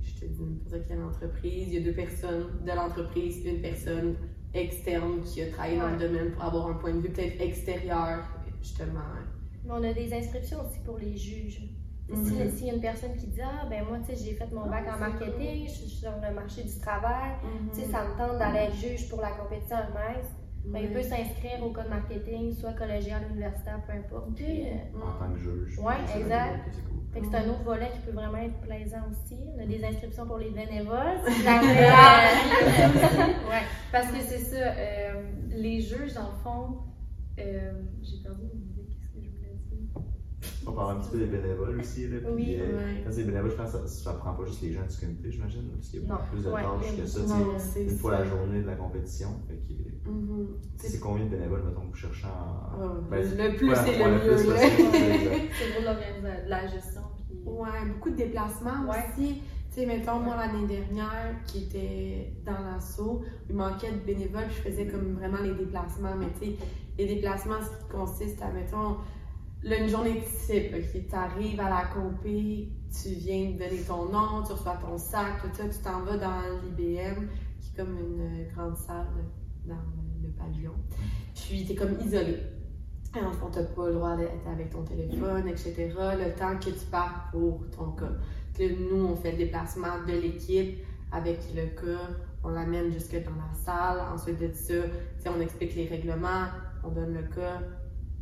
je 0.02 0.20
te 0.20 0.24
dis 0.26 0.42
n'importe 0.42 0.88
quelle 0.88 1.02
entreprise, 1.04 1.68
il 1.68 1.74
y 1.74 1.76
a 1.76 1.80
deux 1.84 1.94
personnes 1.94 2.46
de 2.66 2.72
l'entreprise, 2.72 3.40
puis 3.40 3.50
une 3.54 3.62
personne 3.62 4.16
externe 4.54 5.20
qui 5.22 5.42
a 5.42 5.50
travaillé 5.50 5.78
dans 5.78 5.90
le 5.90 5.96
domaine 5.98 6.30
pour 6.32 6.44
avoir 6.44 6.68
un 6.68 6.74
point 6.74 6.92
de 6.92 7.00
vue 7.00 7.11
peut-être 7.11 7.40
extérieur, 7.40 8.20
justement. 8.62 9.00
Mais 9.64 9.70
on 9.70 9.82
a 9.84 9.92
des 9.92 10.12
inscriptions 10.14 10.58
aussi 10.66 10.78
pour 10.84 10.98
les 10.98 11.16
juges. 11.16 11.62
Si- 12.14 12.50
S'il 12.56 12.66
y 12.68 12.70
a 12.70 12.74
une 12.74 12.80
personne 12.80 13.14
qui 13.16 13.26
dit 13.26 13.40
Ah, 13.42 13.66
ben 13.68 13.84
moi, 13.87 13.98
tu 13.98 14.14
sais, 14.16 14.24
j'ai 14.24 14.32
fait 14.34 14.50
mon 14.50 14.66
bac 14.66 14.84
Ah, 14.88 14.92
en 14.92 14.94
c'est 14.94 15.00
marketing, 15.00 15.66
je 15.66 15.70
suis 15.72 15.88
sur 15.90 16.11
le 16.11 16.34
marché 16.34 16.62
du 16.62 16.78
travail, 16.80 17.32
tu 17.74 17.80
sais, 17.80 17.87
ça 17.87 18.04
me 18.04 18.16
tente 18.16 18.38
d'aller 18.38 18.61
être 18.61 18.74
juge 18.76 19.11
pour 19.11 19.20
la 19.20 19.32
compétition 19.32 19.76
Hermès, 19.76 20.24
ben, 20.64 20.80
il 20.84 20.90
peut 20.90 21.02
s'inscrire 21.02 21.62
au 21.62 21.70
code 21.70 21.90
marketing, 21.90 22.54
soit 22.54 22.72
collégial, 22.72 23.22
universitaire, 23.30 23.82
peu 23.87 23.92
importe. 23.92 24.40
Euh, 24.40 24.74
En 24.96 25.18
tant 25.26 25.32
que 25.34 25.38
juge. 25.38 25.78
C'est 26.06 26.20
exact. 26.20 26.70
C'est 27.12 27.20
cool. 27.20 27.20
Fait 27.20 27.20
que 27.20 27.26
c'est 27.30 27.36
un 27.36 27.50
autre 27.50 27.62
volet 27.64 27.90
qui 27.92 28.00
peut 28.00 28.12
vraiment 28.12 28.38
être 28.38 28.60
plaisant 28.60 29.02
aussi. 29.10 29.36
On 29.56 29.62
a 29.62 29.66
des 29.66 29.84
inscriptions 29.84 30.26
pour 30.26 30.38
les 30.38 30.50
bénévoles. 30.50 31.20
euh, 31.26 31.30
ouais. 33.50 33.64
Parce 33.92 34.08
que 34.08 34.20
c'est 34.20 34.38
ça, 34.38 34.56
euh, 34.56 35.22
les 35.50 35.80
juges, 35.80 36.14
dans 36.14 36.28
le 36.30 36.36
fond, 36.42 36.78
euh, 37.38 37.72
j'ai 38.02 38.18
perdu 38.18 38.42
mon 38.42 38.60
idée, 38.60 38.88
qu'est-ce 38.90 39.12
que 39.12 39.20
je 39.22 39.30
voulais 39.30 39.56
dire? 39.70 39.88
On 40.68 40.72
parle 40.72 40.96
un 40.96 41.00
petit 41.00 41.11
peu 41.11 41.18
des 41.18 41.26
bénévoles 41.26 41.78
aussi. 41.81 42.09
Là, 42.09 42.18
puis, 42.18 42.31
Oui, 42.35 42.57
euh, 42.61 42.76
ouais. 42.76 43.02
Quand 43.04 43.11
c'est 43.11 43.16
des 43.22 43.24
bénévoles, 43.31 43.50
je 43.50 43.57
pense 43.57 43.72
que 43.72 43.78
ça, 43.78 43.87
ça 43.87 44.12
prend 44.14 44.35
pas 44.35 44.44
juste 44.44 44.61
les 44.62 44.72
gens 44.72 44.83
du 44.88 44.96
comité, 44.96 45.31
j'imagine, 45.31 45.62
parce 45.74 45.88
qu'il 45.88 46.02
y 46.02 46.04
a 46.04 46.09
Non, 46.09 46.14
beaucoup 46.16 46.28
plus 46.33 46.44
de 46.44 46.50
ouais, 46.50 46.62
tâches 46.62 46.96
que 46.96 47.07
ça. 47.07 47.20
Une 47.81 47.88
fois 47.90 48.11
ça. 48.12 48.18
la 48.18 48.24
journée 48.24 48.61
de 48.62 48.66
la 48.66 48.74
compétition. 48.76 49.28
Fait 49.48 49.54
que, 49.57 50.09
Mhm. 50.11 50.46
c'est 50.76 51.00
combien 51.00 51.24
de 51.24 51.31
bénévoles, 51.31 51.62
mettons, 51.64 51.81
que 51.83 51.87
vous 51.88 51.94
cherchez 51.94 52.26
en. 52.26 52.81
Ouais, 52.81 52.88
Ben, 53.11 53.50
le 53.50 53.57
plus, 53.57 53.74
c'est 53.74 53.98
le 53.98 54.11
mieux. 54.11 54.37
C'est 54.38 55.70
gros 55.72 55.81
de 55.81 55.85
l'organisation, 55.85 56.44
de 56.44 56.50
la 56.50 56.66
gestion, 56.66 57.02
puis... 57.16 57.38
Ouais, 57.44 57.68
beaucoup 57.92 58.11
de 58.11 58.16
déplacements 58.16 58.88
Ouais. 58.88 58.96
aussi. 59.16 59.42
Tu 59.70 59.81
sais, 59.81 59.87
mettons, 59.87 60.18
moi, 60.20 60.37
l'année 60.37 60.66
dernière, 60.66 61.37
qui 61.46 61.64
était 61.64 62.33
dans 62.44 62.59
l'assaut, 62.61 63.22
il 63.50 63.54
manquait 63.57 63.92
de 63.92 63.98
bénévoles, 63.98 64.46
puis 64.48 64.57
je 64.64 64.70
faisais 64.70 64.87
comme 64.87 65.12
vraiment 65.14 65.42
les 65.42 65.54
déplacements. 65.54 66.14
Mais 66.18 66.26
tu 66.40 66.46
sais, 66.52 66.57
les 66.98 67.07
déplacements, 67.07 67.61
ce 67.61 67.68
qui 67.85 67.90
consiste 67.90 68.40
à, 68.42 68.50
mettons, 68.50 68.96
là, 69.62 69.78
une 69.78 69.88
journée 69.88 70.22
type, 70.46 70.74
ok, 70.74 71.08
tu 71.08 71.14
arrives 71.14 71.60
à 71.60 71.68
la 71.68 71.84
compé, 71.86 72.68
tu 72.90 73.08
viens 73.10 73.50
donner 73.50 73.82
ton 73.86 74.06
nom, 74.06 74.42
tu 74.46 74.52
reçois 74.52 74.78
ton 74.80 74.96
sac, 74.96 75.42
tout 75.42 75.48
ça, 75.52 75.68
tu 75.68 75.78
t'en 75.82 76.02
vas 76.02 76.16
dans 76.16 76.42
l'IBM, 76.62 77.26
qui 77.60 77.70
est 77.70 77.76
comme 77.76 77.98
une 77.98 78.48
grande 78.54 78.76
salle 78.76 79.06
dans 79.66 79.74
le 80.22 80.28
pavillon. 80.30 80.74
Puis, 81.34 81.64
tu 81.64 81.72
es 81.72 81.74
comme 81.74 81.98
isolé. 82.00 82.38
Alors, 83.14 83.32
on 83.44 83.50
t'a 83.50 83.62
pas 83.62 83.88
le 83.88 83.94
droit 83.94 84.16
d'être 84.16 84.46
avec 84.46 84.70
ton 84.70 84.82
téléphone, 84.82 85.48
etc. 85.48 85.92
Le 85.96 86.38
temps 86.38 86.56
que 86.58 86.70
tu 86.70 86.86
pars 86.90 87.28
pour 87.32 87.64
ton 87.70 87.92
cas. 87.92 88.12
Nous, 88.60 89.04
on 89.04 89.16
fait 89.16 89.32
le 89.32 89.38
déplacement 89.38 90.04
de 90.06 90.12
l'équipe 90.12 90.78
avec 91.12 91.38
le 91.54 91.66
cas, 91.80 92.08
on 92.44 92.50
l'amène 92.50 92.92
jusque 92.92 93.14
dans 93.24 93.30
la 93.30 93.54
salle. 93.54 94.00
Ensuite 94.12 94.40
de 94.40 94.50
ça, 94.52 95.32
on 95.34 95.40
explique 95.40 95.74
les 95.74 95.86
règlements, 95.86 96.46
on 96.84 96.90
donne 96.90 97.14
le 97.14 97.22
cas, 97.22 97.60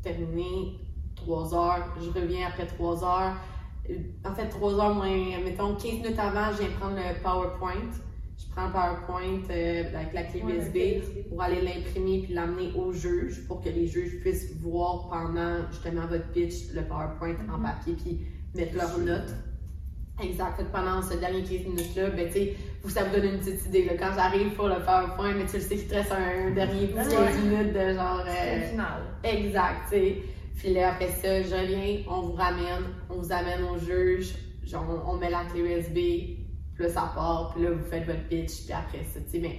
terminé, 0.03 0.79
trois 1.17 1.55
heures. 1.55 1.95
Je 2.01 2.09
reviens 2.21 2.47
après 2.49 2.67
trois 2.67 3.03
heures. 3.05 3.35
En 4.25 4.35
fait, 4.35 4.49
trois 4.49 4.75
heures 4.75 4.95
moins, 4.95 5.39
mettons 5.45 5.75
15 5.77 5.85
minutes 6.03 6.19
avant, 6.19 6.53
je 6.53 6.59
viens 6.63 6.71
prendre 6.81 6.97
le 6.97 7.23
PowerPoint. 7.23 7.91
je 8.39 8.45
prends 8.55 8.67
le 8.67 8.73
PowerPoint 8.73 9.43
euh, 9.51 9.85
avec 9.97 10.13
la 10.13 10.23
clé 10.25 10.43
Ouais, 10.43 10.57
USB 10.57 11.29
pour 11.29 11.41
aller 11.43 11.61
l'imprimer 11.63 12.23
puis 12.25 12.35
l'amener 12.35 12.73
au 12.75 12.93
juge 12.93 13.47
pour 13.47 13.61
que 13.63 13.69
les 13.69 13.87
juges 13.87 14.21
puissent 14.21 14.53
voir 14.61 15.09
pendant 15.09 15.67
justement 15.71 16.07
votre 16.07 16.29
pitch 16.33 16.73
le 16.75 16.83
PowerPoint 16.83 17.37
en 17.51 17.59
Mhm. 17.59 17.63
papier 17.65 17.95
puis 17.95 18.21
mettre 18.55 18.75
leurs 18.77 18.99
notes. 18.99 19.35
Exact. 20.23 20.63
Pendant 20.73 21.01
ce 21.03 21.15
dernier 21.19 21.43
15 21.43 21.67
minutes-là, 21.67 22.11
ben, 22.11 22.27
tu 22.27 22.33
sais, 22.33 22.55
vous, 22.83 22.89
ça 22.91 23.05
vous 23.05 23.15
donne 23.15 23.35
une 23.35 23.39
petite 23.39 23.67
idée. 23.67 23.85
Là. 23.85 23.93
Quand 23.99 24.13
j'arrive 24.17 24.55
pour 24.55 24.67
le 24.69 24.77
PowerPoint, 24.85 25.35
mais 25.35 25.45
tu 25.47 25.57
le 25.57 25.61
sais 25.63 25.77
qu'il 25.77 25.89
te 25.89 25.95
reste 25.95 26.11
un 26.13 26.51
dernier 26.53 26.87
petit 26.89 27.15
15 27.15 27.39
minutes 27.45 27.73
de 27.75 27.95
genre. 27.95 28.25
Euh, 28.27 28.61
final. 28.71 29.03
Exact, 29.23 29.83
tu 29.85 29.97
sais. 29.97 30.17
Puis 30.57 30.73
là, 30.73 30.93
après 30.95 31.09
ça, 31.11 31.43
je 31.43 31.55
reviens, 31.55 32.03
on 32.09 32.21
vous 32.23 32.33
ramène, 32.33 32.85
on 33.11 33.19
vous 33.21 33.33
amène 33.33 33.63
au 33.65 33.79
juge, 33.79 34.35
genre, 34.65 34.85
on, 35.07 35.13
on 35.13 35.17
met 35.19 35.31
la 35.31 35.45
clé 35.45 35.61
USB, 35.61 35.95
puis 36.75 36.85
là, 36.85 36.89
ça 36.89 37.13
part, 37.15 37.53
puis 37.55 37.65
là, 37.65 37.71
vous 37.73 37.85
faites 37.85 38.05
votre 38.07 38.27
pitch, 38.29 38.65
puis 38.65 38.73
après 38.73 39.05
ça, 39.05 39.21
tu 39.21 39.31
sais, 39.31 39.39
mais 39.39 39.59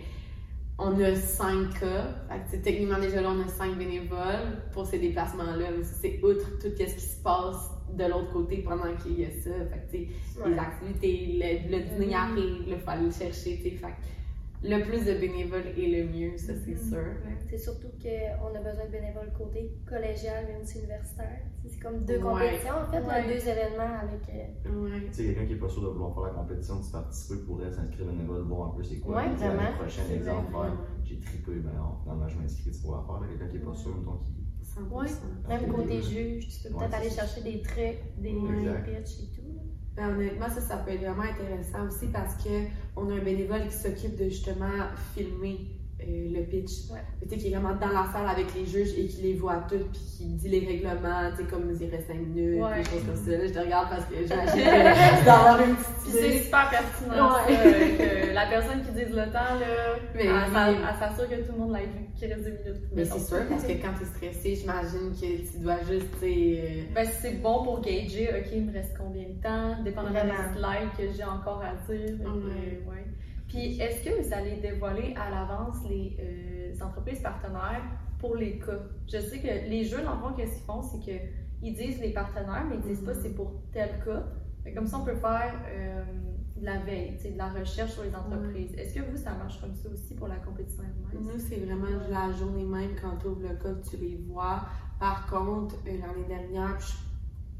on 0.80 1.00
a 1.02 1.16
cinq 1.16 1.80
cas. 1.80 2.16
Fait 2.30 2.58
que, 2.58 2.64
techniquement, 2.64 3.00
déjà 3.00 3.22
là, 3.22 3.30
on 3.32 3.42
a 3.44 3.48
cinq 3.48 3.78
bénévoles 3.78 4.62
pour 4.74 4.86
ces 4.86 5.00
déplacements-là, 5.00 5.70
mais 5.78 5.84
c'est 5.84 6.20
outre 6.24 6.58
tout 6.60 6.70
ce 6.78 6.84
qui 6.84 6.90
se 7.02 7.22
passe 7.24 7.72
de 7.94 8.04
l'autre 8.04 8.32
côté 8.34 8.58
pendant 8.58 8.94
qu'il 9.02 9.20
y 9.20 9.26
a 9.26 9.32
ça. 9.32 9.50
Fait 9.72 9.88
que, 9.88 9.98
tu 9.98 10.06
sais, 10.06 10.50
les 10.50 10.60
activités, 10.60 11.40
le, 11.72 11.78
le 11.78 11.84
dîner 11.84 12.08
Mhm. 12.08 12.14
arrive, 12.14 12.64
il 12.68 12.78
faut 12.78 12.90
aller 12.90 13.06
le 13.06 13.12
chercher, 13.12 13.58
tu 13.58 13.70
sais. 13.70 13.78
Le 14.64 14.84
plus 14.84 15.06
de 15.06 15.14
bénévoles 15.20 15.68
est 15.78 15.88
le 15.88 16.10
mieux, 16.10 16.36
ça, 16.38 16.54
c'est 16.66 16.72
Mhm. 16.72 16.90
sûr. 16.90 17.06
C'est 17.50 17.58
surtout 17.60 17.90
qu'on 18.02 18.56
a 18.56 18.60
besoin 18.60 18.86
de 18.86 18.92
bénévoles 18.92 19.32
côté 19.38 19.72
collégial, 19.88 20.46
mais 20.50 20.60
aussi 20.62 20.80
universitaire. 20.80 21.46
C'est 21.70 21.80
comme 21.80 22.04
deux 22.06 22.18
Ouais. 22.18 22.22
compétitions, 22.24 22.74
en 22.74 22.92
fait, 22.92 23.02
Ouais. 23.02 23.08
là, 23.08 23.28
deux 23.28 23.48
événements 23.48 24.00
avec. 24.02 24.24
euh, 24.34 24.82
Ouais. 24.82 25.02
Tu 25.08 25.14
sais, 25.14 25.24
quelqu'un 25.26 25.46
qui 25.46 25.54
est 25.54 25.58
pas 25.62 25.70
sûr 25.70 25.82
de 25.84 25.88
vouloir 25.90 26.14
faire 26.16 26.24
la 26.34 26.42
compétition, 26.42 26.80
de 26.80 26.92
participer 26.92 27.40
pourrait 27.46 27.72
s'inscrire 27.72 28.08
bénévole, 28.08 28.42
voir 28.44 28.70
un 28.74 28.78
peu 28.78 28.84
c'est 28.84 28.98
quoi. 29.00 29.18
Ouais, 29.18 29.30
vraiment. 29.36 29.72
prochaine, 29.78 30.06
C'est 30.08 30.16
exemple, 30.16 30.52
j'ai 31.06 31.20
trippé, 31.20 31.52
ben 31.62 31.74
non, 31.78 31.98
finalement, 32.02 32.28
je 32.28 32.38
m'inscris, 32.40 32.72
tu 32.72 32.80
pourras 32.82 33.04
faire. 33.06 33.22
là. 33.22 33.28
Quelqu'un 33.30 33.48
qui 33.52 33.58
est 33.58 33.60
pas 33.60 33.76
sûr, 33.76 33.96
mettons, 33.96 34.18
qui. 34.26 34.34
100%. 34.64 35.22
Même 35.48 35.68
côté 35.72 36.02
juge, 36.02 36.48
tu 36.50 36.68
peux 36.68 36.74
Ouais, 36.74 36.80
peut-être 36.86 36.96
aller 36.96 37.10
chercher 37.10 37.42
des 37.42 37.62
trucs, 37.62 38.02
des 38.18 38.34
pitchs 38.34 39.20
et 39.22 39.36
tout. 39.36 39.47
Ben, 39.98 40.10
honnêtement, 40.10 40.48
ça, 40.48 40.62
ça 40.62 40.78
peut 40.78 40.92
être 40.92 41.02
vraiment 41.02 41.24
intéressant 41.24 41.88
aussi 41.88 42.06
parce 42.08 42.36
que 42.44 42.68
on 42.96 43.10
a 43.10 43.16
un 43.16 43.24
bénévole 43.24 43.68
qui 43.68 43.74
s'occupe 43.76 44.16
de 44.16 44.26
justement 44.26 44.86
filmer 45.16 45.72
euh, 46.00 46.30
le 46.32 46.44
pitch. 46.46 46.92
Ouais. 46.92 47.00
Tu 47.24 47.30
sais, 47.30 47.38
qui 47.38 47.48
est 47.48 47.50
vraiment 47.58 47.74
dans 47.76 47.88
la 47.90 48.06
salle 48.14 48.30
avec 48.30 48.54
les 48.56 48.66
juges 48.66 48.94
et 48.98 49.08
qui 49.08 49.22
les 49.24 49.34
voit 49.34 49.66
toutes 49.68 49.90
puis 49.92 50.00
qui 50.18 50.26
dit 50.26 50.50
les 50.50 50.60
règlements, 50.66 51.32
tu 51.32 51.38
sais, 51.44 51.50
comme 51.50 51.72
il 51.72 51.90
reste 51.90 52.08
5 52.08 52.14
minutes, 52.20 52.62
Ouais. 52.62 52.78
des 52.78 52.84
choses 52.90 53.04
comme 53.04 53.16
ça. 53.16 53.32
Là, 53.32 53.48
je 53.48 53.54
te 53.54 53.60
regarde 53.60 53.90
parce 53.90 54.06
que 54.06 54.16
j'imagine 54.16 54.64
que 54.64 55.26
d'avoir 55.26 55.60
une 55.62 55.76
petite 55.76 55.96
Puis 56.04 56.12
c'est 56.14 56.40
super 56.44 56.70
pertinent, 56.70 57.30
Ouais. 57.34 57.58
euh, 57.58 58.28
que 58.30 58.34
la 58.34 58.46
personne 58.46 58.82
qui 58.84 58.92
dise 58.92 59.10
le 59.10 59.26
temps, 59.34 59.58
là, 59.60 59.98
Mais 60.16 60.26
elle, 60.26 61.00
s'assure 61.00 61.28
que 61.30 61.36
tout 61.48 61.52
le 61.54 61.58
monde 61.58 61.72
l'a 61.74 61.80
vu, 61.82 62.06
qu'il 62.16 62.32
reste 62.32 62.44
deux 62.46 62.52
minutes. 62.52 62.84
Mais 62.96 63.06
c'est 63.06 63.20
sûr, 63.20 63.40
parce 63.50 63.64
que 63.64 63.72
quand 63.74 63.94
tu 63.98 64.04
es 64.04 64.32
stressé, 64.32 64.56
j'imagine 64.56 65.12
que 65.20 65.52
tu 65.52 65.58
dois 65.60 65.80
juste, 65.90 66.06
euh, 66.24 66.84
Ben, 66.94 67.08
c'est 67.20 67.42
bon 67.42 67.64
pour 67.64 67.82
gager, 67.82 68.30
ok, 68.30 68.48
il 68.54 68.66
me 68.68 68.72
reste 68.74 68.94
combien 68.98 69.24
de 69.30 69.42
temps, 69.42 69.82
dépendamment 69.84 70.24
des 70.24 70.60
slides 70.60 70.92
que 70.96 71.18
j'ai 71.18 71.24
encore 71.24 71.64
à 71.64 71.74
dire. 71.92 72.16
Ouais. 72.88 73.04
Puis, 73.48 73.80
est-ce 73.80 74.04
que 74.04 74.22
vous 74.22 74.34
allez 74.34 74.58
dévoiler 74.58 75.14
à 75.16 75.30
l'avance 75.30 75.78
les 75.90 76.18
euh, 76.20 76.86
entreprises 76.86 77.22
partenaires 77.22 77.82
pour 78.20 78.36
les 78.36 78.60
cas? 78.60 78.80
Je 79.08 79.20
sais 79.20 79.40
que 79.40 79.70
les 79.70 79.86
jeux, 79.86 80.02
dans 80.04 80.16
le 80.16 80.20
fond, 80.20 80.34
qu'est-ce 80.36 80.56
qu'ils 80.58 80.66
font, 80.66 80.82
c'est 80.82 81.00
qu'ils 81.00 81.74
disent 81.74 82.00
les 82.02 82.12
partenaires, 82.12 82.66
mais 82.70 82.76
ils 82.76 82.82
disent 82.82 83.02
pas 83.04 83.14
Mhm. 83.14 83.20
c'est 83.22 83.36
pour 83.36 83.54
tel 83.72 83.90
cas. 84.04 84.24
Comme 84.76 84.86
ça, 84.86 84.98
on 85.00 85.06
peut 85.06 85.16
faire 85.16 85.54
euh, 85.70 86.04
de 86.58 86.66
la 86.66 86.80
veille, 86.80 87.18
de 87.24 87.38
la 87.38 87.48
recherche 87.50 87.92
sur 87.92 88.04
les 88.04 88.14
entreprises. 88.14 88.74
Est-ce 88.76 88.96
que 88.96 89.00
vous, 89.10 89.16
ça 89.16 89.32
marche 89.34 89.62
comme 89.62 89.74
ça 89.76 89.88
aussi 89.90 90.14
pour 90.14 90.28
la 90.28 90.36
compétition 90.38 90.84
elle-même? 90.84 91.24
Nous, 91.34 91.40
c'est 91.40 91.56
vraiment 91.58 91.88
la 92.10 92.32
journée 92.34 92.66
même 92.66 92.92
quand 93.02 93.16
tu 93.18 93.28
ouvres 93.28 93.48
le 93.48 93.56
code, 93.56 93.82
tu 93.90 93.96
les 93.96 94.18
vois. 94.28 94.66
Par 95.00 95.26
contre, 95.28 95.76
euh, 95.88 95.92
l'année 96.02 96.28
dernière, 96.28 96.78
je 96.82 96.94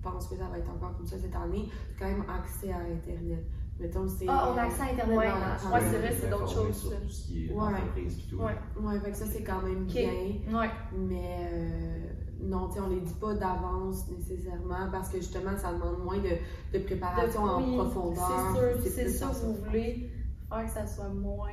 pense 0.04 0.28
que 0.28 0.36
ça 0.36 0.48
va 0.50 0.58
être 0.58 0.70
encore 0.70 0.98
comme 0.98 1.08
ça 1.08 1.18
cette 1.18 1.36
année, 1.36 1.70
quand 1.98 2.08
même 2.08 2.26
accès 2.30 2.72
à 2.74 2.80
Internet. 2.80 3.46
Mettons, 3.80 4.08
c'est. 4.08 4.26
Ah, 4.28 4.52
on 4.54 4.58
a 4.58 4.64
accès 4.64 4.82
à 4.82 4.86
Internet 4.86 5.18
Ouais, 5.18 5.28
dans 5.28 5.72
ouais, 5.74 5.80
c'est 5.92 5.98
vrai, 6.00 6.16
c'est 6.20 6.30
d'autres 6.30 6.52
choses, 6.52 6.76
sur 6.76 6.90
ça. 6.92 6.96
tout 6.98 7.10
ce 7.10 7.28
qui 7.28 7.46
est 7.46 7.54
Ouais. 7.54 7.62
entreprise 7.62 8.18
et 8.18 8.30
tout. 8.30 8.38
Ouais. 8.42 8.56
Ouais, 8.82 9.00
fait 9.00 9.12
que 9.12 9.18
ça, 9.18 9.26
c'est 9.28 9.44
quand 9.44 9.62
même 9.62 9.86
bien. 9.86 10.10
Ouais. 10.52 10.70
Mais 10.98 11.50
euh, 11.54 12.08
non, 12.42 12.70
tu 12.70 12.76
sais, 12.76 12.80
on 12.82 12.90
les 12.90 13.02
dit 13.02 13.14
pas 13.14 13.36
d'avance 13.36 14.10
nécessairement 14.10 14.90
parce 14.92 15.10
que 15.10 15.18
justement, 15.18 15.56
ça 15.58 15.74
demande 15.74 16.04
moins 16.04 16.18
de, 16.18 16.38
de 16.74 16.84
préparation 16.84 17.42
en 17.44 17.62
Oui, 17.62 17.76
profondeur. 17.78 18.56
C'est 18.84 19.10
sûr, 19.10 19.32
c'est 19.32 19.44
que 19.44 19.46
vous 19.46 19.54
voulez 19.66 20.10
faire 20.50 20.64
que 20.66 20.72
ça 20.72 20.88
soit 20.88 21.10
moins 21.10 21.52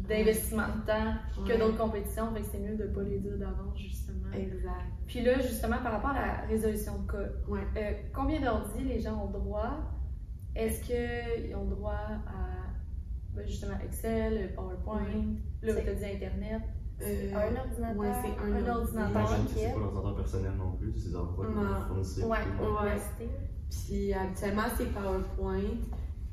d'investissement 0.00 0.66
de 0.66 0.86
temps 0.86 1.14
que 1.46 1.52
Ouais. 1.52 1.58
d'autres 1.58 1.78
compétitions, 1.78 2.30
fait 2.34 2.40
que 2.40 2.46
c'est 2.52 2.58
mieux 2.58 2.76
de 2.76 2.82
ne 2.84 2.88
pas 2.94 3.02
les 3.02 3.18
dire 3.20 3.38
d'avance, 3.38 3.78
justement. 3.78 4.30
Exact. 4.34 4.72
Puis 5.06 5.22
là, 5.22 5.38
justement, 5.40 5.76
par 5.82 5.92
rapport 5.92 6.10
à 6.10 6.26
la 6.26 6.40
résolution 6.48 6.92
de 6.98 7.10
cas, 7.12 7.28
Ouais. 7.48 7.60
euh, 7.76 7.92
combien 8.14 8.40
d'ordi 8.40 8.82
les 8.84 9.00
gens 9.00 9.22
ont 9.24 9.30
droit? 9.30 9.70
Est-ce 10.56 10.82
qu'ils 10.82 11.54
ont 11.56 11.64
droit 11.64 11.92
à 11.92 12.70
ben, 13.34 13.46
justement 13.46 13.74
Excel, 13.84 14.52
PowerPoint, 14.54 15.34
là, 15.62 15.74
tu 15.74 15.88
as 15.88 15.94
dit 15.94 16.04
Internet? 16.04 16.62
Euh, 17.02 17.32
Un 17.34 17.56
ordinateur? 17.56 17.96
ouais, 17.96 18.12
c'est 18.22 18.44
un, 18.44 18.52
un 18.52 18.68
ordi. 18.68 18.96
ordinateur. 18.96 19.28
C'est 19.48 19.72
pas 19.72 19.78
l'ordinateur 19.80 20.14
personnel 20.16 20.52
non 20.56 20.72
plus, 20.72 20.94
c'est 20.96 21.08
des 21.08 21.14
Non. 21.14 21.24
vous 21.24 21.86
fournissez. 21.88 22.22
Ouais, 22.22 22.28
Ouais. 22.28 22.70
va 22.72 22.80
rester. 22.82 23.28
Puis 23.70 24.12
habituellement, 24.14 24.62
c'est 24.76 24.92
PowerPoint. 24.94 25.74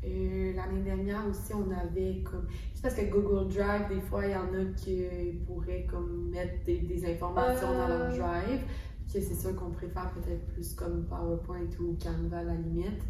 Euh, 0.03 0.53
L'année 0.55 0.81
dernière 0.83 1.25
aussi, 1.27 1.53
on 1.53 1.69
avait 1.71 2.21
comme. 2.23 2.45
C'est 2.75 2.81
parce 2.83 2.95
que 2.95 3.09
Google 3.11 3.51
Drive, 3.53 3.87
des 3.89 4.01
fois, 4.01 4.25
il 4.25 4.31
y 4.31 4.35
en 4.35 4.53
a 4.53 4.65
qui 4.75 5.03
pourraient 5.47 5.85
comme 5.89 6.29
mettre 6.29 6.63
des, 6.65 6.79
des 6.79 7.05
informations 7.11 7.71
dans 7.71 7.87
leur 7.87 8.01
Euh. 8.11 8.17
Drive. 8.17 8.61
Que 9.11 9.19
c'est 9.19 9.35
sûr 9.35 9.53
qu'on 9.55 9.71
préfère 9.71 10.09
peut-être 10.13 10.45
plus 10.53 10.73
comme 10.73 11.05
PowerPoint 11.05 11.67
ou 11.81 11.97
Canva 12.01 12.37
à 12.37 12.43
la 12.43 12.53
limite. 12.55 13.01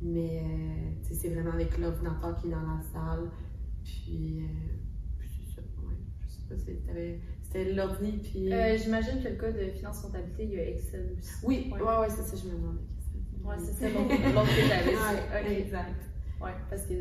Mais 0.00 0.42
euh, 0.44 0.90
c'est 1.12 1.28
vraiment 1.28 1.52
avec 1.52 1.76
l'ordinateur 1.78 2.36
qui 2.40 2.46
est 2.48 2.50
dans 2.50 2.60
la 2.60 2.80
salle. 2.92 3.30
Puis, 3.84 4.42
euh, 4.42 4.76
puis 5.18 5.28
c'est 5.28 5.56
ça. 5.56 5.62
Ouais. 5.82 5.94
Je 6.26 6.32
sais 6.32 6.48
pas 6.48 6.56
si 6.56 6.86
t'avais- 6.86 7.20
C'était 7.42 7.72
l'ordi, 7.72 8.12
puis. 8.22 8.52
Euh, 8.52 8.76
J'imagine 8.76 9.22
que 9.22 9.28
le 9.28 9.34
cas 9.36 9.50
de 9.50 9.70
finance 9.70 10.00
comptabilité, 10.02 10.44
il 10.44 10.50
y 10.52 10.58
a 10.60 10.68
Excel 10.68 11.16
aussi. 11.18 11.32
oui, 11.44 11.70
ouais. 11.72 11.80
ouais, 11.80 11.96
ouais, 12.00 12.10
c'est 12.10 12.22
ça, 12.22 12.36
je 12.36 12.48
me 12.48 12.54
demandais. 12.56 12.80
Ouais, 13.42 13.54
c'est 13.58 13.72
ça 13.72 13.88
l'autre 13.88 14.08
que 14.08 14.68
j'avais. 14.68 14.94
Ouais, 14.94 15.52
Ok. 15.52 15.58
exact. 15.66 16.00
Ouais, 16.42 16.52
parce 16.68 16.82
que 16.82 16.94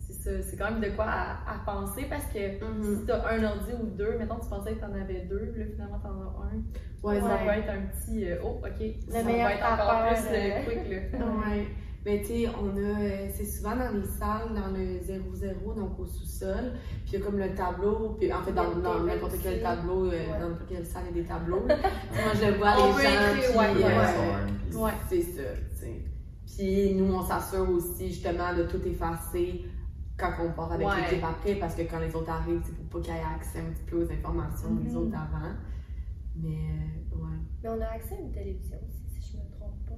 c'est 0.00 0.12
ça, 0.14 0.42
c'est 0.42 0.56
quand 0.56 0.72
même 0.72 0.80
de 0.80 0.90
quoi 0.96 1.04
à, 1.06 1.54
à 1.54 1.58
penser 1.64 2.06
parce 2.10 2.26
que 2.26 2.62
Mhm. 2.64 2.98
si 3.00 3.06
t'as 3.06 3.30
un 3.32 3.44
ordi 3.44 3.72
ou 3.80 3.86
deux, 3.96 4.18
mettons 4.18 4.40
tu 4.40 4.48
pensais 4.48 4.74
que 4.74 4.80
t'en 4.80 4.92
avais 4.92 5.24
deux, 5.26 5.54
là 5.56 5.64
finalement 5.72 5.98
t'en 6.00 6.20
as 6.20 6.46
un. 6.50 6.62
Ouais, 7.02 7.20
ça 7.20 7.28
ça 7.28 7.36
peut 7.38 7.50
être 7.50 7.70
un 7.70 7.82
petit 7.86 8.28
euh, 8.28 8.38
oh 8.44 8.60
ok, 8.64 8.94
ça 9.08 9.22
meilleur 9.22 9.44
va 9.48 9.54
être 9.54 9.64
encore 9.72 9.86
frappeur, 9.86 10.14
plus 10.16 10.28
euh, 10.34 10.64
quick 10.64 10.90
là. 11.12 11.18
Ouais. 11.48 11.66
Mais 12.04 12.20
tu 12.20 12.26
sais, 12.26 12.48
on 12.60 12.76
a. 12.76 13.00
euh, 13.00 13.28
c'est 13.32 13.44
souvent 13.44 13.76
dans 13.76 13.90
les 13.92 14.04
salles, 14.06 14.52
dans 14.54 14.68
le 14.76 14.98
0-0, 14.98 15.74
donc 15.76 15.98
au 16.00 16.04
sous-sol. 16.06 16.72
Puis 17.04 17.12
il 17.14 17.18
y 17.20 17.22
a 17.22 17.24
comme 17.24 17.38
le 17.38 17.54
tableau. 17.54 18.16
Puis 18.18 18.32
en 18.32 18.42
fait, 18.42 18.52
dans, 18.52 18.74
n'importe 19.04 19.36
quel 19.42 19.62
tableau, 19.62 20.06
euh, 20.06 20.10
Ouais. 20.10 20.26
dans 20.40 20.48
n'importe 20.48 20.68
quelle 20.68 20.84
salle, 20.86 21.04
il 21.10 21.16
y 21.16 21.20
a 21.20 21.22
des 21.22 21.28
tableaux. 21.28 21.60
Moi, 21.66 22.32
je 22.34 22.46
le 22.50 22.54
vois, 22.58 22.74
On 22.78 22.96
les 22.96 23.02
gens. 23.04 23.08
écrire, 23.08 23.32
puis, 23.34 23.58
ouais, 23.58 23.84
ouais, 23.84 23.94
euh, 24.74 24.78
Ouais. 24.78 24.92
C'est 25.08 25.22
ça, 25.22 25.42
tu 25.70 25.76
sais. 25.76 26.02
Puis 26.46 26.94
nous, 26.94 27.14
on 27.14 27.22
s'assure 27.22 27.70
aussi 27.70 28.08
justement 28.08 28.52
de 28.56 28.64
tout 28.64 28.82
effacer 28.86 29.64
quand 30.18 30.32
on 30.44 30.52
part 30.52 30.72
avec 30.72 30.86
Ouais. 30.86 31.02
l'équipe 31.08 31.24
après, 31.24 31.54
parce 31.54 31.74
que 31.76 31.82
quand 31.82 32.00
les 32.00 32.14
autres 32.16 32.30
arrivent, 32.30 32.62
c'est 32.64 32.74
pour 32.76 33.00
pas 33.00 33.00
qu'ils 33.06 33.14
aient 33.14 33.34
accès 33.36 33.60
un 33.60 33.70
petit 33.72 33.84
peu 33.84 34.02
aux 34.04 34.10
informations 34.10 34.74
des 34.74 34.90
Mhm. 34.90 34.96
autres 34.96 35.14
avant. 35.16 35.52
Mais, 36.34 36.48
euh, 36.48 37.16
ouais. 37.16 37.38
Mais 37.62 37.68
on 37.68 37.80
a 37.80 37.86
accès 37.94 38.16
à 38.16 38.20
une 38.20 38.32
télévision 38.32 38.76
aussi, 38.88 39.20
si 39.20 39.32
je 39.32 39.36
me 39.38 39.42
trompe 39.58 39.86
pas. 39.86 39.94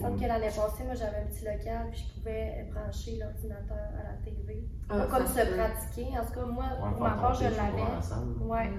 Semble 0.00 0.18
que 0.20 0.26
l'année 0.26 0.46
passée, 0.46 0.84
moi 0.84 0.94
j'avais 0.94 1.18
un 1.18 1.26
petit 1.26 1.44
local 1.44 1.88
puis 1.92 2.00
je 2.08 2.14
pouvais 2.18 2.66
brancher 2.72 3.18
l'ordinateur 3.18 3.76
à 4.00 4.02
la 4.02 4.14
TV. 4.24 4.66
Ah, 4.88 4.98
Pas 4.98 5.06
comme 5.06 5.26
se 5.26 5.32
pratiquer. 5.54 6.06
En 6.18 6.24
tout 6.26 6.32
cas, 6.32 6.46
moi, 6.46 6.64
Ouais, 6.82 6.90
pour 6.92 7.00
ma 7.02 7.10
part, 7.10 7.34
je 7.34 7.44
l'avais. 7.44 7.82
Ouais, 8.40 8.70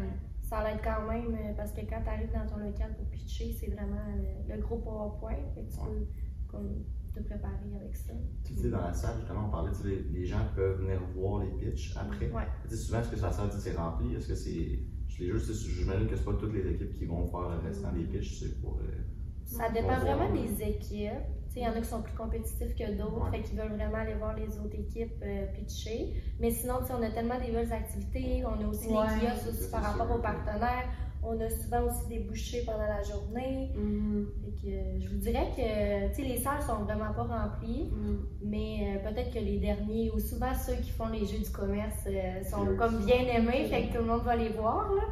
ça 0.42 0.64
l'aide 0.64 0.80
quand 0.84 1.08
même 1.08 1.34
euh, 1.34 1.54
parce 1.56 1.72
que 1.72 1.82
quand 1.82 2.02
tu 2.04 2.10
arrives 2.10 2.32
dans 2.34 2.46
ton 2.48 2.58
local 2.58 2.94
pour 2.98 3.06
pitcher, 3.08 3.56
c'est 3.60 3.68
vraiment 3.72 3.96
euh, 4.10 4.56
le 4.56 4.62
gros 4.62 4.78
PowerPoint. 4.78 5.36
Fait 5.56 5.62
que 5.64 5.72
tu 5.72 5.78
peux 5.80 6.06
comme, 6.48 6.84
te 7.14 7.20
préparer 7.22 7.54
avec 7.80 7.96
ça. 7.96 8.14
Tu 8.44 8.56
sais, 8.56 8.70
dans 8.70 8.82
la 8.82 8.94
salle, 8.94 9.16
justement, 9.20 9.46
on 9.48 9.50
parlait, 9.50 9.72
tu 9.72 9.78
sais, 9.84 9.88
les, 9.88 10.04
les 10.20 10.26
gens 10.26 10.46
peuvent 10.56 10.80
venir 10.82 11.00
voir 11.16 11.44
les 11.44 11.50
pitchs 11.52 11.96
après. 11.96 12.30
Ouais. 12.32 12.44
Tu 12.64 12.70
sais, 12.76 12.76
souvent, 12.84 13.00
est-ce 13.00 13.10
que 13.16 13.22
la 13.22 13.32
salle 13.32 13.50
dit 13.50 13.62
c'est 13.62 13.76
rempli? 13.76 14.16
Est-ce 14.16 14.28
que 14.28 14.36
c'est. 14.36 14.80
Les 15.20 15.28
jeux, 15.28 15.38
j'imagine 15.54 16.08
que 16.08 16.16
c'est 16.18 16.26
pas 16.26 16.34
toutes 16.34 16.54
les 16.54 16.68
équipes 16.72 16.94
qui 16.96 17.06
vont 17.06 17.26
faire 17.28 17.50
le 17.50 17.60
restant 17.68 17.92
des 17.92 18.04
pitchs, 18.04 18.40
c'est 18.42 18.60
pour. 18.62 18.80
euh, 18.80 18.92
Ça 19.58 19.70
dépend 19.70 19.98
vraiment 20.00 20.30
des 20.34 20.62
équipes. 20.64 21.12
Tu 21.50 21.60
sais, 21.60 21.60
Il 21.60 21.64
y 21.64 21.68
en 21.68 21.72
a 21.74 21.82
qui 21.82 21.86
sont 21.86 22.02
plus 22.02 22.16
compétitifs 22.16 22.76
que 22.76 22.92
d'autres, 22.98 23.30
Ouais. 23.32 23.42
qu'ils 23.42 23.58
veulent 23.60 23.74
vraiment 23.74 23.98
aller 23.98 24.16
voir 24.16 24.36
les 24.36 24.48
autres 24.60 24.74
équipes 24.74 25.14
euh, 25.24 25.46
pitcher. 25.54 26.14
Mais 26.40 26.50
sinon, 26.50 26.76
tu 26.82 26.88
sais, 26.88 26.94
on 27.00 27.04
a 27.04 27.12
tellement 27.12 27.40
des 27.40 27.52
belles 27.52 27.72
activités. 27.72 28.44
On 28.46 28.64
a 28.64 28.68
aussi 28.68 28.88
Ouais, 28.88 29.06
les 29.22 29.28
kiosques 29.28 29.50
aussi 29.50 29.70
par 29.72 29.84
rapport 29.84 30.08
sûr. 30.08 30.16
aux 30.16 30.20
partenaires. 30.20 30.90
On 31.26 31.40
a 31.40 31.50
souvent 31.50 31.84
aussi 31.84 32.06
des 32.10 32.20
bouchées 32.20 32.64
pendant 32.66 32.80
la 32.86 33.02
journée. 33.04 33.72
Mhm. 33.78 34.28
Fait 34.44 34.52
que, 34.62 34.74
euh, 34.74 35.00
je 35.00 35.08
vous 35.10 35.18
dirais 35.20 35.48
que 35.56 36.08
tu 36.10 36.16
sais, 36.16 36.22
les 36.28 36.38
salles 36.38 36.62
sont 36.64 36.84
vraiment 36.84 37.14
pas 37.14 37.24
remplies, 37.24 37.92
Mhm. 37.94 38.26
mais 38.44 38.98
euh, 38.98 39.10
peut-être 39.10 39.32
que 39.34 39.40
les 39.40 39.58
derniers, 39.60 40.12
ou 40.12 40.20
souvent 40.20 40.54
ceux 40.56 40.76
qui 40.82 40.90
font 40.90 41.08
les 41.08 41.26
jeux 41.26 41.38
du 41.40 41.50
commerce, 41.52 41.96
euh, 42.08 42.44
sont 42.44 42.66
comme 42.78 43.00
qui- 43.00 43.06
bien 43.06 43.22
aimés, 43.36 43.68
fait 43.70 43.88
que 43.88 43.94
tout 43.94 44.00
le 44.04 44.10
monde 44.10 44.24
va 44.24 44.36
les 44.36 44.50
voir. 44.50 44.92
Là. 44.92 45.04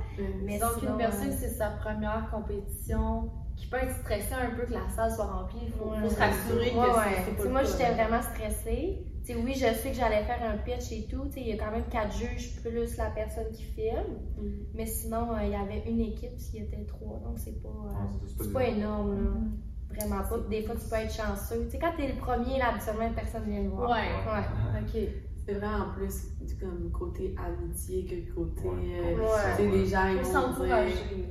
Mais 0.43 0.59
Donc, 0.59 0.71
sinon, 0.79 0.91
une 0.93 0.97
personne, 0.97 1.29
euh, 1.29 1.37
c'est 1.39 1.49
sa 1.49 1.69
première 1.69 2.29
compétition, 2.29 3.29
qui 3.61 3.67
peut 3.67 3.77
être 3.77 3.95
stressée 3.97 4.33
un 4.33 4.55
peu 4.55 4.63
que 4.65 4.73
la 4.73 4.89
salle 4.89 5.11
soit 5.11 5.25
remplie. 5.25 5.59
Il 5.67 5.71
faut, 5.73 5.85
Ouais. 5.91 5.99
faut 6.01 6.09
se 6.09 6.19
rassurer 6.19 6.71
que 6.71 6.75
Ouais, 6.75 6.85
c'est- 6.93 6.99
ouais. 6.99 7.15
c'est 7.25 7.29
Tu 7.29 7.35
pas 7.35 7.41
sais, 7.43 7.47
le 7.47 7.53
moi, 7.53 7.63
j'étais 7.63 7.91
vraiment 7.93 8.21
stressée. 8.21 9.05
Tu 9.23 9.33
sais, 9.33 9.39
oui, 9.39 9.53
je 9.53 9.59
sais 9.79 9.89
que 9.91 9.95
j'allais 9.95 10.23
faire 10.23 10.39
un 10.43 10.57
pitch 10.57 10.91
et 10.91 11.05
tout. 11.07 11.25
Tu 11.27 11.33
sais, 11.33 11.41
Il 11.41 11.47
y 11.49 11.53
a 11.53 11.63
quand 11.63 11.69
même 11.71 11.85
quatre 11.91 12.11
juges 12.11 12.59
plus 12.61 12.97
la 12.97 13.11
personne 13.11 13.51
qui 13.53 13.61
filme. 13.63 14.17
Mhm. 14.37 14.65
Mais 14.73 14.85
sinon, 14.87 15.31
euh, 15.33 15.43
il 15.43 15.51
y 15.51 15.55
avait 15.55 15.83
une 15.87 15.99
équipe, 16.01 16.35
puis 16.35 16.45
il 16.55 16.59
y 16.61 16.63
était 16.63 16.85
trois. 16.87 17.19
Donc, 17.23 17.37
c'est 17.37 17.61
pas, 17.61 17.69
euh, 17.69 17.93
Ah, 17.93 18.43
pas 18.51 18.63
énorme. 18.65 19.13
Là. 19.13 19.21
Mhm. 19.29 19.57
Vraiment 19.93 20.23
pas. 20.27 20.37
Des 20.49 20.63
fois, 20.63 20.75
tu 20.75 20.89
peux 20.89 20.95
être 20.95 21.13
chanceux. 21.13 21.65
Tu 21.65 21.71
sais, 21.71 21.77
quand 21.79 21.91
t'es 21.95 22.07
le 22.07 22.15
premier, 22.15 22.57
là, 22.57 22.69
habituellement, 22.73 23.11
personne 23.13 23.43
vient 23.43 23.61
te 23.61 23.67
voir. 23.67 23.91
Ouais. 23.91 23.97
Ouais. 24.25 24.81
Ok. 24.81 25.30
C'est 25.51 25.59
vraiment 25.59 25.85
plus 25.95 26.31
du 26.41 26.55
comme 26.55 26.89
côté 26.91 27.35
amitié 27.37 28.05
que 28.05 28.33
côté. 28.33 28.67
Ouais. 28.67 29.15
euh, 29.17 29.19
Ouais. 29.19 29.69
Les 29.71 29.85
gens, 29.85 30.07
ils 30.07 30.21
vont 30.21 30.63
dire. 30.65 30.77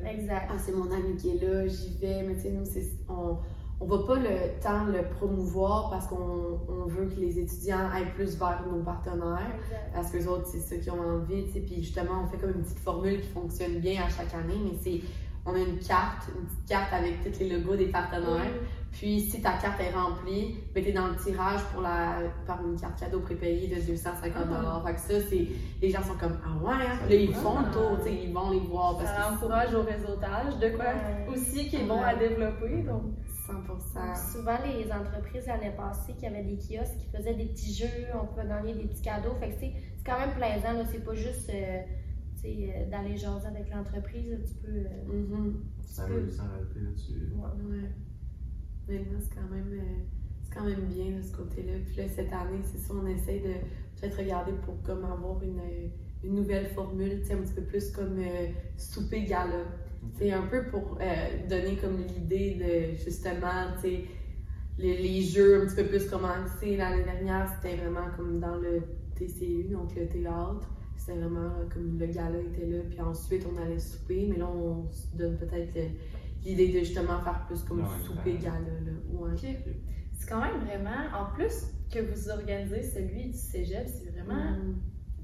Exact. 0.06 0.50
Ah, 0.50 0.58
c'est 0.58 0.72
mon 0.76 0.90
ami 0.90 1.16
qui 1.16 1.30
est 1.36 1.42
là, 1.42 1.66
j'y 1.66 1.96
vais. 1.98 2.22
Mais 2.22 2.34
tu 2.34 2.42
sais, 2.42 2.50
nous, 2.50 2.64
on, 3.08 3.38
on 3.80 3.86
va 3.86 4.06
pas 4.06 4.16
le 4.16 4.60
temps 4.62 4.84
le 4.84 5.02
promouvoir 5.16 5.88
parce 5.90 6.06
qu'on 6.06 6.60
on 6.68 6.84
veut 6.86 7.06
que 7.06 7.18
les 7.18 7.38
étudiants 7.38 7.88
aillent 7.92 8.12
plus 8.14 8.36
vers 8.38 8.62
nos 8.70 8.82
partenaires. 8.82 9.52
Exact. 9.64 9.90
Parce 9.94 10.10
que 10.10 10.16
les 10.18 10.28
autres, 10.28 10.46
c'est 10.46 10.58
ça 10.58 10.76
qu'ils 10.76 10.92
ont 10.92 11.00
envie, 11.00 11.46
tu 11.46 11.52
sais. 11.52 11.60
Puis 11.60 11.76
justement, 11.82 12.22
on 12.24 12.26
fait 12.26 12.36
comme 12.36 12.50
une 12.50 12.62
petite 12.62 12.78
formule 12.80 13.20
qui 13.22 13.28
fonctionne 13.28 13.78
bien 13.78 14.02
à 14.02 14.08
chaque 14.10 14.34
année, 14.34 14.58
mais 14.64 14.76
c'est. 14.82 15.00
On 15.47 15.55
a 15.55 15.59
une 15.59 15.78
carte, 15.78 16.28
une 16.36 16.45
petite 16.47 16.66
carte 16.68 16.93
avec 16.93 17.22
tous 17.24 17.41
les 17.41 17.49
logos 17.49 17.76
des 17.76 17.86
partenaires. 17.88 18.51
Puis 18.93 19.20
si 19.20 19.41
ta 19.41 19.53
carte 19.53 19.80
est 19.80 19.91
remplie, 19.95 20.59
ben 20.74 20.84
t'es 20.84 20.93
dans 20.93 21.07
le 21.09 21.16
tirage 21.16 21.61
pour 21.72 21.80
la 21.80 22.18
par 22.47 22.61
une 22.66 22.78
carte 22.78 22.99
cadeau 22.99 23.20
prépayée 23.20 23.68
de 23.68 23.80
250 23.80 24.32
Ah. 24.53 24.82
Fait 24.84 24.95
que 24.95 25.01
ça, 25.01 25.28
c'est. 25.30 25.47
Les 25.80 25.91
gens 25.91 26.03
sont 26.03 26.16
comme 26.18 26.36
Ah 26.45 26.62
ouais, 26.62 26.74
hein? 26.86 26.99
Là, 27.09 27.14
ils 27.14 27.32
font 27.34 27.61
le 27.61 27.70
tour, 27.72 27.99
tu 27.99 28.11
sais, 28.11 28.14
ils 28.24 28.32
vont 28.34 28.51
les 28.51 28.59
voir 28.61 28.99
parce 28.99 29.09
Ça 29.11 29.28
que 29.30 29.34
encourage 29.34 29.74
au 29.74 29.82
réseautage, 29.82 30.59
de 30.59 30.68
quoi 30.76 30.84
Ouais. 30.86 31.28
aussi 31.32 31.68
qui 31.68 31.76
est 31.76 31.84
bon 31.84 32.03
à 32.03 32.14
développer. 32.16 32.82
Donc, 32.82 33.03
100%. 33.47 34.32
Souvent, 34.32 34.59
les 34.64 34.93
entreprises 34.93 35.47
l'année 35.47 35.72
passée 35.76 36.12
qui 36.18 36.26
avaient 36.26 36.43
des 36.43 36.57
kiosques 36.59 36.99
qui 36.99 37.09
faisaient 37.16 37.34
des 37.34 37.47
petits 37.47 37.74
jeux, 37.74 38.07
on 38.20 38.26
pouvait 38.26 38.47
gagner 38.47 38.74
des 38.74 38.84
petits 38.88 39.03
cadeaux. 39.03 39.34
Fait 39.41 39.49
que 39.51 39.55
c'est 39.61 39.72
c'est 39.97 40.05
quand 40.11 40.18
même 40.18 40.32
plaisant, 40.34 40.72
là. 40.72 40.84
C'est 40.91 41.05
pas 41.05 41.14
juste 41.14 41.49
euh, 41.51 41.80
euh, 42.49 42.91
d'aller 42.91 43.16
jaser 43.16 43.47
avec 43.47 43.70
l'entreprise. 43.70 44.36
Tu 44.47 44.55
peux. 44.55 44.76
euh, 44.76 45.12
Mhm. 45.12 45.62
Ça 45.82 46.07
veut 46.07 46.28
sans 46.30 46.45
réalité, 46.49 46.80
là, 46.80 46.91
tu. 46.97 47.12
ouais. 47.34 47.76
Ouais. 48.88 48.99
Maintenant, 48.99 49.18
c'est 49.20 49.34
quand 49.34 49.49
même. 49.55 49.72
euh, 49.72 50.03
c'est 50.43 50.55
quand 50.55 50.64
même 50.64 50.86
bien 50.86 51.16
de 51.16 51.22
ce 51.22 51.36
côté-là. 51.36 51.74
Puis 51.86 51.97
là, 51.97 52.09
cette 52.09 52.32
année, 52.32 52.61
c'est 52.64 52.78
ça, 52.78 52.93
on 52.95 53.07
essaie 53.07 53.38
de 53.41 53.53
peut-être 54.01 54.18
regarder 54.18 54.53
pour 54.64 54.82
comme 54.82 55.05
avoir 55.05 55.41
une, 55.43 55.61
une 56.24 56.34
nouvelle 56.34 56.66
formule, 56.68 57.20
tu 57.20 57.26
sais, 57.26 57.34
un 57.34 57.38
petit 57.43 57.55
peu 57.55 57.62
plus 57.62 57.91
comme 57.93 58.18
euh, 58.18 58.49
souper 58.76 59.24
gala. 59.24 59.64
C'est 60.18 60.32
un 60.32 60.47
peu 60.47 60.64
pour 60.70 60.99
euh, 61.01 61.47
donner 61.49 61.76
comme 61.76 61.99
l'idée 61.99 62.55
de 62.55 62.97
justement, 62.97 63.72
tu 63.76 63.80
sais, 63.82 64.05
les, 64.78 64.97
les 64.97 65.22
jeux 65.22 65.62
un 65.62 65.66
petit 65.66 65.76
peu 65.76 65.84
plus 65.88 66.09
commencés. 66.09 66.76
L'année 66.76 67.05
dernière, 67.05 67.47
c'était 67.55 67.76
vraiment 67.76 68.09
comme 68.16 68.41
dans 68.41 68.57
le 68.57 68.80
TCU, 69.14 69.64
donc 69.70 69.95
le 69.95 70.09
théâtre. 70.09 70.68
C'était 71.11 71.22
vraiment 71.22 71.46
euh, 71.58 71.64
comme 71.72 71.98
le 71.98 72.06
gala 72.06 72.38
était 72.38 72.66
là, 72.66 72.78
puis 72.88 73.00
ensuite 73.00 73.44
on 73.52 73.61
allait 73.61 73.80
souper, 73.80 74.28
mais 74.30 74.36
là 74.38 74.46
on 74.48 74.88
se 74.92 75.16
donne 75.16 75.36
peut-être 75.38 75.74
l'idée 76.44 76.68
de 76.68 76.78
justement 76.80 77.18
faire 77.20 77.44
plus 77.48 77.62
comme 77.64 77.80
Ouais, 77.80 77.86
souper 78.04 78.34
gala. 78.38 78.58
Là. 78.61 78.92
Ouais. 79.12 79.30
c'est 80.14 80.28
quand 80.28 80.40
même 80.40 80.61
vraiment, 80.64 80.90
en 81.18 81.34
plus 81.34 81.66
que 81.92 81.98
vous 81.98 82.30
organisez 82.30 82.82
celui 82.82 83.30
du 83.30 83.36
cégep, 83.36 83.88
c'est 83.88 84.11
vraiment 84.11 84.52
Mm. 84.52 84.76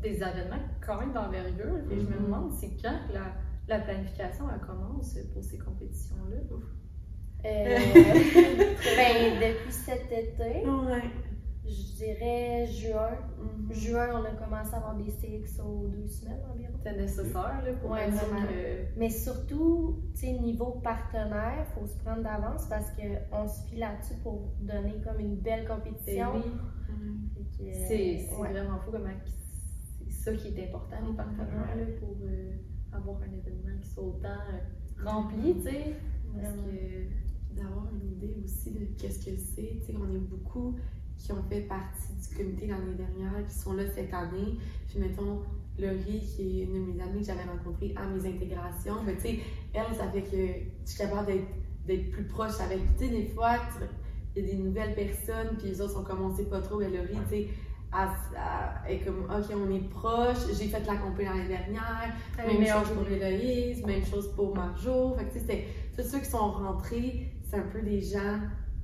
des 0.03 0.15
événements 0.17 0.59
quand 0.85 0.99
même 0.99 1.13
d'envergure. 1.13 1.77
Et 1.91 2.01
je 2.01 2.07
me 2.07 2.17
Mhm. 2.19 2.25
demande, 2.25 2.53
c'est 2.53 2.71
quand 2.83 2.99
que 3.09 3.13
la, 3.15 3.33
la 3.69 3.79
planification 3.85 4.47
elle 4.53 4.67
commence 4.67 5.17
pour 5.33 5.45
ces 5.45 5.59
compétitions-là? 5.59 6.37
Euh, 7.45 7.79
ben, 8.97 9.39
depuis 9.41 9.73
cet 9.73 10.07
été, 10.11 10.67
Ouais. 10.67 11.03
Je 11.69 11.97
dirais 11.97 12.67
juin. 12.67 13.11
Mhm. 13.39 13.73
Juin, 13.73 14.09
on 14.21 14.25
a 14.25 14.31
commencé 14.31 14.75
à 14.75 14.77
avoir 14.79 14.97
des 14.97 15.11
CX 15.11 15.61
aux 15.61 15.89
deux 15.89 16.07
semaines 16.07 16.41
environ. 16.53 16.73
C'était 16.79 16.97
nécessaire 16.97 17.63
là, 17.65 17.73
pour 17.81 17.91
Ouais, 17.91 18.09
vraiment. 18.11 18.47
que. 18.47 18.99
Mais 18.99 19.11
surtout, 19.11 20.03
niveau 20.23 20.81
partenaire, 20.83 21.67
il 21.69 21.75
faut 21.81 21.87
se 21.87 21.99
prendre 21.99 22.23
d'avance 22.23 22.67
parce 22.69 22.91
qu'on 22.93 23.49
se 23.49 23.67
fie 23.69 23.77
là-dessus 23.77 24.15
pour 24.23 24.53
donner 24.61 24.95
comme 25.05 25.21
une 25.21 25.37
belle 25.37 25.67
compétition. 25.67 26.35
Ben 26.35 26.43
oui, 26.45 27.43
que, 27.59 27.73
c'est 27.89 28.29
ouais. 28.39 28.51
vraiment 28.53 28.79
fou 28.81 28.91
comment 28.93 29.09
c'est 30.09 30.13
ça 30.13 30.33
qui 30.35 30.49
est 30.49 30.69
important, 30.69 30.97
les 31.09 31.17
partenaires, 31.17 31.77
là, 31.77 31.85
pour 32.01 32.17
euh, 32.23 32.53
avoir 32.93 33.19
un 33.23 33.33
événement 33.33 33.79
qui 33.81 33.89
soit 33.89 34.05
autant 34.05 34.29
euh, 34.29 35.05
rempli, 35.05 35.55
tu 35.55 35.63
sais. 35.63 35.95
Parce 36.35 36.53
que. 36.53 37.57
d'avoir 37.57 37.87
une 37.95 38.13
idée 38.13 38.37
aussi 38.45 38.71
de 38.73 38.85
qu'est-ce 38.99 39.25
que 39.25 39.37
c'est. 39.37 39.79
Tu 39.81 39.87
sais, 39.87 39.95
on 39.97 40.15
est 40.15 40.19
beaucoup 40.19 40.77
qui 41.19 41.33
ont 41.33 41.43
fait 41.49 41.63
partie 41.63 42.13
du 42.15 42.37
comité 42.37 42.67
l'année 42.67 42.95
dernière, 42.95 43.47
qui 43.47 43.55
sont 43.55 43.73
là 43.73 43.85
cette 43.95 44.13
année. 44.15 44.59
Puis 44.89 44.99
mettons, 44.99 45.43
Laurie, 45.79 46.21
qui 46.21 46.61
est 46.61 46.65
une 46.65 46.75
de 46.75 46.93
mes 46.93 47.03
amies 47.03 47.21
que 47.21 47.27
j'avais 47.27 47.45
rencontrée 47.45 47.95
à 47.97 48.07
mes 48.07 48.27
intégrations, 48.27 49.03
mais 49.05 49.15
tu 49.17 49.23
sais, 49.23 49.39
elle, 49.75 49.95
ça 49.95 50.09
fait 50.11 50.23
que 50.23 50.37
je 50.37 50.91
suis 50.91 50.99
capable 50.99 51.27
d'être, 51.27 51.49
d'être 51.87 52.11
plus 52.11 52.25
proche 52.25 52.61
avec. 52.61 52.81
Tu 52.97 53.05
sais, 53.05 53.11
des 53.11 53.27
fois, 53.27 53.57
il 54.35 54.45
y 54.45 54.49
a 54.49 54.53
des 54.53 54.59
nouvelles 54.59 54.95
personnes, 54.95 55.57
puis 55.59 55.69
les 55.69 55.81
autres 55.81 55.95
sont 55.95 56.05
comme 56.05 56.23
on 56.23 56.35
sait 56.35 56.45
pas 56.45 56.61
trop, 56.61 56.79
mais 56.79 56.89
Laurie, 56.89 57.19
tu 57.29 57.31
sais, 57.31 57.49
est 58.89 58.99
comme, 59.05 59.25
OK, 59.25 59.55
on 59.55 59.75
est 59.75 59.89
proche, 59.89 60.39
j'ai 60.59 60.69
fait 60.69 60.85
la 60.87 60.97
compé 60.97 61.25
l'année 61.25 61.49
dernière, 61.49 62.15
même 62.37 62.67
chose 62.67 62.95
pour 62.95 63.09
Héloïse, 63.09 63.85
même 63.85 64.05
chose 64.05 64.33
pour 64.35 64.55
Marjo. 64.55 65.15
Fait 65.17 65.25
que, 65.25 65.33
tu 65.33 65.39
sais, 65.39 65.41
c'était 65.41 65.67
tous 65.97 66.03
ceux 66.03 66.19
qui 66.19 66.31
sont 66.31 66.51
rentrés, 66.51 67.33
c'est 67.49 67.57
un 67.57 67.67
peu 67.73 67.81
des 67.81 68.01
gens 68.03 68.41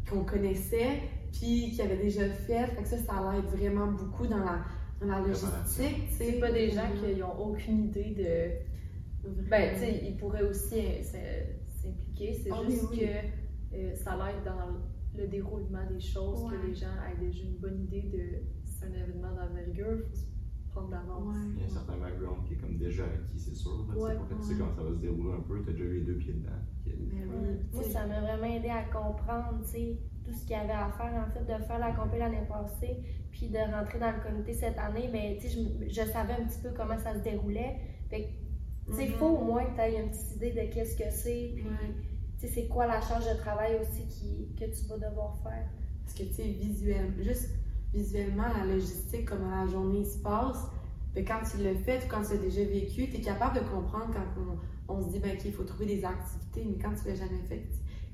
qu'on 0.09 0.25
connaissait, 0.25 1.03
puis 1.33 1.71
qui 1.73 1.83
avaient 1.83 1.97
déjà 2.03 2.29
fait. 2.29 2.67
Fait 2.69 2.83
que 2.83 2.89
ça, 2.89 2.99
ça 2.99 3.33
l'aide 3.33 3.47
vraiment 3.47 3.91
beaucoup 3.93 4.27
dans 4.27 4.39
la, 4.39 4.61
dans 5.01 5.07
la 5.07 5.21
logistique. 5.21 6.09
tu. 6.09 6.15
C'est 6.15 6.39
pas 6.41 6.53
des 6.53 6.71
gens 6.71 6.89
qui 7.01 7.19
n'ont 7.19 7.37
aucune 7.39 7.85
idée 7.87 8.15
de. 8.17 9.29
Ben, 9.49 9.75
tu 9.75 9.81
sais, 9.81 10.03
ils 10.05 10.17
pourraient 10.17 10.43
aussi 10.43 10.81
s'impliquer. 11.03 12.35
C'est 12.35 12.51
oui, 12.53 12.71
juste 12.71 12.89
oui. 12.91 13.01
que 13.01 13.77
euh, 13.77 13.95
ça 13.95 14.17
l'aide 14.17 14.45
dans 14.45 14.81
le 15.17 15.27
déroulement 15.29 15.87
des 15.91 16.01
choses, 16.01 16.51
que 16.51 16.67
les 16.67 16.75
gens 16.75 16.87
aient 17.09 17.21
déjà 17.25 17.45
une 17.45 17.57
bonne 17.59 17.83
idée 17.85 18.03
de 18.03 18.43
c'est 18.65 18.87
un 18.87 18.93
événement 18.93 19.33
d'envergure, 19.35 19.99
il 19.99 20.11
faut 20.11 20.17
se 20.17 20.71
prendre 20.71 20.89
d'avance. 20.91 21.37
Il 21.55 21.61
y 21.61 21.63
a 21.63 21.67
un 21.67 21.69
certain 21.69 21.99
background 21.99 22.45
qui 22.47 22.55
est 22.55 22.57
comme 22.57 22.77
déjà 22.79 23.05
acquis, 23.05 23.39
c'est 23.39 23.55
sûr. 23.55 23.71
là, 23.71 23.85
tu 23.89 23.93
sais, 23.95 24.01
Ouais, 24.05 24.17
pour 24.17 24.29
que 24.29 24.35
tu 24.35 24.43
sais 24.43 24.53
ouais. 24.55 24.59
comment 24.59 24.75
ça 24.75 24.83
va 24.83 24.91
se 24.91 25.01
dérouler 25.01 25.33
un 25.35 25.41
peu, 25.43 25.63
t'as 25.65 25.73
déjà 25.73 25.85
eu 25.85 25.95
les 25.99 26.05
deux 26.05 26.15
pieds 26.17 26.33
dedans. 26.33 26.51
Ben 26.85 27.27
Moi, 27.73 27.83
tu 27.85 27.91
ça 27.91 28.07
m'a 28.07 28.21
vraiment 28.21 28.45
aidé 28.57 28.69
à 28.71 28.85
comprendre, 28.85 29.61
tu 29.65 29.71
sais, 29.71 29.99
tout 30.25 30.33
ce 30.33 30.41
qu'il 30.43 30.51
y 30.53 30.55
avait 30.55 30.73
à 30.73 30.91
faire, 30.97 31.13
en 31.15 31.31
fait, 31.33 31.41
de 31.45 31.65
faire 31.65 31.79
la 31.79 31.93
compé 31.93 32.19
l'année 32.19 32.43
passée, 32.49 33.03
puis 33.31 33.49
de 33.49 33.59
rentrer 33.59 33.99
dans 33.99 34.13
le 34.13 34.21
comité 34.23 34.53
cette 34.55 34.79
année, 34.79 35.09
mais 35.13 35.39
tu 35.41 35.49
sais, 35.49 35.55
je, 35.57 35.89
je 35.89 36.11
savais 36.11 36.35
un 36.35 36.45
petit 36.47 36.61
peu 36.63 36.71
comment 36.77 36.99
ça 36.99 37.15
se 37.15 37.21
déroulait. 37.21 37.77
Fait 38.11 38.23
que, 38.23 38.91
tu 38.91 38.97
sais, 38.97 39.05
il 39.07 39.11
Mhm. 39.13 39.17
faut 39.19 39.27
au 39.27 39.45
moins 39.45 39.65
que 39.65 39.75
tu 39.75 39.81
aies 39.81 40.01
une 40.03 40.11
petite 40.11 40.37
idée 40.37 40.51
de 40.53 40.73
qu'est-ce 40.73 40.97
que 40.97 41.11
c'est, 41.11 41.53
puis, 41.57 41.65
Ouais. 41.65 41.95
tu 42.39 42.47
sais, 42.47 42.53
c'est 42.55 42.69
quoi 42.69 42.87
la 42.87 43.01
charge 43.01 43.25
de 43.33 43.37
travail 43.39 43.79
aussi 43.81 44.07
qui, 44.07 44.55
que 44.59 44.65
tu 44.67 44.87
vas 44.87 44.97
devoir 45.09 45.37
faire. 45.43 45.69
Parce 46.05 46.15
que, 46.15 46.25
tu 46.25 46.35
sais, 46.35 46.43
visuel, 46.45 47.13
juste 47.21 47.51
visuellement, 47.93 48.49
la 48.59 48.65
logistique, 48.73 49.27
comment 49.29 49.65
la 49.65 49.71
journée 49.71 50.05
se 50.05 50.19
passe, 50.19 50.67
ben, 51.15 51.25
quand 51.27 51.41
tu 51.51 51.63
le 51.63 51.75
fais, 51.75 51.99
quand 52.09 52.23
tu 52.23 52.33
l'as 52.35 52.39
déjà 52.41 52.65
vécu, 52.65 53.09
tu 53.11 53.17
es 53.17 53.21
capable 53.21 53.57
de 53.57 53.65
comprendre 53.69 54.11
quand 54.15 54.41
on, 54.89 54.95
on 54.95 55.03
se 55.03 55.11
dit, 55.13 55.19
ben, 55.21 55.33
OK, 55.37 55.45
il 55.45 55.53
faut 55.53 55.65
trouver 55.65 55.87
des 55.87 56.05
activités, 56.05 56.65
mais 56.65 56.79
quand 56.83 56.93
tu 56.95 57.07
l'as 57.09 57.15
jamais 57.17 57.43
fait, 57.49 57.67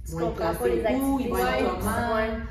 Tu 0.09 0.17
comprends 0.17 0.55
pas 0.55 0.69
les 0.69 0.85
activités. 0.85 1.33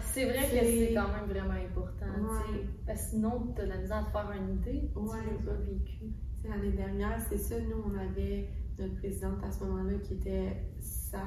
C'est 0.02 0.26
vrai 0.26 0.40
que 0.44 0.66
C'est- 0.66 0.94
quand 0.94 1.08
même 1.10 1.30
vraiment 1.30 1.54
important. 1.54 2.06
tu 2.16 2.54
sais. 2.54 2.54
Ouais. 2.60 2.66
Parce 2.86 3.02
que 3.04 3.10
sinon, 3.10 3.48
tu 3.56 3.62
as 3.62 3.66
la 3.66 3.78
misère 3.78 3.98
à 3.98 4.04
te 4.04 4.12
faire 4.12 4.32
une 4.38 4.56
idée. 4.56 4.92
Ouais. 4.96 5.18
Tu 5.40 5.46
l'as 5.46 5.52
pas 5.52 5.58
vécu. 5.60 6.06
L'année 6.48 6.72
dernière, 6.72 7.20
c'est 7.30 7.38
ça, 7.38 7.56
nous, 7.60 7.84
on 7.86 7.98
avait 7.98 8.48
notre 8.80 8.96
présidente 8.96 9.44
à 9.46 9.52
ce 9.52 9.64
moment-là 9.66 9.98
qui 10.04 10.14
était 10.14 10.56
Sab, 10.80 11.22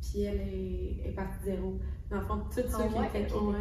puis 0.00 0.22
elle 0.22 0.40
est, 0.40 1.08
est 1.08 1.12
partie 1.14 1.44
zéro. 1.44 1.78
Dans 2.10 2.20
le 2.20 2.26
fond, 2.26 2.36
tout 2.54 2.60
Ah 2.66 2.70
ça 2.78 2.86
qui 2.86 2.94
ouais, 2.94 3.06
était. 3.22 3.32
ok. 3.34 3.42
Ouais. 3.52 3.58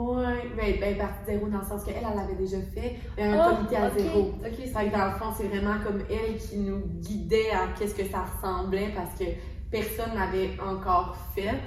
Ouais, 0.00 0.48
ben, 0.56 0.80
ben, 0.80 0.98
partie 0.98 1.24
zéro 1.26 1.48
dans 1.48 1.58
le 1.58 1.64
sens 1.64 1.84
qu'elle, 1.84 1.94
elle 1.98 2.16
l'avait 2.16 2.34
déjà 2.34 2.60
fait, 2.60 2.96
mais 3.16 3.22
un 3.24 3.38
Ah, 3.40 3.54
comité 3.56 3.76
à 3.76 3.86
ok. 3.88 3.98
zéro. 3.98 4.20
Ok, 4.20 4.34
c'est 4.58 4.66
Fait 4.66 4.90
que 4.90 4.92
dans 4.96 5.04
le 5.06 5.12
fond, 5.12 5.32
c'est 5.36 5.48
vraiment 5.48 5.76
comme 5.84 6.00
elle 6.10 6.36
qui 6.36 6.58
nous 6.58 6.80
guidait 7.00 7.50
à 7.50 7.68
qu'est-ce 7.78 7.94
que 7.94 8.04
ça 8.04 8.24
ressemblait 8.24 8.90
parce 8.94 9.16
que 9.18 9.24
personne 9.74 10.14
n'avait 10.14 10.50
encore 10.60 11.16
fait. 11.34 11.58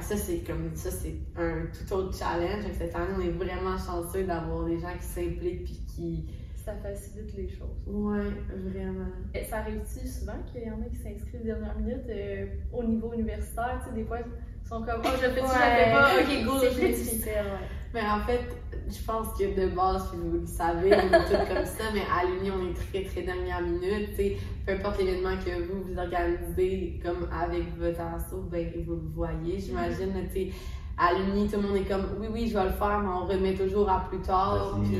Ça, 0.00 0.16
c'est 0.16 0.38
comme 0.38 0.74
ça, 0.74 0.90
c'est 0.90 1.14
un 1.36 1.66
tout 1.66 1.92
autre 1.92 2.16
challenge. 2.16 2.64
Cette 2.78 2.96
année, 2.96 3.12
on 3.14 3.20
est 3.20 3.44
vraiment 3.44 3.76
chanceux 3.76 4.24
d'avoir 4.24 4.64
des 4.64 4.78
gens 4.78 4.96
qui 4.98 5.04
s'impliquent 5.04 5.64
puis 5.64 5.80
qui, 5.86 6.26
Ça 6.64 6.72
facilite 6.76 7.36
les 7.36 7.48
choses. 7.48 7.76
Ouais, 7.86 8.30
vraiment. 8.48 9.10
Et 9.34 9.44
ça 9.44 9.58
arrive-tu 9.58 10.08
souvent 10.08 10.38
qu'il 10.50 10.62
y 10.62 10.70
en 10.70 10.80
a 10.80 10.84
qui 10.84 10.96
s'inscrivent 10.96 11.44
dernière 11.44 11.76
minute 11.78 12.08
euh, 12.08 12.46
au 12.72 12.84
niveau 12.84 13.12
universitaire? 13.12 13.80
Tu 13.82 13.90
sais, 13.90 13.94
des 13.96 14.04
fois, 14.04 14.20
ils 14.20 14.68
sont 14.68 14.82
comme, 14.82 15.02
oh, 15.04 15.08
je 15.12 15.28
fais-tu, 15.28 15.36
je 15.36 15.42
le 15.42 15.74
fais 15.76 15.92
pas, 15.92 16.10
ok, 16.20 16.44
go, 16.46 16.52
je 16.58 16.80
ouais. 16.80 17.81
Mais 17.94 18.00
en 18.00 18.20
fait, 18.26 18.40
je 18.88 19.02
pense 19.04 19.28
que 19.38 19.44
de 19.60 19.68
base, 19.74 20.08
puis 20.10 20.18
vous 20.22 20.38
le 20.38 20.46
savez, 20.46 20.92
on 20.94 21.14
est 21.14 21.24
tous 21.26 21.54
comme 21.54 21.64
ça, 21.66 21.84
mais 21.92 22.00
à 22.10 22.24
l'Uni, 22.26 22.50
on 22.50 22.70
est 22.70 22.74
très, 22.74 23.04
très 23.04 23.22
dernière 23.22 23.60
minute. 23.60 24.10
Peu 24.66 24.72
importe 24.72 24.98
l'événement 24.98 25.36
que 25.44 25.50
vous, 25.66 25.82
vous 25.82 25.98
organisez, 25.98 27.00
comme 27.04 27.28
avec 27.32 27.64
votre 27.78 28.00
asso, 28.00 28.36
ben, 28.50 28.66
vous 28.86 28.94
le 28.94 29.00
voyez, 29.14 29.58
j'imagine. 29.60 30.12
À 30.98 31.12
l'Uni, 31.14 31.48
tout 31.48 31.56
le 31.60 31.68
monde 31.68 31.76
est 31.78 31.88
comme, 31.88 32.06
oui, 32.20 32.28
oui, 32.30 32.48
je 32.48 32.56
vais 32.56 32.64
le 32.64 32.70
faire, 32.70 33.00
mais 33.00 33.08
on 33.08 33.26
remet 33.26 33.54
toujours 33.54 33.88
à 33.90 34.06
plus 34.08 34.18
tard. 34.20 34.78
Puis 34.84 34.96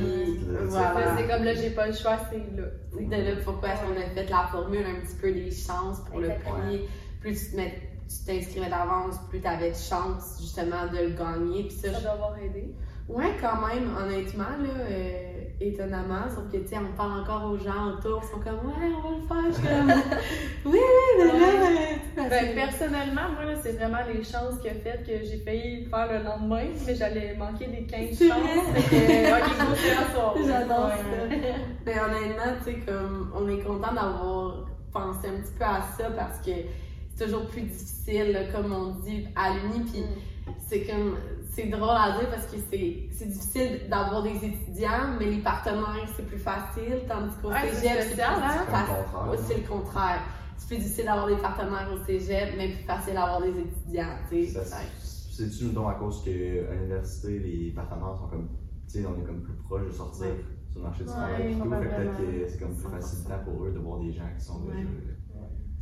voilà. 0.69 1.15
C'est 1.17 1.27
comme 1.27 1.43
là, 1.43 1.53
j'ai 1.53 1.69
pas 1.69 1.87
le 1.87 1.93
choix, 1.93 2.17
c'est 2.31 2.37
là. 2.57 2.67
Sais, 2.91 3.05
de 3.05 3.11
là, 3.11 3.31
pourquoi 3.43 3.69
est-ce 3.69 3.81
qu'on 3.81 3.91
a 4.01 4.09
fait 4.13 4.29
la 4.29 4.47
formule, 4.51 4.85
un 4.85 4.99
petit 5.05 5.15
peu 5.21 5.31
des 5.31 5.49
chances 5.51 5.99
pour 6.01 6.19
le 6.19 6.27
prix. 6.67 6.81
Plus 7.21 7.45
tu 7.45 7.51
te 7.51 7.55
mets- 7.57 7.89
tu 8.19 8.25
t'inscrivais 8.25 8.69
d'avance, 8.69 9.15
plus 9.29 9.39
tu 9.41 9.47
avais 9.47 9.71
de 9.71 9.75
chances 9.75 10.37
justement 10.39 10.85
de 10.91 10.97
le 10.97 11.09
gagner. 11.11 11.63
Puis 11.63 11.77
ça, 11.77 11.91
Ça 11.93 12.01
doit 12.01 12.11
avoir 12.11 12.37
aidé. 12.37 12.73
Ouais, 13.09 13.35
quand 13.41 13.67
même, 13.67 13.93
honnêtement, 13.97 14.43
là, 14.61 14.69
euh, 14.89 15.43
étonnamment. 15.59 16.23
Sauf 16.33 16.49
que, 16.49 16.57
tu 16.57 16.67
sais, 16.69 16.77
on 16.77 16.95
parle 16.95 17.19
encore 17.19 17.51
aux 17.51 17.57
gens 17.57 17.87
autour, 17.91 18.21
ils 18.23 18.27
sont 18.29 18.39
comme, 18.39 18.65
ouais, 18.69 18.91
on 18.97 19.19
va 19.19 19.41
le 19.45 19.51
faire. 19.51 19.51
Je 19.51 19.53
suis 19.55 19.67
comme, 19.67 19.89
oui, 20.65 20.79
oui, 20.79 21.17
mais 21.17 21.25
là, 21.25 22.25
euh, 22.25 22.29
Ben, 22.29 22.55
personnellement, 22.55 23.29
moi, 23.35 23.43
là, 23.45 23.55
c'est 23.61 23.73
vraiment 23.73 23.97
les 24.07 24.23
chances 24.23 24.57
qui 24.61 24.69
ont 24.69 24.81
fait 24.81 25.03
que 25.05 25.25
j'ai 25.25 25.37
failli 25.39 25.83
le 25.83 25.89
faire 25.89 26.07
le 26.13 26.23
lendemain, 26.23 26.67
mais 26.85 26.95
j'allais 26.95 27.35
manquer 27.35 27.67
des 27.67 27.83
15 27.83 28.07
C'est 28.13 28.29
chances. 28.29 28.39
Fait 28.73 28.89
que, 28.89 29.39
ok. 29.39 30.47
J'adore 30.47 30.85
Ouais. 30.85 30.97
ça. 30.97 31.35
Mais 31.85 31.95
honnêtement, 31.99 32.53
tu 32.59 32.71
sais, 32.71 32.79
comme, 32.87 33.33
on 33.35 33.49
est 33.49 33.59
content 33.59 33.93
d'avoir 33.93 34.65
pensé 34.93 35.27
un 35.27 35.41
petit 35.41 35.51
peu 35.57 35.65
à 35.65 35.81
ça 35.97 36.09
parce 36.15 36.39
que 36.39 36.51
c'est 37.15 37.25
toujours 37.25 37.47
plus 37.47 37.61
difficile, 37.61 38.31
là, 38.31 38.51
comme 38.51 38.71
on 38.71 38.99
dit, 39.01 39.27
à 39.35 39.53
l'Uni. 39.53 39.85
Puis 39.91 40.03
c'est 40.67 40.85
comme, 40.85 41.15
c'est 41.51 41.67
drôle 41.67 41.89
à 41.89 42.17
dire 42.19 42.29
parce 42.29 42.45
que 42.47 42.57
c'est 42.71 43.07
c'est 43.11 43.27
difficile 43.29 43.81
d'avoir 43.89 44.23
des 44.23 44.35
étudiants, 44.43 45.15
mais 45.19 45.25
les 45.25 45.37
partenaires, 45.41 46.07
c'est 46.15 46.25
plus 46.25 46.39
facile. 46.39 47.01
Tandis 47.07 47.35
qu'au 47.41 47.49
Ouais, 47.49 47.55
c'est 47.69 47.75
cégep, 47.75 47.97
c'est 47.99 48.05
spécial, 48.07 48.33
plus 48.35 48.43
hein? 48.43 48.65
facile. 48.67 49.45
C'est 49.47 49.57
le 49.61 49.67
contraire. 49.67 50.21
C'est 50.57 50.67
plus 50.67 50.77
difficile 50.77 51.05
d'avoir 51.05 51.27
des 51.27 51.35
partenaires 51.37 51.89
au 51.93 52.05
cégep, 52.05 52.53
mais 52.57 52.69
plus 52.73 52.83
facile 52.85 53.13
d'avoir 53.13 53.41
des 53.41 53.49
étudiants, 53.59 54.15
tu 54.29 54.45
sais. 54.47 54.63
Ça, 54.63 54.77
C'est-tu, 55.31 55.65
mettons, 55.65 55.87
à 55.87 55.95
cause 55.95 56.23
qu'à 56.23 56.31
l'université, 56.31 57.39
les 57.39 57.71
partenaires 57.71 58.15
sont 58.19 58.27
comme, 58.27 58.49
tu 58.87 58.99
sais, 59.01 59.05
on 59.05 59.19
est 59.21 59.25
comme 59.25 59.41
plus 59.41 59.53
proche 59.63 59.85
de 59.85 59.91
sortir 59.91 60.25
Ouais. 60.27 60.43
sur 60.69 60.79
le 60.79 60.83
marché 60.87 61.03
du 61.03 61.09
travail 61.09 61.53
fait 61.53 61.55
peut-être 61.59 62.17
que 62.17 62.47
c'est 62.49 62.59
comme 62.59 62.75
plus 62.75 62.83
100%. 62.87 62.91
facilitant 62.91 63.39
pour 63.45 63.65
eux 63.65 63.71
de 63.71 63.79
voir 63.79 63.99
des 63.99 64.11
gens 64.11 64.23
qui 64.37 64.43
sont 64.45 64.61
Ouais. 64.65 64.75
déjà. 64.77 65.12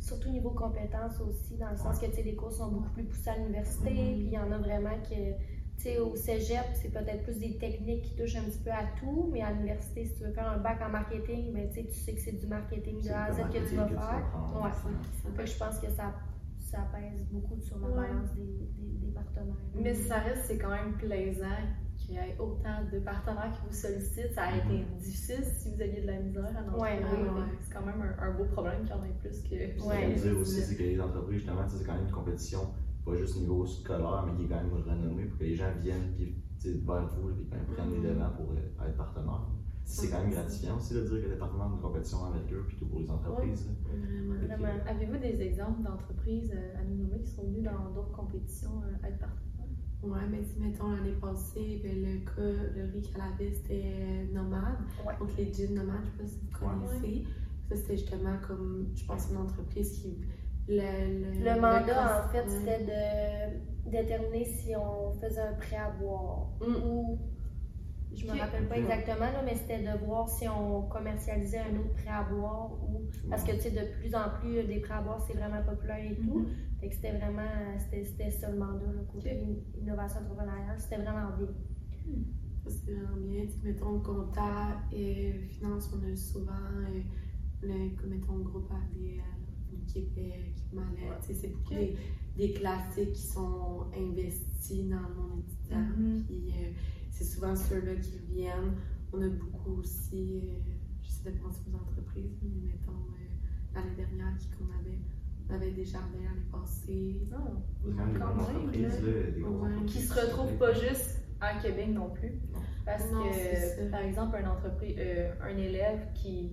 Surtout 0.02 0.30
niveau 0.30 0.50
compétences 0.50 1.20
aussi, 1.20 1.56
dans 1.56 1.70
le 1.70 1.76
sens 1.76 1.98
que 1.98 2.06
tu 2.06 2.12
sais, 2.16 2.22
les 2.22 2.34
cours 2.34 2.52
sont 2.52 2.70
beaucoup 2.72 2.90
plus 2.90 3.04
poussés 3.04 3.30
à 3.30 3.36
l'université, 3.38 3.90
Mhm. 3.90 4.14
puis 4.16 4.24
il 4.26 4.32
y 4.32 4.38
en 4.38 4.50
a 4.52 4.58
vraiment 4.58 4.98
que, 5.08 5.30
tu 5.76 5.78
sais, 5.78 5.98
au 5.98 6.14
cégep, 6.16 6.64
c'est 6.74 6.90
peut-être 6.92 7.22
plus 7.22 7.38
des 7.38 7.56
techniques 7.56 8.02
qui 8.02 8.16
touchent 8.16 8.36
un 8.36 8.42
petit 8.44 8.58
peu 8.58 8.70
à 8.70 8.84
tout, 8.98 9.28
mais 9.32 9.42
à 9.42 9.52
l'université, 9.52 10.04
si 10.04 10.14
tu 10.16 10.24
veux 10.24 10.32
faire 10.32 10.48
un 10.50 10.58
bac 10.58 10.80
en 10.82 10.90
marketing, 10.90 11.52
ben, 11.54 11.68
tu 11.70 11.74
sais, 11.76 11.86
tu 11.86 11.94
sais 12.00 12.14
que 12.14 12.20
c'est 12.20 12.32
du 12.38 12.46
marketing 12.48 13.00
de 13.00 13.08
A 13.10 13.24
à 13.26 13.32
Z 13.32 13.36
que 13.52 13.68
tu 13.68 13.76
vas 13.76 13.84
que 13.84 13.94
faire. 13.94 14.60
Ouais. 14.60 15.34
que 15.36 15.46
je 15.46 15.56
pense 15.58 15.78
que 15.78 15.88
ça, 15.90 16.12
ça 16.58 16.78
pèse 16.92 17.22
beaucoup 17.30 17.60
sur 17.60 17.78
la 17.78 17.86
Ouais. 17.88 17.94
balance 18.08 18.32
des, 18.34 18.42
des, 18.42 19.06
des 19.06 19.12
partenaires. 19.12 19.54
Mais 19.74 19.94
ça 19.94 20.18
reste, 20.18 20.44
c'est 20.46 20.58
quand 20.58 20.70
même 20.70 20.94
plaisant 20.94 21.46
qu'il 22.12 22.20
y 22.22 22.30
ait 22.30 22.36
autant 22.38 22.84
de 22.92 22.98
partenaires 22.98 23.52
qui 23.54 23.66
vous 23.68 23.74
sollicitent. 23.74 24.32
Ça 24.34 24.42
a 24.44 24.56
été 24.56 24.84
difficile 25.00 25.44
si 25.44 25.70
vous 25.74 25.80
aviez 25.80 26.02
de 26.02 26.06
la 26.06 26.20
misère 26.20 26.44
à 26.56 26.60
en 26.76 26.78
Ouais, 26.80 27.00
trouver. 27.00 27.22
ouais, 27.22 27.28
ouais. 27.28 27.46
C'est 27.62 27.72
quand 27.74 27.86
même 27.86 28.02
un, 28.02 28.22
un 28.22 28.32
beau 28.36 28.44
problème 28.44 28.80
qu'il 28.82 28.90
y 28.90 28.98
en 28.98 29.04
ait 29.04 29.16
plus 29.20 29.40
que. 29.42 29.48
Ce 29.48 29.82
que 29.82 29.88
Ouais. 29.88 30.14
je 30.16 30.20
veux 30.22 30.30
dire 30.32 30.40
aussi, 30.40 30.60
c'est 30.60 30.76
que 30.76 30.82
les 30.82 31.00
entreprises, 31.00 31.38
justement, 31.38 31.66
c'est 31.66 31.84
quand 31.84 31.94
même 31.94 32.04
une 32.06 32.12
compétition, 32.12 32.60
pas 33.04 33.14
juste 33.16 33.36
au 33.36 33.40
niveau 33.40 33.66
scolaire, 33.66 34.24
mais 34.26 34.34
qui 34.36 34.44
est 34.44 34.48
quand 34.48 34.62
même 34.62 34.72
renommée 34.74 35.24
pour 35.24 35.38
que 35.38 35.44
les 35.44 35.54
gens 35.56 35.72
viennent 35.80 36.12
puis, 36.16 36.36
vers 36.64 37.06
vous 37.08 37.30
et 37.30 37.44
prennent 37.50 37.90
les 37.90 37.98
Mhm. 37.98 38.04
devants 38.04 38.30
pour 38.36 38.52
euh, 38.52 38.86
être 38.86 38.96
partenaires. 38.96 39.46
C'est 39.84 40.08
quand 40.10 40.20
même 40.20 40.30
gratifiant 40.30 40.76
aussi 40.76 40.94
de 40.94 41.00
dire 41.00 41.20
que 41.22 41.26
tu 41.26 41.32
es 41.32 41.36
partenaire 41.36 41.68
d'une 41.68 41.80
compétition 41.80 42.24
avec 42.26 42.50
eux 42.52 42.62
plutôt 42.68 42.86
pour 42.86 43.00
les 43.00 43.10
entreprises. 43.10 43.68
que, 43.84 44.46
Vraiment. 44.46 44.68
Avez-vous 44.86 45.18
des 45.18 45.42
exemples 45.42 45.82
d'entreprises 45.82 46.52
euh, 46.54 46.80
à 46.80 46.84
nous 46.84 47.02
nommer 47.02 47.20
qui 47.20 47.30
sont 47.30 47.42
venues 47.42 47.62
dans 47.62 47.90
d'autres 47.92 48.12
compétitions 48.12 48.80
euh, 48.84 49.06
être 49.08 49.18
partenaires? 49.18 49.38
Ouais, 50.02 50.18
mais 50.30 50.42
si 50.42 50.58
mettons 50.58 50.90
l'année 50.90 51.12
passée, 51.20 51.80
ben, 51.82 52.02
le 52.02 52.18
cas, 52.24 52.62
le 52.74 52.84
riz 52.92 53.12
avait, 53.20 53.52
c'était 53.52 53.82
euh, 54.00 54.34
Nomade. 54.34 54.78
Ouais. 55.06 55.14
Donc 55.20 55.28
les 55.38 55.52
jeans 55.52 55.74
Nomade, 55.74 56.00
je 56.04 56.10
sais 56.10 56.16
pas 56.22 56.26
si 56.28 56.40
vous 56.40 56.66
Ouais. 56.66 56.72
connaissez. 57.00 57.24
Ça, 57.68 57.76
c'était 57.76 57.96
justement 57.96 58.36
comme, 58.46 58.88
je 58.96 59.04
pense, 59.06 59.28
une 59.30 59.36
entreprise 59.38 59.92
qui. 60.00 60.18
Le, 60.68 60.74
le, 60.76 61.44
Le 61.44 61.60
mandat, 61.60 62.24
en 62.24 62.28
fait, 62.32 62.42
ouais. 62.42 62.48
c'était 62.48 62.84
de 62.84 63.90
déterminer 63.90 64.44
si 64.44 64.74
on 64.76 65.12
faisait 65.14 65.40
un 65.40 65.54
prêt 65.54 65.76
à 65.76 65.90
boire 65.90 66.48
Mm. 66.60 66.84
ou. 66.84 67.18
Je 68.14 68.26
me 68.26 68.38
rappelle 68.38 68.68
pas 68.68 68.78
exactement, 68.78 69.26
là, 69.32 69.42
mais 69.44 69.54
c'était 69.54 69.78
de 69.82 70.04
voir 70.04 70.28
si 70.28 70.46
on 70.48 70.82
commercialisait 70.82 71.60
un 71.60 71.76
autre 71.80 71.94
prêt 71.94 72.10
à 72.10 72.22
boire 72.24 72.72
ou. 72.84 73.02
Parce 73.30 73.42
que, 73.44 73.52
tu 73.52 73.60
sais, 73.62 73.70
de 73.70 73.92
plus 74.00 74.14
en 74.14 74.28
plus, 74.40 74.62
des 74.64 74.80
prêts 74.80 74.94
à 74.94 75.00
boire, 75.02 75.20
c'est 75.26 75.32
vraiment 75.36 75.62
populaire 75.62 75.98
et 76.12 76.16
tout. 76.16 76.40
Mhm. 76.40 76.46
Fait 76.80 76.88
que 76.88 76.94
c'était 76.94 77.16
vraiment. 77.16 77.48
C'était 77.78 78.04
c'était 78.04 78.30
ça 78.30 78.50
le 78.50 78.58
mandat, 78.58 78.92
le 78.92 79.04
côté 79.12 79.30
in- 79.30 79.80
innovation 79.80 80.20
entrepreneuriale. 80.20 80.78
C'était 80.78 80.96
vraiment 81.02 81.30
bien. 81.38 81.48
Ça, 82.64 82.70
c'est 82.70 82.92
vraiment 82.92 83.16
bien. 83.16 83.44
Mettons, 83.64 83.98
compta 84.00 84.80
et 84.92 85.32
finance, 85.48 85.90
on 85.94 86.12
a 86.12 86.14
souvent, 86.14 86.52
euh, 86.52 87.00
le, 87.62 87.96
comme, 87.96 88.10
mettons, 88.10 88.38
groupe 88.38 88.70
ADL, 88.70 89.22
Québec, 89.92 90.54
Malais. 90.72 91.08
C'est 91.20 91.48
beaucoup 91.52 91.74
des, 91.74 91.96
des 92.36 92.52
classiques 92.52 93.12
qui 93.12 93.26
sont 93.26 93.86
investis 93.96 94.88
dans 94.88 95.00
le 95.08 95.14
monde 95.14 95.42
étudiant. 95.48 95.78
Mhm. 95.96 96.22
Puis 96.26 96.52
euh, 96.56 96.70
c'est 97.12 97.24
souvent 97.24 97.54
ceux-là 97.54 97.94
qui 97.96 98.18
reviennent. 98.18 98.74
On 99.12 99.20
a 99.22 99.28
beaucoup 99.28 99.80
aussi, 99.80 100.40
euh, 100.44 100.72
j'essaie 101.02 101.30
de 101.30 101.38
penser 101.38 101.60
aux 101.70 101.76
entreprises, 101.76 102.32
mais 102.42 102.72
mettons, 102.72 102.92
euh, 102.92 103.74
l'année 103.74 103.94
dernière, 103.96 104.36
qui 104.38 104.48
qu'on 104.50 104.64
avait, 104.80 104.98
on 105.48 105.54
avait 105.54 105.70
des 105.72 105.84
jardins 105.84 106.08
l'année 106.24 106.46
passée. 106.50 107.20
Non. 107.30 107.62
C'est 107.84 107.94
quand 107.94 108.06
même 108.06 109.42
Ouais. 109.44 109.86
Qui 109.86 110.00
se 110.00 110.14
retrouvent 110.14 110.56
pas 110.56 110.72
juste 110.72 111.20
à 111.40 111.58
Québec 111.60 111.88
non 111.90 112.10
plus. 112.10 112.32
Parce 112.86 113.10
Non, 113.12 113.22
que, 113.24 113.90
par 113.90 114.00
exemple, 114.00 114.36
un, 114.36 114.50
entreprise, 114.50 114.96
euh, 114.98 115.32
un 115.42 115.56
élève 115.56 116.08
qui, 116.14 116.52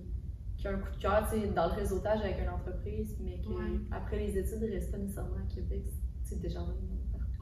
qui 0.56 0.68
a 0.68 0.72
un 0.74 0.78
coup 0.78 0.90
de 0.94 1.00
cœur 1.00 1.28
tu 1.32 1.40
sais, 1.40 1.46
dans 1.48 1.66
le 1.68 1.72
réseautage 1.72 2.20
avec 2.20 2.38
une 2.40 2.50
entreprise, 2.50 3.16
mais 3.24 3.40
qui, 3.40 3.48
Ouais. 3.48 3.80
après 3.90 4.18
les 4.18 4.38
études, 4.38 4.60
ne 4.62 4.70
reste 4.70 4.92
pas 4.92 4.98
nécessairement 4.98 5.36
à 5.36 5.52
Québec, 5.54 5.84
c'est 6.22 6.40
déjà 6.40 6.60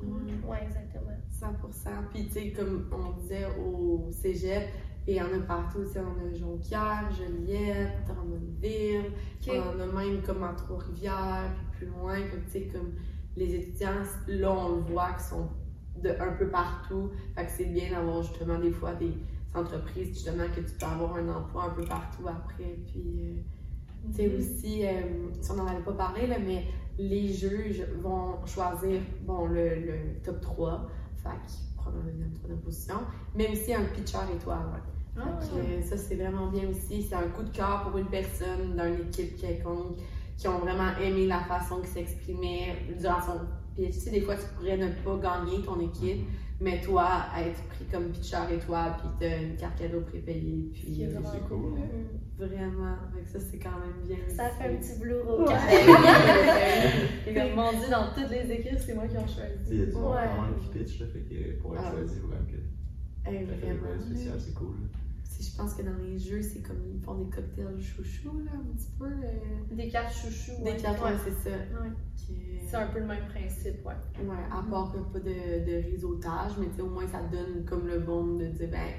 Ouais, 0.02 0.62
exactement. 0.62 1.12
100%. 1.30 1.90
Puis, 2.12 2.26
tu 2.26 2.32
sais, 2.32 2.52
comme 2.52 2.88
on 2.92 3.20
disait 3.20 3.46
au 3.58 4.08
cégep, 4.12 4.68
et 5.08 5.12
il 5.12 5.16
y 5.16 5.22
en 5.22 5.32
a 5.32 5.40
partout. 5.46 5.84
Tu 5.86 5.92
sais, 5.94 6.00
on 6.00 6.26
a 6.26 6.34
Jonquière, 6.34 7.08
Joliette, 7.10 8.04
Drummondville. 8.06 9.06
Ok. 9.40 9.54
On 9.54 9.76
en 9.76 9.80
a 9.80 9.86
même 9.86 10.22
comme 10.22 10.44
à 10.44 10.52
Trois-Rivières, 10.52 11.50
puis 11.56 11.78
plus 11.78 11.86
loin. 11.86 12.20
Que, 12.20 12.36
tu 12.36 12.50
sais, 12.50 12.60
comme 12.66 12.92
les 13.34 13.54
étudiants, 13.54 14.02
là, 14.26 14.52
on 14.52 14.76
le 14.76 14.82
voit 14.82 15.12
qu'ils 15.12 15.24
sont 15.24 15.48
de 16.02 16.10
un 16.10 16.32
peu 16.34 16.48
partout. 16.48 17.10
Fait 17.34 17.46
que 17.46 17.50
c'est 17.50 17.64
bien 17.64 17.90
d'avoir 17.90 18.22
justement 18.22 18.58
des 18.58 18.70
fois 18.70 18.94
des 18.94 19.14
entreprises, 19.54 20.08
justement, 20.08 20.44
que 20.54 20.60
tu 20.60 20.74
peux 20.78 20.86
avoir 20.86 21.16
un 21.16 21.28
emploi 21.30 21.64
un 21.64 21.70
peu 21.70 21.84
partout 21.84 22.28
après. 22.28 22.78
Puis, 22.86 23.22
euh, 23.22 23.40
sais, 24.12 24.34
aussi, 24.36 24.86
euh, 24.86 24.90
si 25.40 25.50
on 25.50 25.56
n'en 25.56 25.66
avait 25.66 25.82
pas 25.82 25.92
parlé, 25.92 26.26
là, 26.26 26.36
mais 26.44 26.64
les 26.98 27.32
juges 27.32 27.84
vont 28.02 28.44
choisir 28.46 29.00
bon, 29.26 29.46
le, 29.46 29.74
le 29.76 30.20
top 30.24 30.40
3, 30.40 30.86
fait 31.16 31.28
qu'ils 31.46 31.76
prennent 31.76 31.94
la 31.96 32.10
deuxième, 32.10 32.32
troisième 32.32 32.60
position, 32.60 32.96
mais 33.34 33.50
aussi 33.50 33.72
un 33.74 33.84
pitcher 33.84 34.18
étoile. 34.34 34.58
Ah, 35.16 35.38
Fait 35.40 35.48
que, 35.48 35.54
euh, 35.56 35.82
ça, 35.82 35.96
c'est 35.96 36.14
vraiment 36.14 36.48
bien 36.48 36.68
aussi. 36.68 37.02
C'est 37.02 37.14
un 37.14 37.28
coup 37.28 37.42
de 37.42 37.50
cœur 37.50 37.82
pour 37.84 37.98
une 37.98 38.06
personne 38.06 38.76
d'une 38.76 39.06
équipe 39.08 39.36
quelconque 39.36 39.98
qui 40.36 40.46
ont 40.46 40.58
vraiment 40.58 40.96
aimé 41.02 41.26
la 41.26 41.40
façon 41.40 41.78
qu'il 41.78 41.88
s'exprimait 41.88 42.76
durant 43.00 43.20
son 43.20 43.40
pitch. 43.74 43.94
Tu 43.94 44.00
sais, 44.00 44.10
des 44.10 44.20
fois, 44.20 44.36
tu 44.36 44.42
pourrais 44.56 44.76
ne 44.76 44.88
pas 44.88 45.16
gagner 45.16 45.60
ton 45.62 45.80
équipe, 45.80 46.24
mais 46.60 46.80
toi, 46.80 47.26
être 47.38 47.62
pris 47.68 47.84
comme 47.84 48.08
pitcher 48.10 48.36
étoile, 48.52 48.92
puis 48.98 49.08
t'as 49.20 49.42
une 49.42 49.56
carte 49.56 49.78
cadeau 49.78 50.00
prépayée, 50.00 50.70
puis 50.74 51.02
est 51.02 51.06
euh, 51.06 51.10
vraiment 51.12 51.30
c'est 51.32 51.48
cool. 51.48 51.72
Mm. 51.78 52.44
vraiment, 52.46 52.96
fait 53.14 53.22
que 53.22 53.28
ça, 53.28 53.38
c'est 53.40 53.58
quand 53.58 53.78
même 53.78 54.00
bien 54.06 54.16
Ça 54.28 54.46
aussi. 54.48 54.56
fait 54.58 54.68
un 54.68 54.76
petit 54.76 55.00
velours 55.00 55.40
au 55.40 55.44
café. 55.44 55.76
Et 57.30 57.34
comme 57.34 57.54
mon 57.54 57.72
dit, 57.72 57.90
dans 57.90 58.12
toutes 58.14 58.30
les 58.30 58.50
équipes, 58.52 58.78
c'est 58.78 58.94
moi 58.94 59.06
qui 59.06 59.14
Tu 59.14 59.20
sais, 59.34 59.74
il 59.74 59.78
y 59.78 59.82
a 59.82 59.84
choisi. 59.84 59.86
du 59.86 59.92
monde 59.98 60.14
Ouais. 60.14 60.22
quand 60.36 60.42
même 60.42 60.54
qui 60.60 60.68
pitch, 60.78 61.00
là, 61.00 61.06
fait 61.12 61.20
que 61.20 61.60
pour 61.62 61.74
être 61.76 61.82
Ah. 61.86 61.90
choisi, 61.92 62.20
quand 62.20 62.28
même 62.28 62.46
que 62.46 63.30
Hey, 63.30 63.40
tu 63.46 63.52
fait 63.54 63.66
des 63.66 63.72
vraiment. 63.78 64.00
spécial, 64.02 64.34
c'est 64.40 64.54
cool. 64.54 64.74
là. 64.80 64.88
Je 65.40 65.56
pense 65.56 65.74
que 65.74 65.82
dans 65.82 65.96
les 66.02 66.18
jeux, 66.18 66.42
c'est 66.42 66.60
comme 66.62 66.78
ils 66.92 67.00
font 67.00 67.14
des 67.14 67.30
cocktails 67.30 67.80
chouchou, 67.80 68.40
là, 68.44 68.50
un 68.54 68.76
petit 68.76 68.90
peu. 68.98 69.06
euh, 69.06 69.74
Des 69.76 69.88
cartes 69.88 70.12
chouchou. 70.12 70.52
Des 70.64 70.70
ouais. 70.72 70.76
cartes, 70.76 71.00
Ouais. 71.02 71.12
c'est 71.24 71.50
ça. 71.50 71.56
Ouais. 71.56 71.90
Qui- 72.16 72.66
C'est 72.68 72.76
un 72.76 72.88
peu 72.88 72.98
le 72.98 73.06
même 73.06 73.26
principe, 73.28 73.84
ouais. 73.86 73.94
Ouais, 74.24 74.36
à 74.50 74.62
part 74.68 74.92
que 74.92 74.98
pas 75.12 75.20
de, 75.20 75.64
de 75.64 75.90
réseautage, 75.90 76.52
mais 76.58 76.66
tu 76.66 76.76
sais, 76.76 76.82
au 76.82 76.90
moins 76.90 77.06
ça 77.06 77.22
donne 77.22 77.64
comme 77.64 77.86
le 77.86 78.00
bon 78.00 78.36
de 78.36 78.46
dire, 78.46 78.68
ben, 78.70 78.90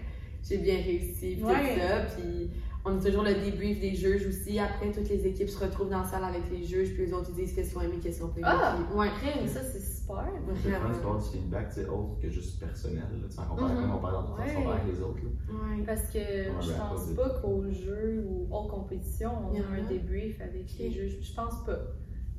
j'ai 0.41 0.57
bien 0.59 0.75
réussi, 0.75 1.35
puis 1.35 1.41
tout 1.41 1.47
ça. 1.49 2.05
Puis 2.15 2.51
on 2.85 2.97
a 2.97 3.03
toujours 3.03 3.23
le 3.23 3.33
débrief 3.33 3.79
des 3.79 3.93
juges 3.93 4.25
aussi. 4.27 4.57
Après, 4.59 4.91
toutes 4.91 5.09
les 5.09 5.27
équipes 5.27 5.49
se 5.49 5.59
retrouvent 5.63 5.89
dans 5.89 5.99
la 6.01 6.07
salle 6.07 6.23
avec 6.23 6.43
les 6.49 6.63
juges, 6.63 6.93
puis 6.93 7.03
eux 7.09 7.13
autres, 7.15 7.29
ils 7.31 7.35
disent 7.45 7.53
qu'est-ce 7.53 7.69
qu'ils 7.69 7.77
ont 7.77 7.81
aimé, 7.81 7.95
qu'est-ce 8.01 8.17
qu'ils 8.17 8.25
ont 8.25 8.29
pas 8.29 8.39
aimé. 8.39 8.47
Ah! 8.49 8.77
Ouais. 8.95 9.07
Crème, 9.21 9.47
ça 9.47 9.61
c'est 9.61 9.79
super. 9.79 10.25
C'est 10.63 10.69
peux 10.69 10.75
avoir 10.75 11.17
du 11.21 11.29
feedback, 11.29 11.71
sais, 11.71 11.85
autre 11.85 12.19
que 12.21 12.29
juste 12.29 12.59
personnel, 12.59 13.03
là, 13.21 13.27
tu 13.29 13.35
sais, 13.35 13.41
en 13.41 13.45
comparaison 13.55 13.93
on 13.93 13.99
parle 13.99 14.25
dans 14.25 14.35
Ouais. 14.35 14.41
avec 14.73 14.93
les 14.93 15.01
autres, 15.01 15.19
là. 15.23 15.53
Ouais. 15.53 15.83
Parce 15.85 16.01
que 16.09 16.19
je 16.19 16.71
pense 16.71 17.07
pas 17.15 17.29
qu'au 17.41 17.69
jeu 17.69 18.25
ou 18.27 18.47
aux 18.53 18.67
compétitions, 18.67 19.31
on 19.51 19.55
a 19.55 19.79
un 19.79 19.83
débrief 19.87 20.41
avec 20.41 20.65
les 20.79 20.89
juges. 20.91 21.17
Je 21.21 21.33
pense 21.35 21.63
pas. 21.65 21.77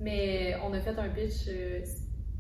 Mais 0.01 0.55
on 0.67 0.73
a 0.73 0.81
fait 0.81 0.99
un 0.99 1.09
pitch 1.11 1.47
euh, 1.49 1.81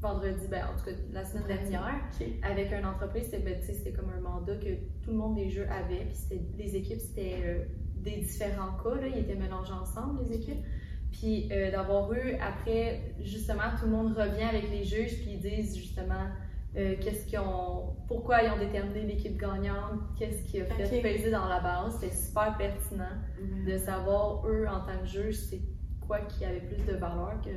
vendredi, 0.00 0.46
ben, 0.50 0.64
en 0.64 0.78
tout 0.78 0.86
cas 0.86 0.96
la 1.12 1.24
semaine 1.24 1.46
dernière, 1.46 2.00
avec 2.42 2.72
une 2.72 2.86
entreprise. 2.86 3.24
C'était 3.24 3.38
ben, 3.42 3.56
c'était 3.62 3.92
comme 3.92 4.10
un 4.16 4.20
mandat 4.20 4.56
que 4.56 4.74
tout 5.02 5.10
le 5.10 5.16
monde 5.16 5.34
des 5.36 5.50
jeux 5.50 5.66
avait. 5.70 6.06
Puis 6.06 6.16
c'était- 6.16 6.40
les 6.58 6.74
équipes, 6.76 7.00
c'était 7.00 7.36
euh, 7.44 7.64
des 8.02 8.16
différents 8.18 8.76
cas. 8.82 9.00
Là, 9.00 9.08
ils 9.08 9.18
étaient 9.18 9.34
mélangés 9.34 9.72
ensemble, 9.72 10.20
les 10.24 10.36
équipes. 10.36 10.64
Puis 11.12 11.48
euh, 11.52 11.70
d'avoir 11.70 12.12
eu, 12.12 12.34
après, 12.40 13.14
justement, 13.20 13.64
tout 13.78 13.86
le 13.86 13.92
monde 13.92 14.16
revient 14.16 14.44
avec 14.44 14.70
les 14.70 14.84
juges, 14.84 15.16
puis 15.20 15.32
ils 15.32 15.40
disent 15.40 15.76
justement 15.76 16.26
euh, 16.76 16.94
qu'est-ce 17.00 17.26
qu'ils 17.26 17.40
ont, 17.40 17.96
pourquoi 18.06 18.42
ils 18.42 18.50
ont 18.50 18.58
déterminé 18.58 19.02
l'équipe 19.02 19.36
gagnante, 19.36 20.00
qu'est-ce 20.16 20.42
qui 20.44 20.60
a 20.60 20.66
fait 20.66 21.02
peser 21.02 21.30
dans 21.30 21.48
la 21.48 21.60
balance. 21.60 21.94
C'était 22.00 22.14
super 22.14 22.56
pertinent 22.56 23.16
de 23.66 23.76
savoir, 23.76 24.46
eux, 24.46 24.66
en 24.68 24.80
tant 24.80 24.98
que 25.00 25.06
juges, 25.06 25.36
c'est 25.36 25.62
quoi 26.06 26.20
qui 26.20 26.44
avait 26.44 26.60
plus 26.60 26.84
de 26.84 26.92
valeur 26.92 27.40
que, 27.44 27.50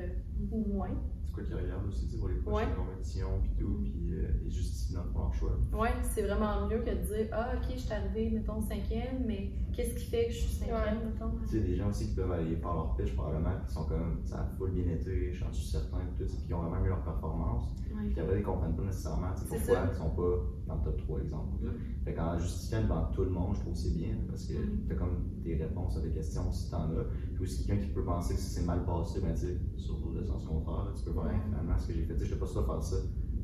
ou 0.51 0.65
moins. 0.73 0.95
C'est 1.25 1.31
quoi 1.33 1.43
qu'ils 1.43 1.55
regardent 1.55 1.87
aussi, 1.87 2.05
pour 2.17 2.27
les 2.27 2.35
prochaines 2.35 2.69
Ouais. 2.69 2.75
compétitions, 2.75 3.39
puis 3.41 3.51
tout, 3.59 3.79
puis 3.83 4.13
euh, 4.13 4.27
ils 4.45 4.51
justifient 4.51 4.93
dans 4.93 5.19
leur 5.21 5.33
choix. 5.33 5.57
Ouais, 5.73 5.89
c'est 6.03 6.21
vraiment 6.23 6.67
mieux 6.67 6.79
que 6.79 6.89
de 6.91 6.95
dire 7.05 7.27
Ah, 7.31 7.53
ok, 7.55 7.71
je 7.73 7.79
suis 7.79 7.91
arrivée, 7.91 8.29
mettons, 8.29 8.61
cinquième, 8.61 9.25
mais 9.25 9.49
qu'est-ce 9.73 9.95
qui 9.95 10.05
fait 10.11 10.27
que 10.27 10.31
je 10.33 10.37
suis 10.39 10.55
cinquième, 10.57 10.99
mettons? 11.05 11.31
Tu 11.41 11.47
sais, 11.47 11.59
des 11.61 11.75
gens 11.75 11.89
aussi 11.89 12.09
qui 12.09 12.15
peuvent 12.15 12.31
aller 12.31 12.55
par 12.57 12.75
leur 12.75 12.95
pitch, 12.95 13.15
probablement, 13.15 13.55
qui 13.67 13.73
sont 13.73 13.85
comme, 13.85 14.21
ça 14.25 14.41
a 14.41 14.45
full 14.57 14.71
bien 14.71 14.93
été, 14.93 15.33
j'en 15.33 15.51
suis 15.51 15.65
certain, 15.67 15.97
puis 16.15 16.25
tout, 16.27 16.31
puis 16.31 16.45
qui 16.45 16.53
ont 16.53 16.61
vraiment 16.61 16.85
eu 16.85 16.89
leur 16.89 17.01
performance. 17.03 17.63
Puis 18.11 18.19
après, 18.19 18.39
ils 18.39 18.43
comprennent 18.43 18.75
pas 18.75 18.83
nécessairement 18.83 19.33
tu 19.33 19.41
sais, 19.41 19.47
C'est 19.49 19.57
pourquoi 19.57 19.75
ça. 19.85 19.89
ils 19.91 19.97
sont 19.97 20.09
pas 20.11 20.35
dans 20.73 20.79
le 20.79 20.83
top 20.91 20.97
3, 20.97 21.19
exemple. 21.21 21.65
là. 21.65 21.71
Fait 22.05 22.13
qu'en 22.13 22.37
justifiant 22.37 22.81
devant 22.83 23.05
tout 23.11 23.23
le 23.23 23.29
monde, 23.29 23.55
je 23.55 23.59
trouve 23.61 23.73
que 23.73 23.79
c'est 23.79 23.93
bien, 23.95 24.15
parce 24.27 24.45
que 24.45 24.53
Mm. 24.53 24.85
t'as 24.89 24.95
comme 24.95 25.29
des 25.43 25.55
réponses 25.55 25.97
à 25.97 26.01
des 26.01 26.09
questions 26.11 26.51
si 26.51 26.69
t'en 26.71 26.83
as. 26.83 27.05
Puis 27.33 27.43
aussi, 27.43 27.65
quelqu'un 27.65 27.83
qui 27.85 27.91
peut 27.91 28.03
penser 28.03 28.33
que 28.35 28.39
si 28.39 28.49
c'est 28.49 28.65
mal 28.65 28.85
passé, 28.85 29.19
ben 29.21 29.33
tu 29.33 29.41
sais, 29.41 29.57
sur 29.77 29.97
le 30.13 30.23
sens 30.23 30.45
contraire, 30.45 30.91
tu 30.97 31.03
peux 31.05 31.11
voir 31.11 31.29
finalement 31.45 31.77
ce 31.77 31.87
que 31.87 31.93
j'ai 31.93 32.03
fait. 32.03 32.13
Tu 32.15 32.19
sais, 32.21 32.25
je 32.27 32.35
pas 32.35 32.45
sûr 32.47 32.65
faire 32.65 32.81
ça 32.83 32.95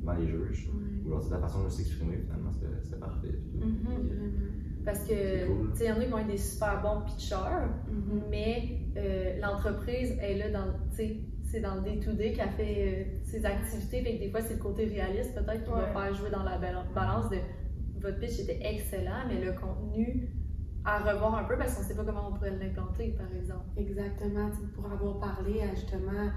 devant 0.02 0.14
les 0.14 0.28
juges. 0.28 0.70
Ou 1.06 1.08
alors, 1.08 1.22
c'est 1.24 1.32
la 1.32 1.40
façon 1.40 1.64
de 1.64 1.70
s'exprimer, 1.70 2.18
finalement, 2.18 2.52
c'était 2.52 2.68
c'était 2.84 2.98
parfait. 3.00 3.40
puis. 3.52 3.60
Mhm. 3.60 3.78
Que, 3.84 3.90
Vraiment. 3.90 4.34
Parce 4.86 5.04
que, 5.06 5.46
cool. 5.48 5.72
tu 5.72 5.78
sais, 5.78 5.86
il 5.86 5.88
y 5.90 5.92
en 5.92 5.98
a 5.98 6.04
qui 6.06 6.10
vont 6.10 6.18
être 6.20 6.28
des 6.28 6.38
super 6.38 6.82
bons 6.82 7.02
pitchers, 7.06 7.68
Mhm. 7.92 8.22
mais 8.30 8.80
euh, 8.98 9.40
l'entreprise 9.42 10.12
est 10.22 10.38
là 10.38 10.50
dans, 10.52 10.72
tu 10.90 10.96
sais, 10.96 11.18
c'est 11.52 11.62
dans 11.62 11.76
le 11.76 11.82
day-to-day 11.82 12.34
qu'elle 12.34 12.50
fait 12.52 12.76
euh, 12.78 13.04
ses 13.24 13.46
activités, 13.46 14.02
fait 14.04 14.16
que 14.18 14.20
des 14.26 14.30
fois, 14.32 14.42
c'est 14.42 14.54
le 14.56 14.60
côté 14.60 14.86
réaliste 14.86 15.34
peut-être 15.34 15.64
qui 15.64 15.70
va 15.72 15.88
faire 15.94 16.14
jouer 16.14 16.30
dans 16.30 16.44
la 16.44 16.58
bal- 16.58 16.86
balance 16.94 17.30
de 17.30 17.38
votre 18.02 18.20
pitch 18.20 18.40
était 18.40 18.60
excellent, 18.62 19.26
mais 19.28 19.44
le 19.44 19.54
contenu 19.54 20.30
à 20.86 21.00
revoir 21.00 21.36
un 21.36 21.44
peu 21.44 21.58
parce 21.58 21.76
qu'on 21.76 21.84
sait 21.84 21.96
pas 21.96 22.06
comment 22.06 22.30
on 22.30 22.34
pourrait 22.34 22.56
l'implanter, 22.58 23.10
par 23.18 23.28
exemple. 23.36 23.66
Exactement, 23.78 24.50
pour 24.76 24.86
avoir 24.92 25.20
parlé 25.20 25.62
à 25.62 25.76
justement 25.76 26.30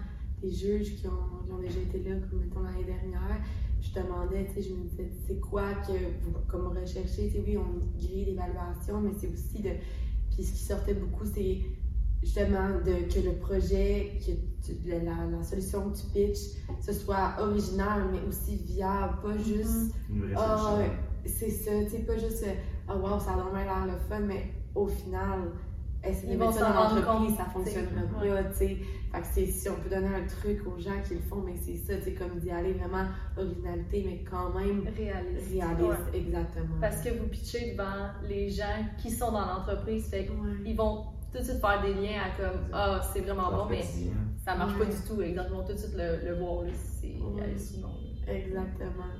des 0.42 0.50
juges 0.50 0.96
qui 0.96 1.06
ont, 1.06 1.44
qui 1.44 1.52
ont 1.52 1.58
déjà 1.58 1.78
été 1.78 2.02
là, 2.02 2.16
comme 2.28 2.40
mettons 2.40 2.62
l'année 2.62 2.84
dernière, 2.84 3.38
je 3.80 3.92
demandais, 3.94 4.46
tu 4.46 4.54
sais, 4.54 4.62
je 4.68 4.74
me 4.74 4.82
disais, 4.88 5.08
c'est 5.26 5.38
quoi 5.38 5.74
que 5.86 5.92
vous, 6.22 6.32
comme 6.48 6.66
recherchez, 6.76 7.32
oui, 7.46 7.56
on 7.56 7.78
grille 7.96 8.24
d'évaluation, 8.24 9.00
mais 9.00 9.12
c'est 9.16 9.28
aussi 9.28 9.60
de. 9.62 9.70
Puis 10.34 10.42
ce 10.42 10.52
qui 10.52 10.58
sortait 10.64 10.94
beaucoup, 10.94 11.24
c'est 11.26 11.58
justement 12.22 12.68
de, 12.84 13.12
que 13.12 13.20
le 13.26 13.34
projet, 13.36 14.18
que 14.20 14.32
tu- 14.64 14.78
la, 14.88 14.98
la- 14.98 15.26
la 15.36 15.42
solution 15.42 15.90
que 15.90 15.96
tu 15.98 16.06
pitches, 16.12 16.56
ce 16.80 16.92
soit 16.92 17.34
original, 17.40 18.02
mais 18.12 18.20
aussi 18.28 18.56
viable, 18.56 19.14
pas 19.22 19.36
juste. 19.36 19.94
Une 20.08 20.22
vraie 20.22 20.34
Ah, 20.36 20.56
solution. 20.58 20.76
ouais. 20.78 20.90
C'est 21.24 21.50
ça, 21.50 21.70
tu 21.84 21.90
sais, 21.90 21.98
pas 22.00 22.16
juste 22.16 22.44
oh 22.88 22.94
wow, 22.94 23.18
ça 23.20 23.32
a 23.32 23.36
vraiment 23.36 23.58
l'air 23.62 23.86
le 23.86 23.98
fun, 24.08 24.20
mais 24.20 24.52
au 24.74 24.86
final, 24.86 25.52
essayer 26.04 26.34
de 26.34 26.38
vont 26.38 26.46
mettre 26.46 26.58
ça 26.58 26.72
dans 26.72 26.80
rendre 26.82 26.96
l'entreprise, 26.96 27.28
compte, 27.28 27.36
ça 27.38 27.44
fonctionnera 27.52 28.02
pas, 28.20 28.42
tu 28.50 28.56
sais. 28.56 28.76
Fait 29.12 29.20
que 29.20 29.26
c'est- 29.34 29.46
si 29.46 29.68
on 29.68 29.74
peut 29.74 29.90
donner 29.90 30.08
un 30.08 30.26
truc 30.26 30.66
aux 30.66 30.78
gens 30.80 31.00
qui 31.06 31.14
le 31.14 31.20
font, 31.20 31.42
mais 31.44 31.54
c'est 31.56 31.76
ça, 31.76 31.96
tu 31.98 32.04
sais, 32.04 32.14
comme 32.14 32.38
d'y 32.40 32.50
aller 32.50 32.72
vraiment 32.72 33.04
originalité, 33.36 34.02
mais 34.06 34.24
quand 34.28 34.52
même 34.54 34.88
Réaliste. 34.96 35.50
réaliste, 35.52 35.80
Ouais. 36.12 36.18
exactement. 36.18 36.76
Parce 36.80 37.02
que 37.02 37.10
vous 37.10 37.26
pitchez 37.28 37.72
devant 37.72 38.08
les 38.28 38.48
gens 38.50 38.84
qui 39.00 39.10
sont 39.10 39.30
dans 39.30 39.44
l'entreprise, 39.46 40.06
fait 40.08 40.28
Ouais. 40.28 40.64
qu'ils 40.64 40.76
vont 40.76 41.04
tout 41.32 41.38
de 41.38 41.42
suite 41.44 41.60
faire 41.60 41.82
des 41.82 41.94
liens 41.94 42.20
à 42.22 42.36
comme 42.40 42.60
Ah, 42.72 43.00
c'est 43.12 43.20
vraiment 43.20 43.50
bon, 43.50 43.66
mais 43.70 43.82
ça 44.44 44.54
marche 44.56 44.74
Ouais. 44.78 44.86
pas 44.86 44.92
du 44.92 44.96
tout. 45.06 45.16
Vont 45.54 45.64
tout 45.64 45.72
de 45.72 45.78
suite 45.78 45.94
le, 45.96 46.28
le 46.28 46.38
voir, 46.38 46.62
là, 46.64 46.70
si 46.76 47.00
c'est. 48.26 48.32
Exactement. 48.32 49.10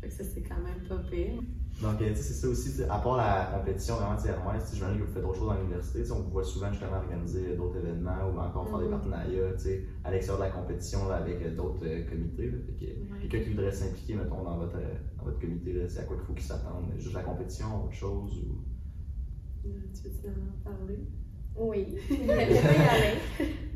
Fait 0.00 0.08
que 0.08 0.14
ça, 0.14 0.24
c'est 0.24 0.42
quand 0.42 0.60
même 0.62 0.86
pas 0.88 0.98
pire. 1.10 1.40
Donc, 1.82 2.00
euh, 2.02 2.08
tu 2.08 2.16
sais, 2.16 2.22
c'est 2.22 2.34
ça 2.34 2.48
aussi, 2.48 2.82
à 2.84 2.98
part 2.98 3.16
la 3.16 3.52
compétition 3.56 3.94
vraiment 3.96 4.16
tu 4.16 4.22
sais, 4.26 4.32
j'imagine 4.76 4.98
que 5.00 5.04
vous 5.06 5.12
faites 5.12 5.24
autre 5.24 5.38
chose 5.38 5.46
dans 5.48 5.54
l'université. 5.60 6.02
On 6.10 6.22
vous 6.22 6.30
voit 6.30 6.42
souvent 6.42 6.72
justement 6.72 6.96
organiser 6.96 7.54
d'autres 7.56 7.76
événements 7.78 8.26
ou 8.34 8.38
encore 8.40 8.68
faire 8.68 8.78
des 8.78 8.84
Mhm. 8.86 8.90
partenariats 8.90 9.52
tu 9.52 9.62
sais, 9.62 9.84
à 10.02 10.10
l'extérieur 10.10 10.40
de 10.44 10.48
la 10.48 10.50
compétition 10.60 11.08
là, 11.08 11.16
avec 11.16 11.40
euh, 11.40 11.54
d'autres 11.54 11.84
euh, 11.86 12.04
comités. 12.10 12.50
là. 12.50 12.58
Fait 12.66 12.72
que, 12.72 12.90
Ouais. 13.12 13.18
Quelqu'un 13.28 13.40
qui 13.44 13.50
voudrait 13.50 13.70
s'impliquer, 13.72 14.14
mettons, 14.16 14.42
dans 14.42 14.56
votre, 14.56 14.76
euh, 14.76 14.94
dans 15.18 15.24
votre 15.26 15.38
comité, 15.40 15.72
là, 15.72 15.88
c'est 15.88 16.00
à 16.00 16.04
quoi 16.04 16.16
il 16.20 16.26
faut 16.26 16.32
qu'il 16.32 16.42
s'attende? 16.42 16.92
Juste 16.96 17.14
la 17.14 17.22
compétition, 17.22 17.84
autre 17.84 17.94
chose 17.94 18.38
ou... 18.44 18.58
Tu 19.62 19.68
veux-tu 19.68 20.28
en 20.28 20.70
parler? 20.70 20.98
Oui. 21.56 21.96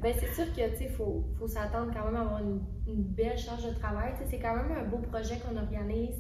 Ben, 0.03 0.13
c'est 0.19 0.35
sûr 0.35 0.53
que, 0.53 0.89
faut, 0.97 1.23
faut 1.39 1.47
s'attendre 1.47 1.93
quand 1.95 2.05
même 2.07 2.17
à 2.17 2.21
avoir 2.23 2.41
une, 2.43 2.61
une 2.89 3.03
belle 3.05 3.39
charge 3.39 3.65
de 3.65 3.73
travail. 3.79 4.13
C'est 4.29 4.41
quand 4.41 4.57
même 4.57 4.73
un 4.73 4.83
beau 4.85 4.99
projet 4.99 5.37
qu'on 5.39 5.57
organise. 5.57 6.17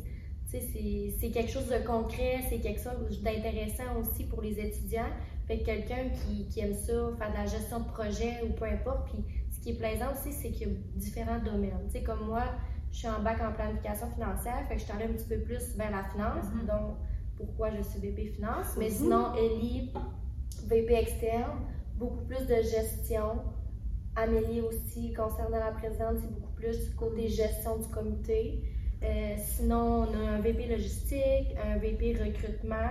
C'est- 0.46 1.14
c'est 1.18 1.30
quelque 1.30 1.50
chose 1.50 1.66
de 1.66 1.84
concret, 1.84 2.42
c'est 2.48 2.58
quelque 2.60 2.80
chose 2.80 3.20
d'intéressant 3.22 3.96
aussi 4.00 4.24
pour 4.24 4.40
les 4.40 4.60
étudiants. 4.60 5.10
Fait 5.48 5.58
que 5.58 5.64
quelqu'un 5.64 6.10
qui, 6.10 6.46
qui 6.46 6.60
aime 6.60 6.74
ça, 6.74 6.92
faire 7.18 7.30
de 7.32 7.36
la 7.38 7.46
gestion 7.46 7.80
de 7.80 7.86
projet 7.88 8.34
ou 8.44 8.52
peu 8.52 8.66
importe. 8.66 9.10
Puis, 9.10 9.24
ce 9.50 9.60
qui 9.60 9.70
est 9.70 9.78
plaisant 9.78 10.12
aussi, 10.12 10.32
c'est 10.32 10.50
qu'il 10.52 10.68
y 10.68 10.70
a 10.70 10.74
différents 10.94 11.40
domaines. 11.40 11.88
Comme 12.06 12.26
moi, 12.26 12.44
je 12.92 12.98
suis 12.98 13.08
en 13.08 13.20
bac 13.20 13.38
en 13.42 13.52
planification 13.52 14.08
financière, 14.12 14.64
fait 14.68 14.74
que 14.74 14.80
je 14.80 14.84
suis 14.84 14.92
allée 14.92 15.06
un 15.06 15.14
petit 15.14 15.26
peu 15.28 15.38
plus 15.40 15.74
vers 15.76 15.90
la 15.90 16.04
finance. 16.04 16.44
Mhm. 16.54 16.66
Donc, 16.68 16.96
pourquoi 17.36 17.70
je 17.76 17.82
suis 17.82 17.98
VP 17.98 18.26
Finance? 18.36 18.76
Mais 18.78 18.90
Mhm. 18.90 18.94
sinon, 18.94 19.34
Ellie, 19.34 19.92
VP 20.66 20.94
externe, 20.94 21.60
beaucoup 21.96 22.24
plus 22.24 22.46
de 22.46 22.56
gestion. 22.62 23.42
Amélie 24.14 24.60
aussi, 24.60 25.12
concernant 25.14 25.58
la 25.58 25.72
présidente, 25.72 26.16
c'est 26.20 26.32
beaucoup 26.32 26.52
plus 26.52 26.88
du 26.90 26.94
côté 26.96 27.28
gestion 27.28 27.78
du 27.78 27.88
comité. 27.88 28.62
Euh, 29.02 29.34
sinon, 29.38 30.06
on 30.08 30.14
a 30.14 30.30
un 30.32 30.40
VP 30.40 30.66
logistique, 30.66 31.56
un 31.64 31.78
VP 31.78 32.16
recrutement. 32.22 32.90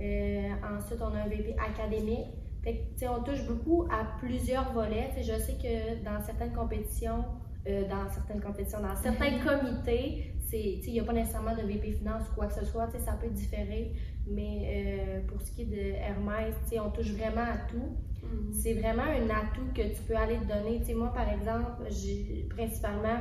Euh, 0.00 0.48
ensuite, 0.76 1.00
on 1.00 1.14
a 1.14 1.22
un 1.22 1.28
VP 1.28 1.56
académique. 1.58 2.26
Fait 2.62 2.86
que, 2.98 3.06
on 3.06 3.22
touche 3.22 3.44
beaucoup 3.46 3.88
à 3.90 4.18
plusieurs 4.18 4.72
volets. 4.72 5.10
Tu 5.16 5.22
sais, 5.24 5.34
je 5.34 5.38
sais 5.40 5.54
que 5.54 6.04
dans 6.04 6.22
certaines 6.24 6.52
compétitions, 6.52 7.24
euh, 7.66 7.88
dans 7.88 8.08
certaines 8.08 8.40
compétitions, 8.40 8.80
dans 8.80 8.96
certains 8.96 9.38
comités, 9.44 10.31
il 10.52 10.92
n'y 10.92 11.00
a 11.00 11.04
pas 11.04 11.12
nécessairement 11.12 11.56
de 11.56 11.62
VP 11.62 11.92
finance 11.92 12.24
ou 12.30 12.34
quoi 12.34 12.46
que 12.46 12.54
ce 12.54 12.64
soit. 12.64 12.88
Ça 12.98 13.12
peut 13.12 13.30
différer. 13.30 13.92
Mais 14.26 14.60
euh, 14.64 15.20
pour 15.26 15.40
ce 15.40 15.50
qui 15.52 15.62
est 15.62 15.66
de 15.66 15.94
Hermès, 15.96 16.54
on 16.80 16.90
touche 16.90 17.12
vraiment 17.12 17.42
à 17.42 17.56
tout 17.68 17.96
c'est 18.52 18.74
vraiment 18.74 19.02
un 19.02 19.28
atout 19.30 19.72
que 19.74 19.82
tu 19.82 20.02
peux 20.06 20.16
aller 20.16 20.38
te 20.38 20.44
donner. 20.44 20.80
Tu 20.80 20.86
sais, 20.86 20.94
moi, 20.94 21.12
par 21.12 21.28
exemple, 21.28 21.82
principalement, 22.50 23.20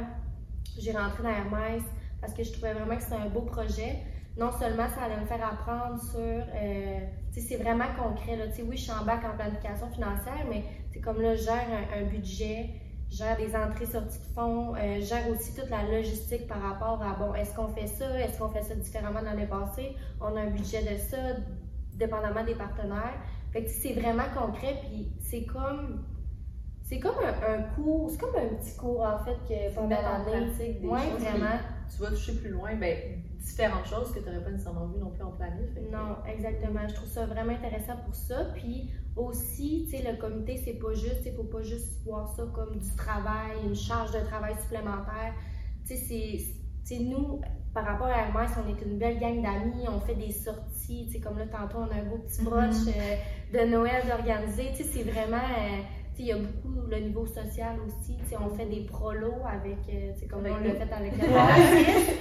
j'ai 0.77 0.91
rentré 0.91 1.23
dans 1.23 1.29
Hermès 1.29 1.83
parce 2.19 2.33
que 2.33 2.43
je 2.43 2.51
trouvais 2.51 2.73
vraiment 2.73 2.95
que 2.95 3.03
c'était 3.03 3.15
un 3.15 3.29
beau 3.29 3.41
projet. 3.41 3.97
Non 4.37 4.51
seulement 4.51 4.87
ça 4.87 5.03
allait 5.05 5.19
me 5.19 5.25
faire 5.25 5.45
apprendre 5.45 6.01
sur, 6.01 6.19
euh, 6.19 6.99
c'est 7.31 7.57
vraiment 7.57 7.87
concret. 7.97 8.37
Là. 8.37 8.45
Oui, 8.65 8.77
je 8.77 8.83
suis 8.83 8.91
en 8.91 9.03
bac 9.03 9.21
en 9.25 9.35
planification 9.35 9.89
financière, 9.89 10.45
mais 10.49 10.63
c'est 10.91 11.01
comme 11.01 11.21
là, 11.21 11.35
je 11.35 11.43
gère 11.43 11.67
un, 11.69 12.01
un 12.01 12.05
budget, 12.05 12.69
gère 13.11 13.37
des 13.37 13.55
entrées 13.55 13.85
sorties 13.85 14.19
de 14.19 14.33
fonds, 14.33 14.73
euh, 14.75 15.01
gère 15.01 15.27
aussi 15.29 15.53
toute 15.53 15.69
la 15.69 15.83
logistique 15.83 16.47
par 16.47 16.61
rapport 16.61 17.01
à, 17.03 17.13
bon, 17.15 17.33
est-ce 17.35 17.53
qu'on 17.55 17.67
fait 17.67 17.87
ça, 17.87 18.19
est-ce 18.19 18.39
qu'on 18.39 18.49
fait 18.49 18.63
ça 18.63 18.73
différemment 18.75 19.19
de 19.19 19.25
l'année 19.25 19.47
passée, 19.47 19.95
on 20.21 20.35
a 20.37 20.41
un 20.41 20.49
budget 20.49 20.81
de 20.81 20.97
ça, 20.97 21.17
dépendamment 21.95 22.43
des 22.43 22.55
partenaires. 22.55 23.19
Fait 23.51 23.63
que 23.65 23.69
c'est 23.69 23.93
vraiment 23.93 24.23
concret, 24.35 24.77
puis 24.81 25.11
c'est 25.19 25.43
comme. 25.45 26.05
C'est 26.83 26.99
comme 26.99 27.15
un, 27.23 27.53
un 27.53 27.61
cours, 27.75 28.09
c'est 28.09 28.17
comme 28.17 28.35
un 28.35 28.55
petit 28.55 28.75
cours 28.75 29.01
en 29.01 29.17
fait 29.23 29.37
que 29.47 29.73
pendant 29.75 29.87
mettre 29.87 30.03
en 30.09 30.23
pratique 30.25 30.81
des 30.81 30.87
Ouais, 30.87 30.99
choses. 31.09 31.21
vraiment. 31.21 31.57
Tu 31.89 32.01
vas 32.01 32.09
toucher 32.09 32.33
plus 32.35 32.49
loin, 32.49 32.75
ben, 32.75 32.97
différentes 33.39 33.85
choses 33.85 34.11
que 34.13 34.19
tu 34.19 34.25
n'aurais 34.25 34.43
pas 34.43 34.49
nécessairement 34.51 34.87
vues 34.87 34.99
non 34.99 35.09
plus 35.11 35.23
en 35.23 35.31
planif. 35.31 35.69
Non, 35.89 36.17
exactement. 36.27 36.81
Je 36.89 36.93
trouve 36.95 37.07
ça 37.07 37.25
vraiment 37.27 37.53
intéressant 37.53 37.95
pour 38.05 38.13
ça. 38.13 38.45
Puis 38.55 38.91
aussi, 39.15 39.87
tu 39.89 39.97
sais, 39.97 40.11
le 40.11 40.17
comité, 40.17 40.57
c'est 40.57 40.73
pas 40.73 40.93
juste, 40.93 41.23
il 41.25 41.33
faut 41.33 41.43
pas 41.43 41.61
juste 41.61 42.01
voir 42.05 42.33
ça 42.35 42.43
comme 42.53 42.77
du 42.77 42.95
travail, 42.95 43.57
une 43.65 43.75
charge 43.75 44.11
de 44.11 44.19
travail 44.19 44.55
supplémentaire. 44.61 45.33
Tu 45.85 45.97
sais, 45.97 46.99
nous, 46.99 47.41
par 47.73 47.85
rapport 47.85 48.07
à 48.07 48.17
Hermès, 48.27 48.51
on 48.57 48.69
est 48.69 48.81
une 48.85 48.97
belle 48.97 49.19
gang 49.19 49.41
d'amis, 49.41 49.87
on 49.87 49.99
fait 49.99 50.15
des 50.15 50.31
sorties, 50.31 51.05
tu 51.07 51.13
sais, 51.13 51.19
comme 51.19 51.37
là, 51.37 51.45
tantôt, 51.47 51.79
on 51.79 51.91
a 51.91 52.01
un 52.01 52.05
beau 52.05 52.17
petit 52.17 52.43
brunch 52.43 52.87
euh, 52.87 53.15
de 53.53 53.69
Noël 53.69 54.03
d'organiser, 54.07 54.71
tu 54.75 54.83
sais, 54.83 54.89
c'est 54.89 55.03
vraiment, 55.03 55.37
euh, 55.37 55.81
tu 56.15 56.17
sais, 56.17 56.23
il 56.23 56.25
y 56.27 56.31
a 56.31 56.37
beaucoup 56.37 56.81
le 56.89 56.97
niveau 56.99 57.25
social 57.25 57.77
aussi, 57.85 58.17
tu 58.17 58.25
sais, 58.29 58.35
on 58.37 58.49
fait 58.55 58.65
des 58.65 58.81
prolos 58.81 59.45
avec, 59.47 59.77
euh, 59.89 60.13
tu 60.13 60.19
sais, 60.19 60.27
comme 60.27 60.45
Avec 60.45 60.57
on 60.59 60.63
l'a 60.63 60.85
fait 60.85 60.93
avec 60.93 61.13
artiste. 61.33 62.11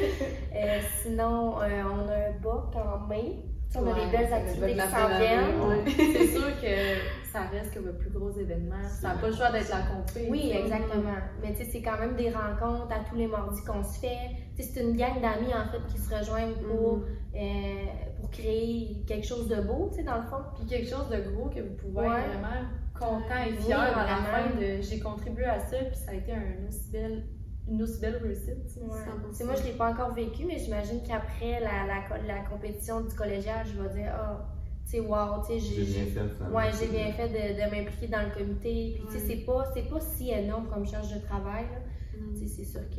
Euh, 0.55 0.81
sinon, 1.03 1.61
euh, 1.61 1.83
on 1.85 2.09
a 2.09 2.29
un 2.29 2.41
boc 2.41 2.75
en 2.77 3.07
mai, 3.09 3.43
On 3.77 3.87
a 3.87 3.95
des 3.95 4.11
belles 4.17 4.33
activités 4.33 4.73
qui 4.75 4.81
s'en 4.81 5.09
viennent. 5.19 5.61
ouais. 5.69 5.85
C'est 5.97 6.27
sûr 6.27 6.61
que 6.61 7.31
ça 7.33 7.43
reste 7.53 7.73
comme 7.73 7.87
le 7.87 7.93
plus 7.97 8.11
gros 8.11 8.31
événement. 8.31 8.83
Ça 8.89 9.09
n'a 9.09 9.15
pas 9.15 9.29
le 9.29 9.33
choix 9.35 9.51
d'être 9.53 9.71
la 9.71 9.83
compé. 9.83 10.27
Oui, 10.29 10.51
exactement. 10.53 11.15
Mais 11.41 11.53
tu 11.53 11.59
sais, 11.59 11.71
c'est 11.71 11.83
quand 11.83 11.97
même 11.99 12.17
des 12.17 12.31
rencontres 12.31 12.93
à 12.93 13.05
tous 13.09 13.15
les 13.15 13.29
mardis 13.29 13.63
qu'on 13.65 13.85
se 13.85 14.01
fait. 14.01 14.17
Tu 14.57 14.63
sais, 14.65 14.71
c'est 14.75 14.81
une 14.83 14.97
gang 14.97 15.21
d'amis, 15.21 15.55
en 15.55 15.71
fait, 15.71 15.87
qui 15.89 15.99
se 15.99 16.13
rejoignent 16.13 16.55
pour, 16.55 16.97
Mhm. 16.99 17.05
euh, 17.37 17.85
pour 18.21 18.31
créer 18.33 19.05
quelque 19.07 19.27
chose 19.27 19.47
de 19.49 19.61
beau, 19.61 19.89
tu 19.91 19.99
sais, 19.99 20.03
dans 20.03 20.17
le 20.17 20.23
fond. 20.25 20.43
Puis 20.57 20.67
quelque 20.67 20.89
chose 20.91 21.09
de 21.09 21.31
gros 21.31 21.49
que 21.49 21.61
vous 21.61 21.75
pouvez 21.77 22.09
Ouais. 22.09 22.21
être 22.21 22.29
vraiment 22.41 22.67
content 22.99 23.43
et 23.47 23.53
Oui, 23.53 23.63
fier 23.67 23.79
à 23.81 23.87
la 23.87 23.93
vraiment. 24.17 24.51
fin 24.51 24.61
de 24.61 24.83
j'ai 24.83 24.99
contribué 24.99 25.45
à 25.45 25.61
ça, 25.61 25.77
puis 25.79 25.97
ça 25.97 26.11
a 26.11 26.15
été 26.15 26.33
un 26.33 26.67
aussi 26.69 26.91
belle, 26.91 27.25
une 27.71 27.83
aussi 27.83 28.01
belle 28.01 28.17
réussite. 28.17 28.67
tu 28.67 28.75
sais. 28.75 28.81
Ouais. 28.81 28.89
100%. 28.89 29.33
C'est 29.33 29.45
moi, 29.45 29.55
je 29.55 29.63
l'ai 29.65 29.73
pas 29.73 29.91
encore 29.93 30.13
vécu, 30.15 30.45
mais 30.45 30.59
j'imagine 30.59 31.01
qu'après 31.07 31.61
la, 31.61 31.87
la, 31.87 32.19
la 32.27 32.41
compétition 32.51 33.01
du 33.03 33.15
collégial, 33.15 33.67
je 33.67 33.81
vais 33.81 33.89
dire, 33.95 34.13
ah, 34.15 34.49
tu 34.85 34.91
sais, 34.93 35.01
wow, 35.01 35.41
tu 35.47 35.53
sais, 35.53 35.59
J'ai 35.61 35.85
j'ai. 35.85 36.05
bien 36.05 36.27
fait. 36.29 36.45
Ouais, 36.53 36.71
j'ai 36.79 36.89
bien 36.89 37.13
fait 37.13 37.29
de, 37.29 37.55
de 37.55 37.71
m'impliquer 37.75 38.09
dans 38.09 38.23
le 38.29 38.35
comité. 38.35 38.95
Puis, 38.97 39.05
tu 39.07 39.13
sais, 39.19 39.27
c'est 39.27 39.45
pas, 39.45 39.71
c'est 39.73 39.89
pas 39.89 40.01
si 40.01 40.31
énorme 40.31 40.67
comme 40.69 40.85
charge 40.87 41.15
de 41.15 41.21
travail, 41.21 41.65
là. 41.73 41.79
Mm. 42.19 42.35
Tu 42.35 42.41
sais, 42.41 42.47
c'est 42.57 42.65
sûr 42.65 42.81
que. 42.91 42.97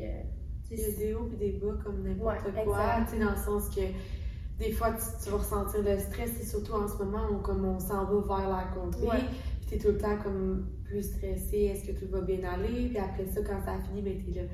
tu 0.68 0.74
Il 0.76 0.80
y 0.80 0.86
a 0.86 0.98
des 0.98 1.14
hauts 1.14 1.30
et 1.34 1.36
des 1.36 1.52
bas 1.60 1.74
comme 1.84 2.02
n'importe 2.04 2.46
Ouais, 2.46 2.64
quoi, 2.64 2.74
exact. 2.96 3.06
tu 3.12 3.18
sais, 3.18 3.24
dans 3.26 3.32
le 3.32 3.38
sens 3.38 3.70
que 3.76 3.82
des 4.58 4.72
fois 4.72 4.92
tu, 4.92 5.04
tu 5.24 5.30
vas 5.32 5.38
ressentir 5.38 5.82
le 5.82 5.98
stress, 5.98 6.40
et 6.40 6.46
surtout 6.46 6.74
en 6.74 6.88
ce 6.88 6.96
moment 7.04 7.28
où 7.32 7.40
comme 7.40 7.66
on 7.66 7.80
s'en 7.80 8.06
va 8.06 8.38
vers 8.38 8.48
la 8.50 9.08
Ouais. 9.10 9.18
puis 9.60 9.70
t'es 9.72 9.78
tout 9.80 9.88
le 9.88 9.98
temps 9.98 10.18
comme 10.24 10.68
plus 10.92 11.04
stressé, 11.04 11.72
est-ce 11.72 11.88
que 11.88 11.98
tout 11.98 12.12
va 12.12 12.22
bien 12.22 12.44
aller, 12.44 12.90
puis 12.90 12.98
après 12.98 13.26
ça 13.26 13.42
quand 13.42 13.64
ça 13.64 13.74
a 13.74 13.80
fini, 13.80 14.02
ben 14.02 14.18
t'es 14.18 14.42
là, 14.42 14.48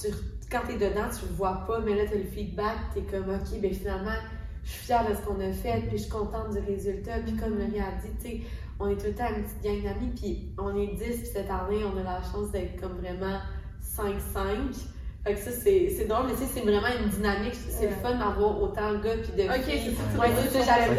tu, 0.00 0.08
quand 0.50 0.60
t'es 0.66 0.74
dedans 0.74 1.08
tu 1.08 1.26
le 1.26 1.34
vois 1.34 1.64
pas, 1.66 1.80
mais 1.80 1.96
là 1.96 2.04
t'as 2.08 2.18
le 2.18 2.24
feedback, 2.24 2.76
t'es 2.94 3.02
comme 3.02 3.28
ok, 3.30 3.60
ben 3.60 3.72
finalement 3.72 4.18
je 4.64 4.70
suis 4.70 4.84
fière 4.84 5.08
de 5.08 5.14
ce 5.14 5.22
qu'on 5.22 5.40
a 5.40 5.50
fait, 5.52 5.80
puis 5.88 5.96
je 5.96 6.02
suis 6.02 6.10
contente 6.10 6.50
du 6.52 6.58
résultat, 6.58 7.20
puis 7.20 7.34
comme 7.34 7.56
Marie 7.56 7.80
a 7.80 7.92
dit, 8.02 8.12
tu 8.22 8.44
on 8.80 8.88
est 8.88 8.96
tout 8.96 9.06
le 9.06 9.14
temps 9.14 9.28
une 9.34 9.42
petite 9.42 9.62
gang 9.62 9.82
d'amis, 9.82 10.12
puis 10.14 10.52
on 10.58 10.76
est 10.76 10.94
10, 10.94 10.98
puis 10.98 11.26
cette 11.26 11.50
année 11.50 11.82
on 11.84 11.96
a 11.96 12.02
la 12.02 12.22
chance 12.22 12.50
d'être 12.52 12.80
comme 12.80 12.98
vraiment 12.98 13.40
5-5. 13.82 14.97
Fait 15.24 15.34
que 15.34 15.40
ça, 15.40 15.50
c'est 15.50 15.90
c'est 15.90 16.04
drôle, 16.06 16.26
mais 16.28 16.32
tu 16.34 16.38
sais, 16.38 16.46
c'est 16.54 16.60
vraiment 16.60 16.86
une 17.02 17.08
dynamique. 17.10 17.54
C'est 17.54 17.86
le 17.86 17.88
Ouais. 17.92 17.96
fun 18.02 18.12
d'avoir 18.14 18.62
autant 18.62 18.92
de 18.92 18.98
gars 18.98 19.16
puis 19.22 19.32
de 19.42 19.48
Ok, 19.48 19.62
filles. 19.64 19.94
c'est 19.96 20.16
ça. 20.16 20.20
Ouais, 20.20 20.28
c'est 20.42 20.58
ça, 20.62 20.78
j'avais 20.86 20.96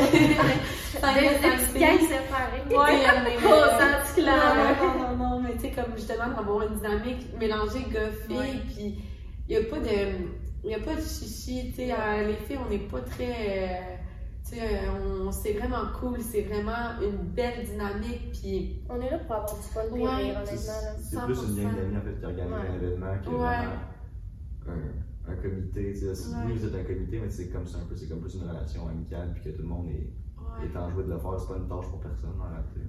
Cinq 0.99 1.73
Des, 1.73 1.79
gangs 1.79 1.99
séparées. 1.99 2.63
Ouais, 2.69 3.07
mais- 3.23 3.37
Oh, 3.45 3.63
senti 3.79 4.21
Non, 4.21 4.25
clair. 4.33 4.77
non, 4.81 5.15
non, 5.15 5.17
non, 5.17 5.41
mais 5.41 5.53
tu 5.53 5.59
sais, 5.61 5.71
comme 5.71 5.95
justement 5.95 6.27
d'avoir 6.35 6.67
une 6.67 6.75
dynamique 6.75 7.27
mélangée 7.39 7.85
gars-filles, 7.91 8.37
Ouais. 8.37 8.61
puis 8.75 9.01
il 9.47 9.57
n'y 9.57 9.65
a 9.65 9.69
pas 9.69 9.79
de. 9.79 10.29
Il 10.63 10.73
a 10.75 10.79
pas 10.79 10.93
de 10.95 11.01
chichi, 11.01 11.69
tu 11.71 11.75
sais, 11.77 11.91
euh, 11.93 12.27
les 12.27 12.33
filles, 12.33 12.59
on 12.65 12.69
n'est 12.69 12.79
pas 12.79 12.99
très. 12.99 13.23
euh, 13.23 13.95
tu 14.47 14.55
sais, 14.55 14.61
euh, 14.61 15.25
on- 15.27 15.31
c'est 15.31 15.53
vraiment 15.53 15.85
cool, 15.99 16.17
c'est 16.21 16.41
vraiment 16.41 16.99
une 17.01 17.17
belle 17.33 17.63
dynamique, 17.63 18.31
puis 18.33 18.81
On 18.89 18.99
est 18.99 19.09
là 19.09 19.19
pour 19.19 19.35
avoir 19.37 19.55
du 19.55 19.61
fun 19.73 19.81
et 19.95 19.99
Ouais. 20.01 20.09
rire, 20.15 20.35
honnêtement. 20.37 20.73
là. 20.73 20.91
c'est 21.01 21.21
plus 21.25 21.39
une 21.47 21.63
gang 21.63 21.75
d'amis 21.75 21.97
en 21.97 22.01
fait 22.01 22.19
qui 22.19 22.25
organise 22.25 22.51
Ouais. 22.53 22.59
un 22.69 22.75
événement 22.75 23.15
que 23.23 23.29
Ouais. 23.29 23.69
Un, 24.69 25.31
un 25.31 25.35
comité. 25.35 25.93
Si 25.95 26.05
Ouais. 26.05 26.13
Oui, 26.47 26.53
vous 26.57 26.65
êtes 26.65 26.75
un 26.75 26.83
comité, 26.83 27.19
mais 27.19 27.29
c'est 27.29 27.49
comme 27.49 27.65
c'est 27.67 27.77
un 27.77 27.85
peu, 27.85 27.95
c'est 27.95 28.07
comme 28.07 28.21
plus 28.21 28.35
une 28.35 28.47
relation 28.49 28.87
amicale 28.87 29.31
puis 29.33 29.43
que 29.43 29.49
tout 29.55 29.61
le 29.63 29.67
monde 29.67 29.87
est, 29.89 30.11
ouais. 30.39 30.67
est 30.71 30.77
enjoué 30.77 31.03
de 31.03 31.09
le 31.09 31.19
faire. 31.19 31.39
C'est 31.39 31.47
pas 31.47 31.57
une 31.57 31.67
tâche 31.67 31.85
pour 31.89 31.99
personne 31.99 32.31
en 32.39 32.49
réalité. 32.49 32.79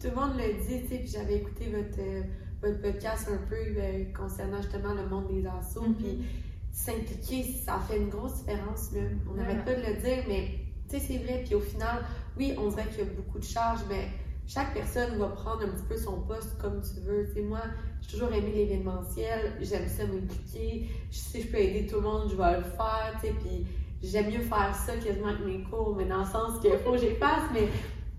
Tout 0.00 0.08
le 0.08 0.14
monde 0.14 0.32
le 0.36 0.66
dit, 0.66 0.82
tu 0.82 0.88
sais, 0.88 0.98
puis 0.98 1.08
j'avais 1.08 1.36
écouté 1.36 1.70
votre, 1.70 2.00
euh, 2.00 2.22
votre 2.62 2.80
podcast 2.82 3.28
un 3.32 3.46
peu 3.48 3.54
euh, 3.56 4.04
concernant 4.16 4.60
justement 4.62 4.94
le 4.94 5.08
monde 5.08 5.28
des 5.28 5.46
assos, 5.46 5.82
Mhm. 5.82 5.94
puis 5.94 6.24
s'impliquer, 6.72 7.42
ça 7.64 7.78
fait 7.80 7.98
une 7.98 8.08
grosse 8.08 8.38
différence, 8.44 8.92
là. 8.92 9.00
On 9.30 9.34
n'arrête 9.34 9.64
pas 9.64 9.74
de 9.74 9.80
le 9.80 10.00
dire, 10.00 10.24
mais 10.28 10.48
tu 10.88 10.98
sais, 10.98 11.00
c'est 11.00 11.18
vrai, 11.18 11.42
puis 11.44 11.54
au 11.54 11.60
final, 11.60 12.04
oui, 12.38 12.54
on 12.58 12.68
dirait 12.68 12.86
qu'il 12.88 12.98
y 13.04 13.08
a 13.08 13.12
beaucoup 13.12 13.38
de 13.38 13.44
charges, 13.44 13.80
mais 13.88 14.08
chaque 14.46 14.72
personne 14.74 15.18
va 15.18 15.28
prendre 15.28 15.62
un 15.62 15.68
petit 15.68 15.84
peu 15.88 15.96
son 15.96 16.22
poste 16.22 16.58
comme 16.60 16.80
tu 16.80 17.00
veux. 17.00 17.26
Tu 17.28 17.34
sais, 17.34 17.42
moi, 17.42 17.60
j'ai 18.00 18.12
toujours 18.12 18.32
aimé 18.32 18.52
l'événementiel, 18.54 19.52
j'aime 19.60 19.88
ça 19.88 20.04
m'impliquer, 20.06 20.88
sais, 21.10 21.40
je 21.40 21.46
peux 21.48 21.58
aider 21.58 21.86
tout 21.86 21.96
le 21.96 22.02
monde, 22.02 22.30
je 22.30 22.36
vais 22.36 22.56
le 22.56 22.64
faire, 22.64 23.14
tu 23.20 23.28
sais, 23.28 23.34
puis 23.40 23.66
j'aime 24.02 24.30
mieux 24.30 24.40
faire 24.40 24.74
ça 24.74 24.96
quasiment 24.96 25.28
avec 25.28 25.44
mes 25.44 25.62
cours, 25.64 25.94
mais 25.96 26.06
dans 26.06 26.20
le 26.20 26.24
sens 26.24 26.60
qu'il 26.60 26.76
faut 26.78 26.92
que 26.92 26.98
j'y 26.98 27.14
fasse, 27.16 27.44
mais 27.52 27.68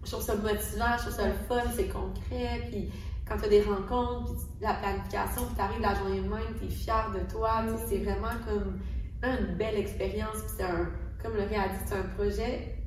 je 0.04 0.12
trouve 0.12 0.24
ça 0.24 0.36
motivant, 0.36 0.98
je 0.98 1.02
trouve 1.02 1.14
ça 1.14 1.28
le 1.28 1.34
fun, 1.48 1.64
c'est 1.76 1.88
concret, 1.88 2.68
puis 2.70 2.92
quand 3.28 3.38
tu 3.38 3.46
as 3.46 3.50
des 3.50 3.62
rencontres, 3.62 4.34
puis 4.36 4.62
la 4.62 4.74
planification, 4.76 5.46
puis 5.46 5.56
tu 5.56 5.62
arrives 5.62 5.82
la 5.82 5.96
journée 5.96 6.22
même, 6.22 6.56
tu 6.60 6.66
es 6.66 6.70
fier 6.70 7.12
de 7.14 7.32
toi, 7.32 7.64
sais, 7.68 7.86
c'est 7.88 7.98
vraiment 8.04 8.36
comme 8.46 8.80
une 9.24 9.56
belle 9.56 9.76
expérience, 9.76 10.38
puis 10.38 10.54
c'est 10.58 10.64
un, 10.64 10.90
comme 11.22 11.36
Laurie 11.36 11.56
a 11.56 11.70
dit, 11.70 11.76
c'est 11.86 11.96
un 11.96 12.04
projet 12.16 12.78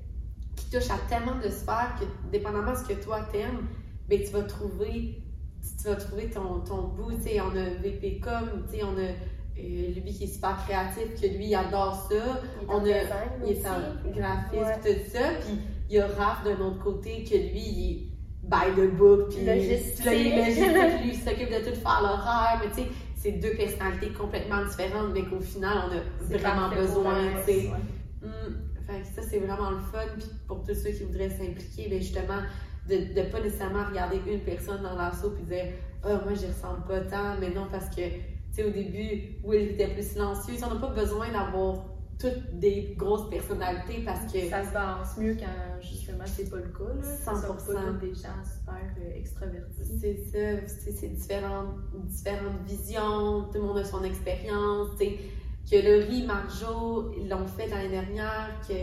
qui 0.57 0.71
touche 0.71 0.91
à 0.91 0.99
tellement 1.09 1.37
de 1.37 1.49
sphères 1.49 1.95
que, 1.99 2.05
dépendamment 2.31 2.73
de 2.73 2.77
ce 2.77 2.85
que 2.85 3.03
toi 3.03 3.21
t'aimes, 3.33 3.67
ben 4.09 4.21
tu 4.23 4.31
vas 4.33 4.43
trouver, 4.43 5.24
tu 5.81 5.89
vas 5.89 5.97
trouver 5.97 6.31
ton, 6.31 6.61
ton 6.61 6.89
bout, 6.89 7.13
tu 7.13 7.23
sais, 7.23 7.41
on 7.41 7.51
a 7.57 7.71
VPcom, 7.83 8.65
tu 8.71 8.77
sais, 8.79 8.85
on 8.85 8.97
a 8.99 9.03
euh, 9.03 9.15
lui 9.57 10.13
qui 10.13 10.25
est 10.25 10.27
super 10.27 10.57
créatif, 10.65 11.21
que 11.21 11.27
lui 11.27 11.47
il 11.47 11.55
adore 11.55 12.09
ça, 12.11 12.17
Il 12.61 12.65
est 12.65 12.69
On 12.69 12.79
a- 12.79 12.89
il 13.47 13.53
est 13.53 13.67
en 13.67 14.11
graphisme, 14.11 14.65
Ouais. 14.65 14.81
tout 14.83 15.11
ça. 15.13 15.21
Puis 15.45 15.59
il 15.91 15.97
y 15.97 15.99
a 16.01 16.07
Raph 16.07 16.45
d'un 16.45 16.59
autre 16.65 16.83
côté 16.83 17.23
que 17.25 17.35
lui, 17.35 17.61
il 17.61 17.93
est 17.93 18.09
by 18.43 18.75
the 18.77 18.95
book. 18.97 19.29
Puis 19.35 19.45
Logistique. 19.45 20.05
là, 20.05 20.15
il 20.15 20.37
logistique, 20.37 21.03
lui, 21.03 21.11
il 21.13 21.17
s'occupe 21.19 21.51
de 21.51 21.71
tout 21.71 21.77
faire 21.77 22.01
l'horaire. 22.03 22.61
Mais 22.63 22.69
tu 22.71 22.83
sais, 22.83 22.89
c'est 23.17 23.33
deux 23.33 23.55
personnalités 23.57 24.09
complètement 24.13 24.65
différentes, 24.65 25.13
mais 25.15 25.23
qu'au 25.25 25.41
final, 25.41 25.79
on 25.89 25.93
a 26.35 26.37
vraiment 26.39 26.69
besoin. 26.75 27.15
tu 27.47 27.53
sais. 27.53 27.53
reste, 27.53 27.69
ouais. 27.71 28.29
Hum, 28.29 28.57
fait 28.87 29.01
que 29.01 29.07
ça, 29.23 29.29
c'est 29.31 29.39
vraiment 29.39 29.71
le 29.71 29.79
fun. 29.81 30.01
Puis 30.19 30.27
pour 30.49 30.63
tous 30.63 30.75
ceux 30.75 30.91
qui 30.91 31.05
voudraient 31.05 31.31
s'impliquer, 31.31 31.89
ben 31.89 32.01
justement, 32.01 32.41
de 32.89 33.21
ne 33.21 33.31
pas 33.31 33.41
nécessairement 33.41 33.85
regarder 33.85 34.21
une 34.27 34.41
personne 34.41 34.83
dans 34.83 34.95
l'assaut 34.95 35.31
puis 35.31 35.45
dire 35.45 35.67
Ah, 36.03 36.21
moi, 36.25 36.35
j'y 36.35 36.47
ressemble 36.47 36.85
pas 36.87 37.01
tant. 37.01 37.37
Mais 37.41 37.51
non, 37.51 37.67
parce 37.71 37.89
que, 37.89 38.03
tu 38.03 38.21
sais, 38.53 38.65
au 38.65 38.71
début, 38.71 39.39
Will 39.43 39.71
était 39.71 39.89
plus 39.89 40.07
silencieux. 40.07 40.55
On 40.65 40.75
n'a 40.75 40.81
pas 40.81 40.95
besoin 40.95 41.31
d'avoir 41.31 41.85
toutes 42.19 42.59
des 42.59 42.95
grosses 42.97 43.29
personnalités 43.29 44.03
parce 44.05 44.33
que. 44.33 44.49
Ça 44.49 44.65
se 44.65 44.73
balance 44.73 45.17
mieux 45.19 45.35
quand 45.35 45.81
justement 45.81 46.25
c'est 46.27 46.51
pas 46.51 46.57
le 46.57 46.69
cas. 46.69 46.95
Là. 46.95 47.03
Ça 47.03 47.33
100%. 47.33 47.41
sort 47.41 47.57
pas 47.57 47.83
tous 47.83 48.07
des 48.07 48.15
gens 48.15 48.43
super 48.45 48.95
euh, 48.99 49.19
extravertis. 49.19 49.99
C'est 50.01 50.17
ça, 50.17 50.67
c'est 50.67 50.93
c'est 50.93 51.09
différentes, 51.09 51.77
différentes 52.05 52.63
visions, 52.67 53.45
tout 53.53 53.59
le 53.59 53.63
monde 53.63 53.79
a 53.79 53.85
son 53.85 54.05
expérience, 54.05 54.91
tu 54.99 55.07
sais, 55.07 55.19
que 55.71 55.77
Laurie, 55.77 56.27
Marjo, 56.27 57.13
l'ont 57.29 57.47
fait 57.47 57.69
l'année 57.69 57.89
dernière, 57.91 58.51
que 58.69 58.75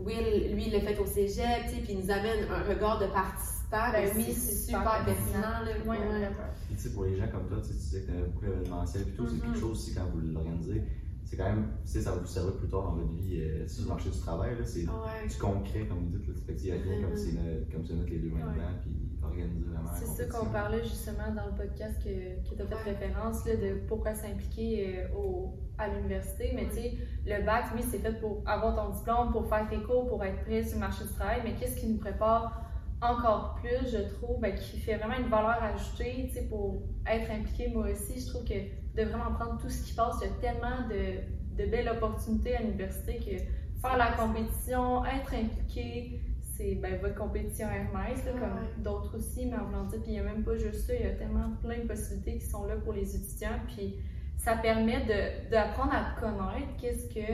Will, 0.00 0.54
lui, 0.54 0.66
il 0.68 0.72
l'a 0.72 0.80
fait 0.80 0.98
au 0.98 1.06
cégep, 1.06 1.64
tu 1.68 1.74
sais, 1.74 1.80
puis 1.82 1.94
il 1.94 1.98
nous 2.00 2.10
amène 2.10 2.44
un 2.50 2.62
regard 2.62 3.00
de 3.00 3.06
participant, 3.06 3.90
Ben 3.92 4.04
mais 4.04 4.12
oui, 4.16 4.32
c'est 4.32 4.66
super 4.70 5.04
pertinent, 5.04 5.64
là. 5.64 5.70
Ouais, 5.84 5.98
Ouais. 5.98 6.06
vraiment. 6.06 6.36
Puis, 6.66 6.76
tu 6.76 6.82
sais, 6.82 6.90
pour 6.90 7.04
les 7.04 7.16
gens 7.16 7.26
comme 7.28 7.46
toi, 7.48 7.58
tu 7.60 7.68
sais, 7.68 7.72
tu 7.74 7.78
disais 7.80 8.00
que 8.02 8.06
tu 8.06 8.12
avais 8.12 8.22
beaucoup 8.28 8.44
événementiel, 8.46 9.04
puis 9.04 9.12
tout, 9.16 9.26
c'est 9.28 9.40
quelque 9.40 9.58
chose 9.58 9.70
aussi 9.72 9.94
quand 9.94 10.06
vous 10.14 10.20
l'organisez. 10.20 10.82
C'est 11.24 11.36
quand 11.36 11.44
même, 11.44 11.66
tu 11.84 11.92
sais, 11.92 12.00
ça 12.02 12.12
va 12.12 12.18
vous 12.18 12.26
servir 12.26 12.54
plus 12.56 12.68
tard 12.68 12.84
dans 12.84 12.94
votre 12.94 13.12
vie 13.12 13.40
euh, 13.42 13.66
sur 13.68 13.82
le 13.82 13.88
marché 13.88 14.08
du 14.08 14.18
travail. 14.18 14.56
là, 14.56 14.64
C'est 14.64 14.86
Ouais. 14.86 15.28
du 15.28 15.36
concret, 15.36 15.84
comme 15.86 15.98
vous 16.08 16.16
dites. 16.18 16.26
Là, 16.28 16.34
fait 16.46 16.54
qu'il 16.54 16.68
y 16.68 16.72
a 16.72 16.74
rien 16.76 17.02
comme 17.02 17.16
c'est 17.16 17.32
notre- 17.32 17.70
comme 17.70 17.84
c'est 17.84 17.94
notre 17.94 18.08
les 18.10 18.18
deux 18.18 18.30
mains 18.30 18.46
Ouais. 18.46 18.54
dedans, 18.54 18.78
puis 18.80 18.92
organiser 19.28 19.64
vraiment. 19.66 19.90
la 19.92 19.98
C'est 19.98 20.06
ça 20.06 20.24
qu'on 20.26 20.46
parlait 20.46 20.82
justement 20.82 21.30
dans 21.34 21.46
le 21.46 21.54
podcast 21.56 21.96
que, 22.02 22.48
que 22.48 22.54
tu 22.54 22.62
as 22.62 22.66
fait 22.66 22.90
référence 22.92 23.46
là, 23.46 23.56
de 23.56 23.74
pourquoi 23.88 24.14
s'impliquer 24.14 24.98
euh, 24.98 25.16
au- 25.16 25.58
à 25.78 25.88
l'université. 25.88 26.52
Mais 26.54 26.66
tu 26.68 26.74
sais, 26.74 26.94
le 27.26 27.44
bac, 27.44 27.64
oui, 27.74 27.82
c'est 27.88 27.98
fait 27.98 28.18
pour 28.20 28.42
avoir 28.46 28.74
ton 28.74 28.90
diplôme, 28.96 29.32
pour 29.32 29.48
faire 29.48 29.68
tes 29.68 29.80
cours, 29.82 30.08
pour 30.08 30.24
être 30.24 30.40
prêt 30.44 30.62
sur 30.64 30.74
le 30.74 30.80
marché 30.80 31.04
du 31.04 31.10
travail. 31.14 31.40
Mais 31.44 31.54
qu'est-ce 31.54 31.76
qui 31.80 31.86
nous 31.86 31.98
prépare 31.98 32.64
encore 33.00 33.54
plus, 33.62 33.90
je 33.92 33.98
trouve, 34.14 34.40
ben, 34.40 34.54
qui 34.56 34.78
fait 34.80 34.96
vraiment 34.96 35.16
une 35.18 35.28
valeur 35.28 35.62
ajoutée 35.62 36.26
tu 36.28 36.34
sais, 36.34 36.48
pour 36.48 36.82
être 37.06 37.30
impliqué 37.30 37.68
moi 37.68 37.86
aussi. 37.92 38.20
Je 38.20 38.26
trouve 38.28 38.44
que 38.44 38.54
de 38.54 39.02
vraiment 39.08 39.32
prendre 39.34 39.56
tout 39.60 39.68
ce 39.68 39.84
qui 39.84 39.94
passe, 39.94 40.16
il 40.20 40.26
y 40.26 40.30
a 40.30 40.34
tellement 40.40 40.88
de, 40.88 41.62
de 41.62 41.70
belles 41.70 41.88
opportunités 41.88 42.56
à 42.56 42.62
l'université 42.62 43.18
que 43.18 43.80
faire 43.80 43.96
la 43.96 44.10
compétition, 44.12 45.04
être 45.04 45.32
impliqué, 45.32 46.20
c'est 46.58 46.74
ben, 46.74 47.00
votre 47.00 47.14
compétition 47.14 47.68
Hermès, 47.68 48.24
là, 48.24 48.32
Ouais. 48.34 48.40
comme 48.40 48.82
d'autres 48.82 49.16
aussi, 49.16 49.46
mais 49.46 49.56
en 49.56 49.66
voulant 49.66 49.84
dire, 49.84 50.00
puis 50.02 50.10
il 50.10 50.14
n'y 50.14 50.18
a 50.18 50.24
même 50.24 50.42
pas 50.42 50.56
juste 50.56 50.86
ça, 50.86 50.94
il 50.94 51.02
y 51.02 51.08
a 51.08 51.14
tellement 51.14 51.50
plein 51.62 51.78
de 51.78 51.86
possibilités 51.86 52.38
qui 52.38 52.46
sont 52.46 52.66
là 52.66 52.74
pour 52.76 52.92
les 52.92 53.14
étudiants, 53.16 53.60
puis 53.68 53.94
ça 54.36 54.56
permet 54.56 55.04
de- 55.04 55.50
d'apprendre 55.50 55.92
à 55.94 56.14
te 56.14 56.20
connaître, 56.20 56.76
qu'est-ce 56.80 57.06
que 57.14 57.32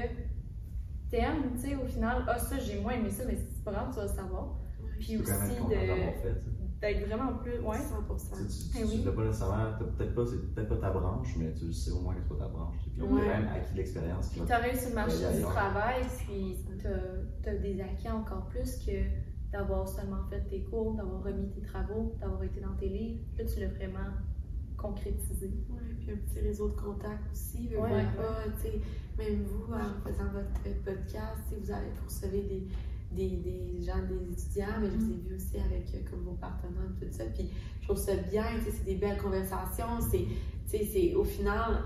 t'aimes, 1.10 1.52
tu 1.54 1.68
sais, 1.70 1.74
au 1.76 1.86
final, 1.86 2.22
ah 2.28 2.38
ça 2.38 2.58
j'ai 2.58 2.80
moins 2.80 2.92
aimé 2.92 3.10
ça, 3.10 3.24
mais 3.26 3.36
c'est 3.36 3.64
pas 3.64 3.72
grave, 3.72 3.88
tu 3.90 3.96
vas 3.96 4.02
le 4.02 4.08
savoir. 4.08 4.56
Puis 5.00 5.16
aussi 5.16 5.56
de, 5.70 6.73
tu 6.74 6.80
d'être 6.80 7.06
vraiment 7.08 7.34
plus. 7.38 7.58
Ouais. 7.60 7.76
100%. 7.78 8.36
Tu, 8.36 8.46
tu, 8.46 8.70
tu, 8.72 8.78
Eh 8.78 8.84
oui. 8.84 9.00
tu 9.00 9.06
l'as 9.06 9.12
pas 9.12 9.24
nécessairement, 9.24 9.78
peut-être 9.78 10.14
pas, 10.14 10.26
c'est 10.26 10.54
peut-être 10.54 10.68
pas 10.68 10.76
ta 10.76 10.90
branche, 10.90 11.36
mais 11.38 11.52
tu 11.54 11.72
sais 11.72 11.90
au 11.90 12.00
moins 12.00 12.14
que 12.14 12.20
c'est 12.22 12.28
pas 12.36 12.44
ta 12.44 12.48
branche. 12.48 12.76
Puis 12.92 13.02
Ouais. 13.02 13.08
tu 13.08 13.14
as 13.14 13.32
quand 13.34 13.40
même 13.40 13.48
acquis 13.48 13.74
l'expérience 13.74 14.28
Puis 14.30 14.40
va 14.40 14.46
t'arrives 14.46 14.78
sur 14.78 14.88
le 14.90 14.94
marché 14.94 15.36
du 15.36 15.42
travail, 15.42 16.02
puis 16.26 16.56
t'as 17.42 17.50
as 17.50 17.54
des 17.56 17.80
acquis 17.80 18.08
encore 18.10 18.46
plus 18.46 18.76
que 18.84 18.92
d'avoir 19.52 19.88
seulement 19.88 20.24
fait 20.28 20.40
tes 20.50 20.64
cours, 20.64 20.94
d'avoir 20.94 21.22
remis 21.22 21.48
tes 21.50 21.62
travaux, 21.62 22.16
d'avoir 22.20 22.42
été 22.42 22.60
dans 22.60 22.74
tes 22.74 22.88
livres. 22.88 23.20
Là, 23.38 23.44
tu 23.44 23.60
l'as 23.60 23.68
vraiment 23.68 24.10
concrétisé. 24.76 25.46
Ouais, 25.70 25.94
puis 26.00 26.10
un 26.10 26.16
petit 26.16 26.40
réseau 26.40 26.68
de 26.70 26.74
contacts 26.80 27.30
aussi. 27.32 27.68
Ouais, 27.74 27.80
ouais. 27.82 28.04
pas, 28.16 28.44
tu 28.60 28.68
même 29.16 29.44
vous, 29.44 29.72
en 29.72 30.06
faisant 30.06 30.30
votre 30.32 30.82
podcast, 30.84 31.38
tu 31.48 31.54
vous 31.60 31.70
allez 31.70 31.88
vous 31.94 32.04
recevez 32.06 32.42
des, 32.42 32.66
des, 33.14 33.30
des 33.30 33.82
gens, 33.82 33.98
des 34.08 34.32
étudiants, 34.32 34.78
mais 34.80 34.88
je 34.90 34.96
vous 34.96 35.10
ai 35.12 35.28
vu 35.28 35.34
aussi 35.36 35.56
avec 35.58 35.86
euh, 35.94 36.10
comme 36.10 36.20
vos 36.20 36.32
partenaires, 36.32 36.90
tout 37.00 37.06
ça. 37.10 37.24
Puis 37.34 37.50
je 37.80 37.86
trouve 37.86 37.96
ça 37.98 38.14
bien, 38.16 38.44
tu 38.58 38.64
sais, 38.64 38.76
c'est 38.78 38.84
des 38.84 38.96
belles 38.96 39.18
conversations. 39.18 40.00
C'est, 40.10 40.18
tu 40.26 40.78
sais, 40.78 40.84
c'est 40.84 41.14
au 41.14 41.24
final, 41.24 41.82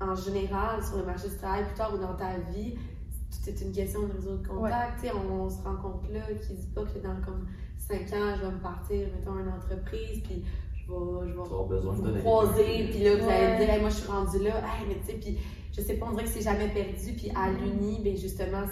en 0.00 0.14
général, 0.14 0.82
sur 0.82 0.98
le 0.98 1.04
marché 1.04 1.28
du 1.28 1.36
travail, 1.36 1.64
plus 1.66 1.74
tard 1.76 1.94
ou 1.94 1.98
dans 1.98 2.14
ta 2.14 2.38
vie, 2.52 2.74
tout 3.30 3.48
est 3.48 3.60
une 3.62 3.72
question 3.72 4.06
de 4.06 4.12
réseau 4.12 4.36
de 4.36 4.46
contacts. 4.46 5.00
Tu 5.00 5.06
sais, 5.08 5.12
on, 5.14 5.44
on 5.44 5.50
se 5.50 5.62
rencontre 5.62 6.10
là, 6.12 6.20
qui 6.46 6.54
dit 6.54 6.66
pas 6.74 6.82
que 6.84 6.98
dans 6.98 7.20
comme 7.24 7.46
5 7.78 8.00
ans, 8.12 8.34
je 8.40 8.46
vais 8.46 8.52
me 8.52 8.60
partir, 8.60 9.08
mettons, 9.16 9.38
une 9.38 9.48
entreprise, 9.48 10.20
puis 10.22 10.44
je 10.74 10.92
vais, 10.92 11.28
je 11.30 11.36
vais 11.36 11.42
vous 11.42 12.18
croiser, 12.20 12.88
puis 12.90 13.02
là, 13.04 13.16
vous 13.16 13.28
allez 13.28 13.46
Ouais. 13.52 13.58
dire, 13.58 13.70
Hey, 13.70 13.80
moi, 13.80 13.90
je 13.90 13.94
suis 13.96 14.10
rendue 14.10 14.38
là, 14.42 14.58
hey, 14.58 14.86
mais 14.88 14.96
tu 15.00 15.06
sais, 15.06 15.12
puis 15.14 15.38
je 15.72 15.80
sais 15.80 15.94
pas, 15.94 16.06
on 16.06 16.12
dirait 16.12 16.24
que 16.24 16.30
c'est 16.30 16.42
jamais 16.42 16.68
perdu, 16.68 17.12
puis 17.16 17.30
à 17.34 17.50
l'Uni, 17.50 18.00
ben 18.04 18.16
justement, 18.16 18.64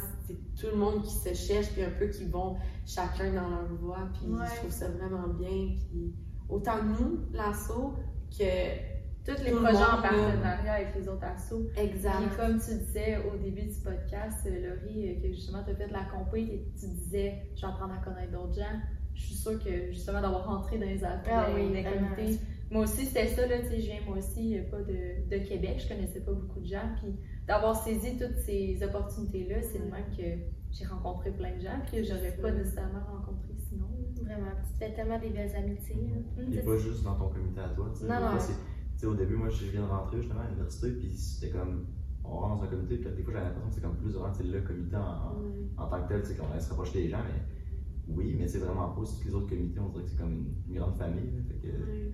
c'est 0.55 0.61
tout 0.67 0.73
le 0.73 0.77
monde 0.79 1.03
qui 1.03 1.13
se 1.15 1.35
cherche, 1.35 1.69
puis 1.73 1.83
un 1.83 1.91
peu 1.91 2.07
qui 2.07 2.25
vont 2.25 2.57
chacun 2.87 3.33
dans 3.33 3.49
leur 3.49 3.67
voie, 3.81 4.09
puis 4.15 4.33
Ouais. 4.33 4.47
je 4.55 4.57
trouve 4.61 4.71
ça 4.71 4.89
vraiment 4.89 5.29
bien, 5.29 5.75
puis 5.89 6.15
autant 6.49 6.83
nous, 6.83 7.21
l'assaut, 7.33 7.95
que 8.31 8.91
Tous 9.23 9.33
les 9.45 9.51
Tout 9.51 9.57
le 9.59 9.63
projets 9.63 9.77
en 9.85 10.01
partenariat 10.01 10.73
avec 10.73 10.95
les 10.97 11.07
autres 11.09 11.25
assos. 11.25 11.69
exact. 11.77 12.17
Puis 12.27 12.37
comme 12.39 12.59
tu 12.59 12.75
disais 12.79 13.19
au 13.31 13.37
début 13.37 13.63
du 13.69 13.79
podcast, 13.85 14.47
euh, 14.47 14.71
Laurie, 14.81 15.11
euh, 15.11 15.21
que 15.23 15.29
justement 15.35 15.63
tu 15.63 15.71
as 15.73 15.75
fait 15.75 15.89
de 15.89 15.93
la 15.93 16.05
compé 16.05 16.41
et 16.41 16.67
tu 16.81 16.87
disais 16.87 17.43
je 17.55 17.61
vais 17.61 17.67
apprendre 17.67 17.93
à 17.93 17.99
connaître 18.03 18.33
d'autres 18.33 18.55
gens. 18.55 18.81
Je 19.15 19.23
suis 19.23 19.35
sûre 19.35 19.63
que 19.63 19.93
justement 19.93 20.23
d'avoir 20.23 20.47
rentré 20.47 20.79
dans 20.79 20.87
les 20.87 21.05
affaires, 21.05 21.49
Ah 21.49 21.51
oui, 21.55 21.69
les 21.71 21.83
vraiment. 21.83 22.09
comités. 22.17 22.39
Moi 22.71 22.85
aussi 22.85 23.05
c'était 23.05 23.27
ça, 23.27 23.47
là, 23.47 23.59
tu 23.59 23.67
sais, 23.69 23.81
je 23.81 23.87
viens 23.91 24.01
moi 24.07 24.17
aussi 24.17 24.59
euh, 24.59 24.63
pas 24.71 24.79
de, 24.81 25.29
de 25.29 25.45
Québec, 25.47 25.83
je 25.85 25.89
connaissais 25.95 26.21
pas 26.21 26.33
beaucoup 26.33 26.61
de 26.61 26.67
gens. 26.67 26.89
Puis 27.03 27.15
d'avoir 27.51 27.75
saisi 27.77 28.17
toutes 28.17 28.37
ces 28.39 28.79
opportunités-là, 28.83 29.61
c'est 29.63 29.79
de 29.85 29.91
même 29.91 30.07
que 30.17 30.23
j'ai 30.71 30.85
rencontré 30.87 31.33
plein 31.33 31.57
de 31.57 31.61
gens 31.61 31.81
que 31.91 32.03
j'aurais 32.05 32.37
pas 32.41 32.53
nécessairement 32.53 33.01
rencontré 33.11 33.55
sinon. 33.69 33.89
Vraiment. 34.23 34.53
Tu 34.65 34.73
te 34.73 34.79
fais 34.79 34.95
tellement 34.95 35.19
des 35.19 35.31
belles 35.31 35.55
amitiés. 35.57 36.13
hein. 36.15 36.43
Et 36.53 36.63
pas 36.63 36.77
juste 36.77 37.03
dans 37.03 37.15
ton 37.17 37.29
comité 37.29 37.61
à 37.61 37.69
toi. 37.71 37.91
tu 37.93 38.01
sais. 38.01 38.07
Non, 38.07 38.21
non. 38.21 38.31
fois, 38.31 38.39
c'est- 38.41 38.53
tu 38.53 38.99
sais, 38.99 39.07
au 39.07 39.15
début, 39.15 39.35
moi, 39.35 39.49
je 39.49 39.67
viens 39.67 39.83
de 39.83 39.89
rentrer 39.89 40.19
justement 40.19 40.41
à 40.41 40.47
l'université, 40.49 40.93
puis 40.93 41.11
c'était 41.17 41.51
comme. 41.53 41.87
On 42.23 42.39
rentre 42.39 42.59
dans 42.59 42.63
un 42.65 42.69
comité, 42.69 42.99
puis 42.99 43.11
des 43.17 43.23
fois, 43.23 43.33
j'avais 43.33 43.47
l'impression 43.47 43.69
que 43.71 43.75
c'est 43.75 43.81
comme 43.81 43.97
plus 43.97 44.15
vraiment 44.17 44.53
le 44.53 44.61
comité 44.61 44.95
en, 44.97 45.01
en- 45.01 45.41
Ouais. 45.43 45.67
en 45.79 45.87
tant 45.89 46.03
que 46.03 46.09
tel, 46.09 46.21
sais, 46.29 46.37
qu'on 46.37 46.51
allait 46.53 46.61
se 46.61 46.69
rapprocher 46.71 47.03
des 47.03 47.09
gens, 47.09 47.23
mais 47.27 48.15
oui, 48.15 48.37
mais 48.39 48.47
c'est 48.47 48.59
vraiment 48.59 48.91
pas. 48.91 49.01
Tous 49.01 49.25
les 49.25 49.35
autres 49.35 49.49
comités, 49.49 49.81
on 49.81 49.89
dirait 49.89 50.05
que 50.05 50.11
c'est 50.11 50.19
comme 50.19 50.33
une, 50.33 50.55
une 50.69 50.79
grande 50.79 50.95
famille. 50.97 51.31
là, 51.35 51.41
fait 51.49 51.67
que, 51.67 51.73
Ouais. 51.73 52.13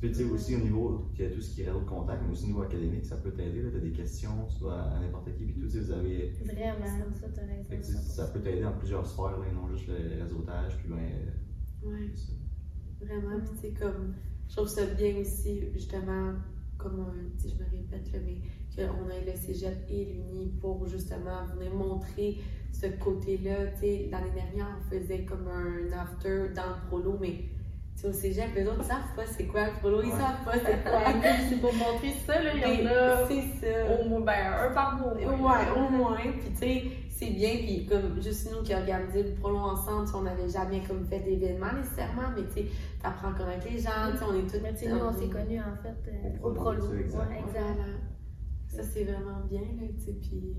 Tu 0.00 0.06
peux, 0.06 0.12
tu 0.12 0.14
sais, 0.22 0.24
aussi 0.30 0.54
au 0.54 0.60
niveau, 0.60 1.10
il 1.18 1.24
y 1.24 1.26
a 1.26 1.30
tout 1.30 1.40
ce 1.40 1.54
qui 1.54 1.62
est 1.62 1.66
réseau 1.66 1.80
de 1.80 1.84
contact, 1.88 2.22
mais 2.24 2.30
aussi 2.32 2.44
au 2.44 2.48
niveau 2.48 2.62
académique, 2.62 3.04
ça 3.04 3.16
peut 3.16 3.32
t'aider. 3.32 3.68
Tu 3.68 3.76
as 3.76 3.80
des 3.80 3.90
questions, 3.90 4.46
tu 4.46 4.60
vois, 4.60 4.80
à 4.82 5.00
n'importe 5.00 5.34
qui, 5.36 5.44
puis 5.44 5.54
tout, 5.54 5.62
tu 5.66 5.70
sais, 5.70 5.80
vous 5.80 5.90
avez. 5.90 6.32
Vraiment, 6.44 6.86
ça, 7.20 7.26
t'as 7.34 7.42
raison. 7.72 7.98
ça 8.00 8.26
peut 8.28 8.40
t'aider 8.40 8.62
dans 8.62 8.72
plusieurs 8.78 9.04
sphères, 9.04 9.38
là, 9.38 9.46
et 9.50 9.54
non 9.54 9.68
juste 9.68 9.88
le, 9.88 10.22
réseautage, 10.22 10.76
puis 10.78 10.88
ben. 10.88 10.98
euh, 10.98 11.90
Ouais. 11.90 12.10
ça. 12.14 12.32
Vraiment, 13.04 13.40
puis 13.40 13.50
tu 13.54 13.60
sais, 13.60 13.74
comme, 13.74 14.14
je 14.48 14.54
trouve 14.56 14.68
ça 14.68 14.86
bien 14.86 15.16
aussi, 15.16 15.64
justement, 15.72 16.34
comme, 16.76 17.06
sais, 17.36 17.48
je 17.48 17.54
me 17.56 17.68
répète, 17.68 18.12
là, 18.12 18.18
mais 18.24 18.38
qu'on 18.76 19.10
ait 19.10 19.24
le 19.26 19.36
cégep 19.36 19.84
et 19.90 20.04
l'Uni 20.04 20.52
pour 20.60 20.86
justement 20.86 21.44
venir 21.56 21.74
montrer 21.74 22.38
ce 22.72 22.86
côté-là. 23.02 23.66
Tu 23.72 23.80
sais, 23.80 24.08
l'année 24.12 24.30
dernière, 24.30 24.78
on 24.78 24.90
faisait 24.90 25.24
comme 25.24 25.48
un 25.48 25.90
after 25.92 26.50
dans 26.54 26.68
le 26.68 26.86
prolo, 26.86 27.18
mais 27.20 27.46
tu 27.98 28.02
sais, 28.02 28.08
au 28.08 28.12
cégep, 28.12 28.54
les 28.54 28.64
autres 28.64 28.84
savent 28.84 29.12
pas 29.16 29.26
c'est 29.26 29.46
quoi 29.46 29.66
le 29.66 29.72
prolo, 29.80 30.02
ils 30.02 30.10
savent 30.12 30.44
pas 30.44 30.52
c'est 30.54 30.82
quoi. 30.84 31.00
c'est 31.48 31.60
pour 31.60 31.72
montrer 31.74 32.12
ça, 32.24 32.40
là, 32.40 32.50
il 32.54 32.60
y 32.60 32.86
en 32.86 32.90
a 32.92 33.26
C'est 33.26 33.42
ça. 33.72 34.00
au 34.00 34.08
moins 34.08 34.20
ben, 34.20 34.52
un 34.70 34.72
par 34.72 34.96
mois. 34.98 35.12
au 35.14 35.36
moins. 35.36 35.58
Ouais, 35.58 35.66
au 35.76 35.90
moins. 35.90 36.16
Puis 36.38 36.50
tu 36.52 36.56
sais, 36.58 36.82
c'est 37.10 37.30
bien. 37.30 37.50
Puis 37.56 37.86
comme 37.86 38.22
juste 38.22 38.52
nous 38.52 38.62
qui 38.62 38.72
organisé 38.72 39.24
le 39.24 39.34
prolo 39.34 39.58
ensemble, 39.58 40.06
on 40.14 40.22
n'avait 40.22 40.48
jamais 40.48 40.80
comme 40.86 41.04
fait 41.06 41.18
d'événements 41.18 41.72
nécessairement, 41.72 42.30
mais 42.36 42.44
tu 42.46 42.52
sais, 42.62 42.66
t'apprends 43.02 43.30
à 43.30 43.34
connaître 43.34 43.66
les 43.68 43.78
gens, 43.80 44.12
tu 44.12 44.18
sais, 44.18 44.24
on 44.30 44.34
est 44.36 44.46
tous. 44.48 44.60
Mais 44.62 44.72
tu 44.74 44.84
sais, 44.84 44.88
nous, 44.90 44.98
on 45.00 45.12
s'est 45.12 45.28
connus 45.28 45.58
en 45.60 45.76
fait 45.82 46.10
euh, 46.12 46.46
Au 46.46 46.52
exact. 46.52 47.18
Ouais, 47.18 47.38
exact. 47.48 47.74
Voilà. 47.74 47.92
Ça, 48.68 48.82
c'est 48.84 49.02
vraiment 49.04 49.40
bien, 49.50 49.62
là, 49.62 49.88
tu 49.98 50.04
sais. 50.04 50.12
Puis 50.12 50.54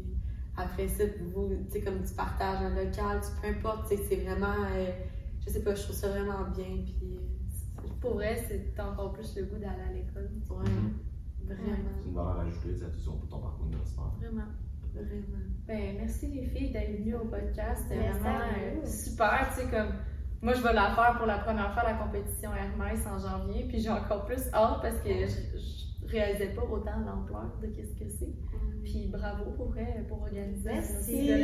après 0.58 0.90
ça, 0.90 1.06
vous, 1.34 1.48
tu 1.68 1.72
sais, 1.72 1.82
comme 1.82 2.04
tu 2.04 2.14
partages 2.16 2.62
un 2.64 2.72
local, 2.76 3.22
tu, 3.22 3.30
peu 3.42 3.48
importe, 3.48 3.90
tu 3.90 3.96
sais, 3.96 4.04
c'est 4.10 4.16
vraiment. 4.18 4.56
euh, 4.76 4.90
je 5.46 5.50
sais 5.50 5.64
pas, 5.64 5.76
je 5.76 5.84
trouve 5.84 5.96
ça 5.96 6.10
vraiment 6.10 6.50
bien. 6.56 6.84
Puis. 6.86 7.20
Pour 8.02 8.14
vrai, 8.14 8.38
c'est 8.48 8.80
encore 8.80 9.12
plus 9.14 9.36
le 9.36 9.44
goût 9.44 9.58
d'aller 9.58 9.82
à 9.90 9.92
l'école. 9.92 10.30
Ouais, 10.50 10.66
vraiment. 11.46 11.90
C'est 11.98 12.08
une 12.08 12.16
valeur 12.16 12.40
ajoutée 12.40 12.86
à 12.86 12.90
tout 12.90 13.12
ton, 13.30 13.40
parcours 13.40 13.66
universitaire. 13.66 14.06
Vraiment. 14.20 14.48
Vraiment. 14.94 15.44
Ben, 15.68 15.96
merci 15.98 16.28
les 16.28 16.46
filles 16.46 16.72
d'être 16.72 16.98
venues 16.98 17.16
au 17.16 17.26
podcast. 17.26 17.84
C'était 17.84 18.00
Merci 18.00 18.20
vraiment 18.20 18.40
à 18.40 18.44
euh, 18.44 18.80
vous. 18.82 18.88
super. 18.90 19.50
Tu 19.54 19.62
sais, 19.62 19.70
comme 19.70 19.94
moi, 20.42 20.54
je 20.54 20.62
vais 20.62 20.72
la 20.74 20.96
faire 20.96 21.18
pour 21.18 21.28
la 21.28 21.40
première 21.40 21.74
fois 21.74 21.84
la 21.84 21.96
compétition 21.96 22.52
Hermès 22.56 23.06
en 23.06 23.20
janvier. 23.20 23.66
Puis 23.68 23.80
j'ai 23.80 23.90
encore 23.90 24.26
plus 24.26 24.48
hâte 24.54 24.82
parce 24.82 24.98
que 25.00 25.10
je, 25.10 25.58
je 25.58 26.08
réalisais 26.08 26.54
pas 26.54 26.64
autant 26.64 26.98
l'ampleur 27.06 27.52
de 27.62 27.68
qu'est-ce 27.68 27.94
que 27.94 28.08
c'est. 28.08 28.34
Puis 28.84 29.10
bravo 29.12 29.52
pour 29.52 29.68
vrai 29.70 30.06
pour 30.08 30.22
organiser 30.22 30.72
Merci. 30.72 31.32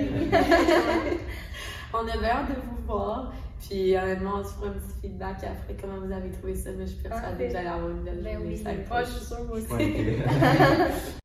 On 1.93 2.07
avait 2.07 2.29
hâte 2.29 2.49
de 2.49 2.55
vous 2.61 2.77
voir. 2.85 3.33
Puis 3.61 3.97
honnêtement, 3.97 4.33
on 4.39 4.43
se 4.43 4.49
fera 4.53 4.67
un 4.67 4.73
petit 4.73 5.01
feedback 5.01 5.37
après 5.43 5.75
comment 5.81 6.05
vous 6.05 6.11
avez 6.11 6.29
trouvé 6.31 6.55
ça. 6.55 6.69
Mais 6.77 6.85
je 6.85 6.91
suis 6.91 7.01
persuadée 7.03 7.27
Parfait. 7.29 7.45
que 7.47 7.51
vous 7.51 7.57
allez 7.57 7.67
avoir 7.67 7.89
une 7.89 8.03
belle 8.03 8.21
Ben 8.23 8.33
journée. 8.35 8.49
oui. 8.49 8.57
Ça 8.57 8.63
va 8.65 8.71
être 8.73 8.91
Ouais, 8.91 9.05
je 9.05 9.11
suis 9.11 9.25
sûre 9.25 9.43
moi 9.45 9.57
aussi. 9.57 9.73
Ouais, 9.73 10.19
ok. 10.29 11.24